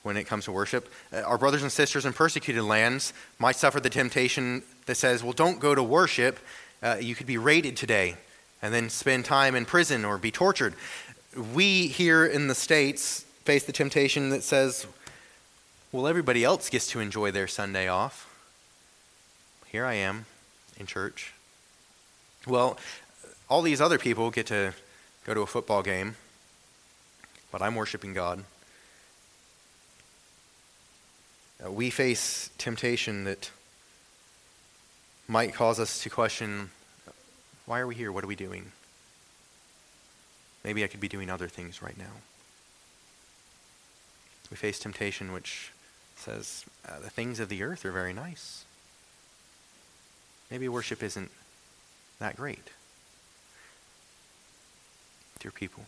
when 0.03 0.17
it 0.17 0.25
comes 0.25 0.45
to 0.45 0.51
worship. 0.51 0.91
Uh, 1.13 1.21
our 1.21 1.37
brothers 1.37 1.61
and 1.61 1.71
sisters 1.71 2.05
in 2.05 2.11
persecuted 2.11 2.63
lands 2.63 3.13
might 3.37 3.55
suffer 3.55 3.79
the 3.79 3.89
temptation 3.89 4.63
that 4.87 4.95
says, 4.95 5.23
well, 5.23 5.33
don't 5.33 5.59
go 5.59 5.75
to 5.75 5.83
worship. 5.83 6.39
Uh, 6.81 6.97
you 6.99 7.15
could 7.15 7.27
be 7.27 7.37
raided 7.37 7.77
today 7.77 8.15
and 8.61 8.73
then 8.73 8.89
spend 8.89 9.25
time 9.25 9.55
in 9.55 9.65
prison 9.65 10.03
or 10.03 10.17
be 10.17 10.31
tortured. 10.31 10.73
We 11.53 11.87
here 11.87 12.25
in 12.25 12.47
the 12.47 12.55
States 12.55 13.21
face 13.45 13.63
the 13.63 13.71
temptation 13.71 14.29
that 14.31 14.43
says, 14.43 14.87
well, 15.91 16.07
everybody 16.07 16.43
else 16.43 16.69
gets 16.69 16.87
to 16.87 16.99
enjoy 16.99 17.31
their 17.31 17.47
Sunday 17.47 17.87
off. 17.87 18.25
Here 19.67 19.85
I 19.85 19.93
am 19.93 20.25
in 20.79 20.87
church. 20.87 21.33
Well, 22.47 22.79
all 23.49 23.61
these 23.61 23.81
other 23.81 23.99
people 23.99 24.31
get 24.31 24.47
to 24.47 24.73
go 25.25 25.33
to 25.33 25.41
a 25.41 25.47
football 25.47 25.83
game 25.83 26.15
but 27.51 27.61
I'm 27.61 27.75
worshiping 27.75 28.13
God. 28.13 28.43
Uh, 31.63 31.71
we 31.71 31.89
face 31.89 32.49
temptation 32.57 33.25
that 33.25 33.51
might 35.27 35.53
cause 35.53 35.79
us 35.79 36.01
to 36.03 36.09
question 36.09 36.69
why 37.65 37.79
are 37.79 37.87
we 37.87 37.93
here? 37.93 38.11
What 38.11 38.23
are 38.23 38.27
we 38.27 38.35
doing? 38.35 38.71
Maybe 40.63 40.83
I 40.83 40.87
could 40.87 40.99
be 40.99 41.07
doing 41.07 41.29
other 41.29 41.47
things 41.47 41.83
right 41.83 41.97
now. 41.97 42.21
We 44.49 44.57
face 44.57 44.79
temptation 44.79 45.31
which 45.31 45.71
says 46.15 46.65
uh, 46.87 46.99
the 46.99 47.11
things 47.11 47.39
of 47.39 47.47
the 47.47 47.61
earth 47.61 47.85
are 47.85 47.91
very 47.91 48.11
nice. 48.11 48.65
Maybe 50.49 50.67
worship 50.67 51.03
isn't 51.03 51.29
that 52.17 52.35
great. 52.35 52.71
Dear 55.39 55.51
people, 55.51 55.85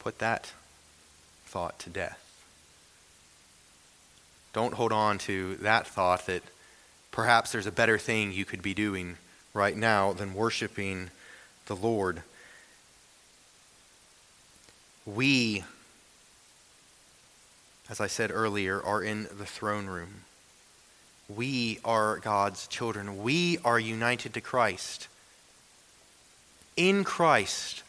Put 0.00 0.18
that 0.18 0.52
thought 1.44 1.78
to 1.80 1.90
death. 1.90 2.18
Don't 4.52 4.74
hold 4.74 4.92
on 4.92 5.18
to 5.18 5.56
that 5.56 5.86
thought 5.86 6.26
that 6.26 6.42
perhaps 7.12 7.52
there's 7.52 7.66
a 7.66 7.72
better 7.72 7.98
thing 7.98 8.32
you 8.32 8.44
could 8.44 8.62
be 8.62 8.74
doing 8.74 9.16
right 9.54 9.76
now 9.76 10.12
than 10.12 10.34
worshiping 10.34 11.10
the 11.66 11.76
Lord. 11.76 12.22
We, 15.06 15.64
as 17.88 18.00
I 18.00 18.06
said 18.06 18.30
earlier, 18.32 18.82
are 18.82 19.02
in 19.02 19.24
the 19.24 19.46
throne 19.46 19.86
room. 19.86 20.22
We 21.28 21.78
are 21.84 22.18
God's 22.18 22.66
children. 22.66 23.22
We 23.22 23.58
are 23.64 23.78
united 23.78 24.34
to 24.34 24.40
Christ. 24.40 25.08
In 26.76 27.04
Christ, 27.04 27.82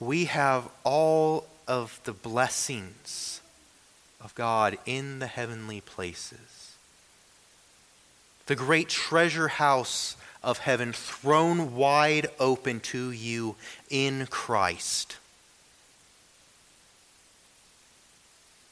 we 0.00 0.26
have 0.26 0.68
all 0.84 1.46
of 1.66 2.00
the 2.04 2.12
blessings 2.12 3.40
of 4.20 4.34
God 4.34 4.78
in 4.86 5.18
the 5.18 5.26
heavenly 5.26 5.80
places. 5.80 6.76
The 8.46 8.56
great 8.56 8.88
treasure 8.88 9.48
house 9.48 10.16
of 10.42 10.58
heaven 10.58 10.92
thrown 10.92 11.74
wide 11.74 12.28
open 12.38 12.78
to 12.80 13.10
you 13.10 13.56
in 13.90 14.26
Christ. 14.26 15.16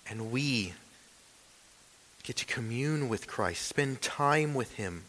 And 0.09 0.31
we 0.31 0.75
get 2.23 2.37
to 2.37 2.47
commune 2.47 3.09
with 3.09 3.27
Christ, 3.27 3.67
spend 3.67 4.01
time 4.01 4.55
with 4.55 4.75
Him 4.75 5.03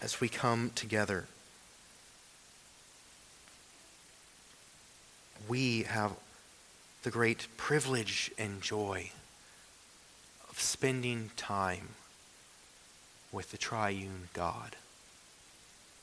as 0.00 0.20
we 0.20 0.28
come 0.28 0.70
together. 0.74 1.26
We 5.48 5.82
have 5.84 6.12
the 7.02 7.10
great 7.10 7.46
privilege 7.56 8.30
and 8.36 8.60
joy 8.60 9.10
of 10.50 10.60
spending 10.60 11.30
time 11.36 11.90
with 13.30 13.50
the 13.50 13.58
triune 13.58 14.28
God 14.32 14.76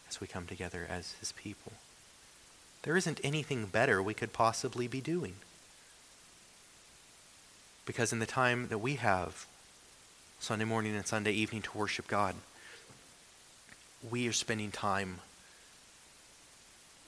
as 0.08 0.22
we 0.22 0.28
come 0.28 0.46
together 0.46 0.88
as 0.90 1.14
his 1.20 1.32
people. 1.34 1.74
There 2.84 2.96
isn't 2.96 3.20
anything 3.24 3.66
better 3.66 4.02
we 4.02 4.14
could 4.14 4.32
possibly 4.32 4.88
be 4.88 5.02
doing. 5.02 5.36
Because 7.86 8.14
in 8.14 8.20
the 8.20 8.26
time 8.26 8.70
that 8.70 8.78
we 8.78 8.96
have, 8.96 9.46
Sunday 10.40 10.66
morning 10.66 10.96
and 10.96 11.06
Sunday 11.06 11.32
evening, 11.34 11.62
to 11.64 11.78
worship 11.78 12.08
God, 12.08 12.36
we 14.10 14.28
are 14.28 14.34
spending 14.34 14.72
time 14.72 15.20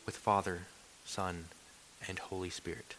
with 0.05 0.17
Father, 0.17 0.61
Son, 1.05 1.45
and 2.07 2.19
Holy 2.19 2.49
Spirit 2.49 2.95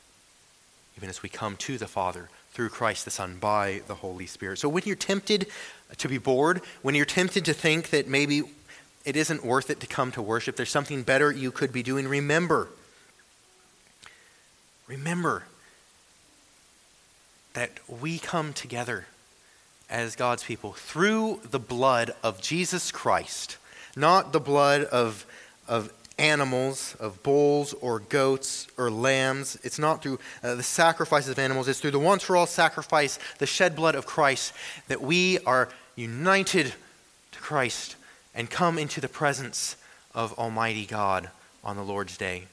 even 0.99 1.09
as 1.09 1.23
we 1.23 1.29
come 1.29 1.57
to 1.57 1.79
the 1.79 1.87
Father 1.87 2.29
through 2.51 2.69
Christ 2.71 3.05
the 3.05 3.13
Son 3.13 3.37
by 3.39 3.83
the 3.87 3.95
Holy 3.95 4.27
Spirit. 4.27 4.59
So 4.59 4.69
when 4.69 4.83
you're 4.85 4.97
tempted 4.97 5.47
to 5.97 6.09
be 6.09 6.19
bored, 6.19 6.61
when 6.83 6.97
you're 6.97 7.05
tempted 7.05 7.45
to 7.45 7.55
think 7.55 7.91
that 7.91 8.09
maybe 8.09 8.43
it 9.05 9.15
isn't 9.15 9.45
worth 9.45 9.71
it 9.71 9.79
to 9.79 9.87
come 9.87 10.11
to 10.11 10.21
worship, 10.21 10.57
there's 10.57 10.69
something 10.69 11.05
better 11.05 11.31
you 11.31 11.53
could 11.53 11.73
be 11.73 11.85
doing, 11.85 12.09
remember 12.09 12.69
remember 14.89 15.45
that 17.53 17.71
we 17.89 18.19
come 18.19 18.53
together 18.53 19.07
as 19.89 20.17
God's 20.17 20.43
people 20.43 20.73
through 20.73 21.41
the 21.49 21.61
blood 21.61 22.11
of 22.25 22.41
Jesus 22.41 22.91
Christ, 22.91 23.57
not 23.95 24.33
the 24.33 24.41
blood 24.41 24.83
of, 24.83 25.27
of 25.69 25.93
animals, 26.19 26.97
of 26.99 27.23
bulls 27.23 27.75
or 27.75 28.01
goats 28.01 28.67
or 28.77 28.91
lambs. 28.91 29.59
It's 29.63 29.79
not 29.79 30.03
through 30.03 30.19
uh, 30.43 30.55
the 30.55 30.63
sacrifices 30.63 31.31
of 31.31 31.39
animals, 31.39 31.69
it's 31.69 31.81
through 31.81 31.93
the 31.93 31.99
once 31.99 32.23
for 32.23 32.37
all 32.37 32.47
sacrifice, 32.47 33.19
the 33.39 33.47
shed 33.47 33.77
blood 33.77 33.95
of 33.95 34.07
Christ, 34.07 34.53
that 34.89 35.01
we 35.01 35.39
are 35.41 35.69
united 35.97 36.75
to 37.33 37.39
Christ 37.39 37.97
and 38.35 38.51
come 38.51 38.79
into 38.79 39.01
the 39.01 39.09
presence 39.09 39.77
of 40.15 40.33
Almighty 40.39 40.87
God 40.87 41.31
on 41.65 41.77
the 41.77 41.83
Lord's 41.83 42.17
day. 42.17 42.45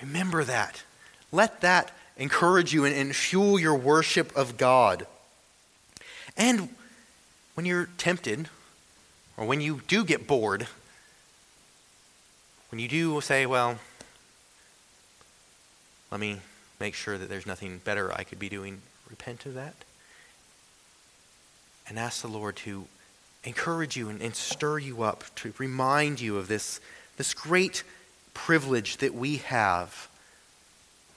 Remember 0.00 0.44
that. 0.44 0.82
Let 1.32 1.60
that 1.60 1.90
encourage 2.16 2.72
you 2.72 2.84
and, 2.84 2.94
and 2.94 3.14
fuel 3.14 3.58
your 3.58 3.74
worship 3.74 4.34
of 4.36 4.56
God. 4.56 5.06
And 6.36 6.68
when 7.54 7.66
you're 7.66 7.88
tempted, 7.98 8.48
or 9.36 9.44
when 9.44 9.60
you 9.60 9.82
do 9.88 10.04
get 10.04 10.26
bored, 10.26 10.68
when 12.70 12.78
you 12.78 12.88
do 12.88 13.20
say, 13.20 13.46
well, 13.46 13.78
let 16.10 16.20
me 16.20 16.38
make 16.80 16.94
sure 16.94 17.18
that 17.18 17.28
there's 17.28 17.46
nothing 17.46 17.78
better 17.84 18.12
I 18.12 18.24
could 18.24 18.38
be 18.38 18.48
doing, 18.48 18.82
repent 19.08 19.46
of 19.46 19.54
that. 19.54 19.74
And 21.88 21.98
ask 21.98 22.22
the 22.22 22.28
Lord 22.28 22.56
to 22.56 22.86
encourage 23.44 23.96
you 23.96 24.08
and, 24.08 24.20
and 24.20 24.34
stir 24.34 24.78
you 24.78 25.02
up, 25.02 25.24
to 25.36 25.52
remind 25.58 26.20
you 26.20 26.36
of 26.36 26.48
this, 26.48 26.80
this 27.16 27.34
great 27.34 27.82
privilege 28.34 28.98
that 28.98 29.14
we 29.14 29.38
have 29.38 30.08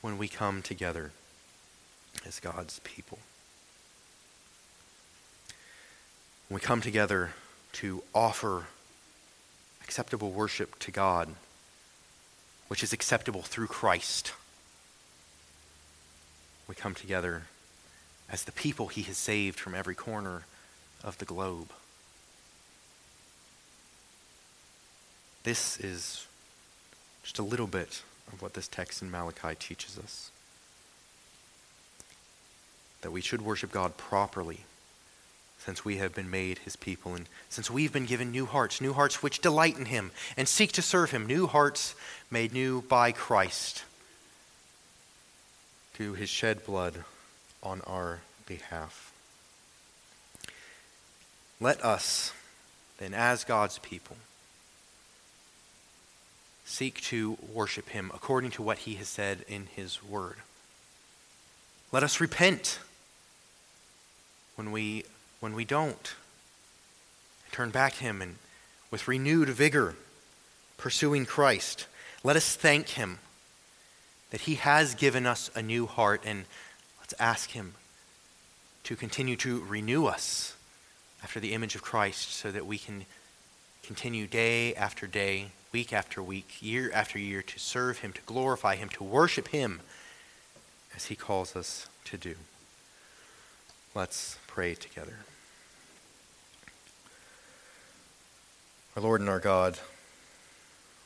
when 0.01 0.17
we 0.17 0.27
come 0.27 0.61
together 0.61 1.11
as 2.25 2.39
God's 2.39 2.79
people. 2.79 3.19
When 6.47 6.55
we 6.55 6.61
come 6.61 6.81
together 6.81 7.31
to 7.73 8.03
offer 8.13 8.65
acceptable 9.91 10.31
worship 10.31 10.79
to 10.79 10.89
God, 10.89 11.27
which 12.69 12.81
is 12.81 12.93
acceptable 12.93 13.41
through 13.41 13.67
Christ, 13.67 14.31
we 16.65 16.75
come 16.75 16.95
together 16.95 17.41
as 18.29 18.45
the 18.45 18.53
people 18.53 18.87
He 18.87 19.01
has 19.01 19.17
saved 19.17 19.59
from 19.59 19.75
every 19.75 19.93
corner 19.93 20.43
of 21.03 21.17
the 21.17 21.25
globe. 21.25 21.71
This 25.43 25.77
is 25.77 26.25
just 27.21 27.37
a 27.37 27.43
little 27.43 27.67
bit 27.67 28.01
of 28.31 28.41
what 28.41 28.53
this 28.53 28.69
text 28.69 29.01
in 29.01 29.11
Malachi 29.11 29.55
teaches 29.59 29.99
us 29.99 30.31
that 33.01 33.11
we 33.11 33.19
should 33.19 33.41
worship 33.41 33.73
God 33.73 33.97
properly 33.97 34.61
since 35.65 35.85
we 35.85 35.97
have 35.97 36.15
been 36.15 36.29
made 36.29 36.59
his 36.59 36.75
people 36.75 37.13
and 37.13 37.27
since 37.49 37.69
we've 37.69 37.93
been 37.93 38.05
given 38.05 38.31
new 38.31 38.45
hearts, 38.45 38.81
new 38.81 38.93
hearts 38.93 39.21
which 39.21 39.41
delight 39.41 39.77
in 39.77 39.85
him 39.85 40.11
and 40.35 40.47
seek 40.47 40.71
to 40.73 40.81
serve 40.81 41.11
him, 41.11 41.27
new 41.27 41.47
hearts 41.47 41.95
made 42.31 42.51
new 42.51 42.81
by 42.81 43.11
Christ 43.11 43.83
through 45.93 46.13
his 46.13 46.29
shed 46.29 46.65
blood 46.65 47.03
on 47.61 47.81
our 47.81 48.21
behalf. 48.47 49.13
Let 51.59 51.83
us, 51.85 52.33
then, 52.97 53.13
as 53.13 53.43
God's 53.43 53.77
people, 53.79 54.17
seek 56.65 57.01
to 57.01 57.37
worship 57.53 57.89
him 57.89 58.09
according 58.15 58.49
to 58.51 58.63
what 58.63 58.79
he 58.79 58.95
has 58.95 59.07
said 59.07 59.45
in 59.47 59.67
his 59.75 60.03
word. 60.03 60.37
Let 61.91 62.01
us 62.01 62.19
repent 62.19 62.79
when 64.55 64.71
we, 64.71 65.03
when 65.41 65.53
we 65.53 65.65
don't. 65.65 66.15
Turn 67.51 67.69
back 67.69 67.95
to 67.95 68.03
him 68.03 68.21
and 68.21 68.37
with 68.89 69.09
renewed 69.09 69.49
vigor 69.49 69.95
pursuing 70.77 71.25
Christ. 71.25 71.87
Let 72.23 72.37
us 72.37 72.55
thank 72.55 72.89
him 72.89 73.19
that 74.29 74.41
he 74.41 74.55
has 74.55 74.95
given 74.95 75.25
us 75.25 75.51
a 75.53 75.61
new 75.61 75.85
heart 75.85 76.21
and 76.25 76.45
let's 77.01 77.13
ask 77.19 77.51
him 77.51 77.73
to 78.85 78.95
continue 78.95 79.35
to 79.35 79.59
renew 79.65 80.05
us 80.05 80.55
after 81.21 81.41
the 81.41 81.53
image 81.53 81.75
of 81.75 81.81
Christ 81.81 82.31
so 82.31 82.49
that 82.49 82.65
we 82.65 82.77
can 82.77 83.05
continue 83.83 84.27
day 84.27 84.73
after 84.73 85.05
day 85.05 85.51
week 85.71 85.93
after 85.93 86.21
week, 86.21 86.57
year 86.61 86.91
after 86.93 87.17
year, 87.17 87.41
to 87.41 87.59
serve 87.59 87.99
Him, 87.99 88.13
to 88.13 88.21
glorify 88.25 88.75
Him, 88.75 88.89
to 88.89 89.03
worship 89.03 89.49
Him 89.49 89.81
as 90.95 91.05
He 91.05 91.15
calls 91.15 91.55
us 91.55 91.87
to 92.05 92.17
do. 92.17 92.35
Let's 93.93 94.37
pray 94.47 94.75
together. 94.75 95.17
Our 98.95 99.03
Lord 99.03 99.21
and 99.21 99.29
our 99.29 99.39
God, 99.39 99.79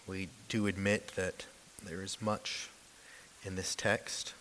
we 0.07 0.29
do 0.49 0.67
admit 0.67 1.09
that 1.15 1.45
there 1.83 2.01
is 2.01 2.21
much 2.21 2.69
in 3.43 3.55
this 3.55 3.75
text 3.75 4.33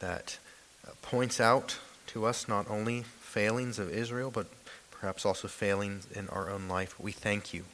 that 0.00 0.38
uh, 0.86 0.92
points 1.02 1.40
out 1.40 1.78
to 2.08 2.26
us 2.26 2.48
not 2.48 2.68
only 2.70 3.02
failings 3.02 3.78
of 3.78 3.90
Israel, 3.90 4.30
but 4.30 4.46
perhaps 4.90 5.24
also 5.24 5.48
failings 5.48 6.06
in 6.14 6.28
our 6.28 6.50
own 6.50 6.68
life. 6.68 6.98
We 7.00 7.12
thank 7.12 7.52
you 7.54 7.64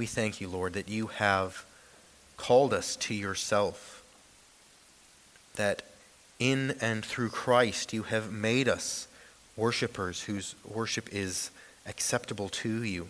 we 0.00 0.06
thank 0.06 0.40
you, 0.40 0.48
Lord, 0.48 0.72
that 0.72 0.88
you 0.88 1.08
have 1.08 1.64
called 2.38 2.72
us 2.72 2.96
to 2.96 3.14
yourself, 3.14 4.02
that 5.56 5.82
in 6.40 6.74
and 6.80 7.04
through 7.04 7.28
Christ 7.28 7.92
you 7.92 8.02
have 8.04 8.32
made 8.32 8.68
us 8.68 9.06
worshippers 9.56 10.22
whose 10.22 10.56
worship 10.64 11.08
is 11.12 11.50
acceptable 11.86 12.48
to 12.48 12.82
you. 12.82 13.08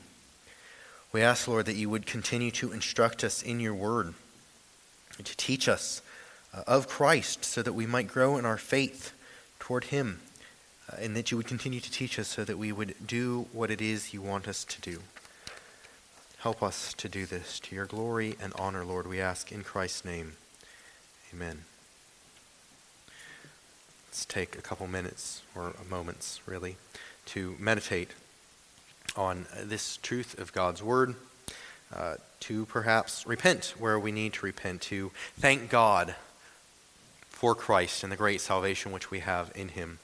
We 1.13 1.23
ask, 1.23 1.49
Lord, 1.49 1.67
that 1.67 1.77
you 1.77 1.89
would 1.89 2.07
continue 2.07 2.51
to 2.53 2.73
instruct 2.73 3.25
us 3.25 3.43
in 3.43 3.59
your 3.61 3.75
word 3.75 4.15
to 5.25 5.37
teach 5.37 5.69
us 5.69 6.03
uh, 6.55 6.63
of 6.67 6.89
Christ 6.89 7.45
so 7.45 7.63
that 7.63 7.73
we 7.73 7.87
might 7.87 8.09
grow 8.09 8.37
in 8.37 8.45
our 8.45 8.59
faith 8.59 9.13
toward 9.59 9.85
him, 9.85 10.21
uh, 10.91 10.97
and 11.01 11.15
that 11.17 11.31
you 11.31 11.37
would 11.37 11.47
continue 11.47 11.81
to 11.81 11.91
teach 11.91 12.19
us 12.19 12.29
so 12.29 12.45
that 12.45 12.59
we 12.59 12.73
would 12.73 12.95
do 13.07 13.47
what 13.53 13.71
it 13.71 13.81
is 13.81 14.13
you 14.13 14.23
want 14.23 14.49
us 14.49 14.65
to 14.65 14.81
do. 14.81 15.01
Help 16.39 16.63
us 16.63 16.95
to 16.95 17.09
do 17.09 17.27
this 17.27 17.61
to 17.61 17.75
your 17.75 17.87
glory 17.87 18.37
and 18.43 18.53
honor, 18.59 18.85
Lord, 18.85 19.07
we 19.07 19.21
ask 19.21 19.53
in 19.53 19.63
Christ's 19.63 20.05
name. 20.05 20.33
Amen. 21.35 21.70
Let's 24.11 24.25
take 24.25 24.59
a 24.59 24.61
couple 24.61 24.89
minutes, 24.89 25.43
or 25.55 25.73
moments 25.89 26.41
really, 26.45 26.75
to 27.27 27.55
meditate 27.61 28.11
on 29.15 29.47
this 29.63 29.99
truth 29.99 30.37
of 30.37 30.53
God's 30.53 30.83
Word, 30.83 31.15
uh, 31.95 32.17
to 32.41 32.67
perhaps 32.67 33.25
repent 33.25 33.75
where 33.79 34.01
we 34.01 34.11
need 34.11 34.33
to 34.33 34.47
repent, 34.47 34.81
to 34.83 35.13
thank 35.39 35.71
God 35.71 36.17
for 37.29 37.55
Christ 37.55 38.03
and 38.03 38.11
the 38.11 38.17
great 38.17 38.41
salvation 38.41 38.91
which 38.91 39.13
we 39.13 39.21
have 39.21 39.53
in 39.55 39.69
Him, 39.69 40.01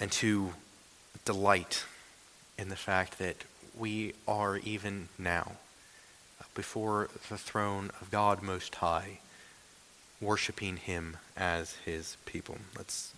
and 0.00 0.10
to 0.12 0.54
delight 1.26 1.84
in 2.56 2.70
the 2.70 2.76
fact 2.76 3.18
that 3.18 3.44
we 3.76 4.14
are 4.26 4.56
even 4.56 5.10
now 5.18 5.52
before 6.54 7.10
the 7.28 7.36
throne 7.36 7.90
of 8.00 8.10
God 8.10 8.42
Most 8.42 8.76
High, 8.76 9.18
worshiping 10.22 10.76
Him 10.76 11.16
as 11.36 11.74
His 11.84 12.16
people. 12.24 12.56
Let's 12.78 13.12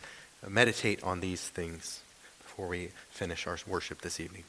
meditate 0.49 1.03
on 1.05 1.21
these 1.21 1.49
things 1.49 2.01
before 2.43 2.69
we 2.69 2.89
finish 3.11 3.47
our 3.47 3.59
worship 3.67 4.01
this 4.01 4.19
evening. 4.19 4.45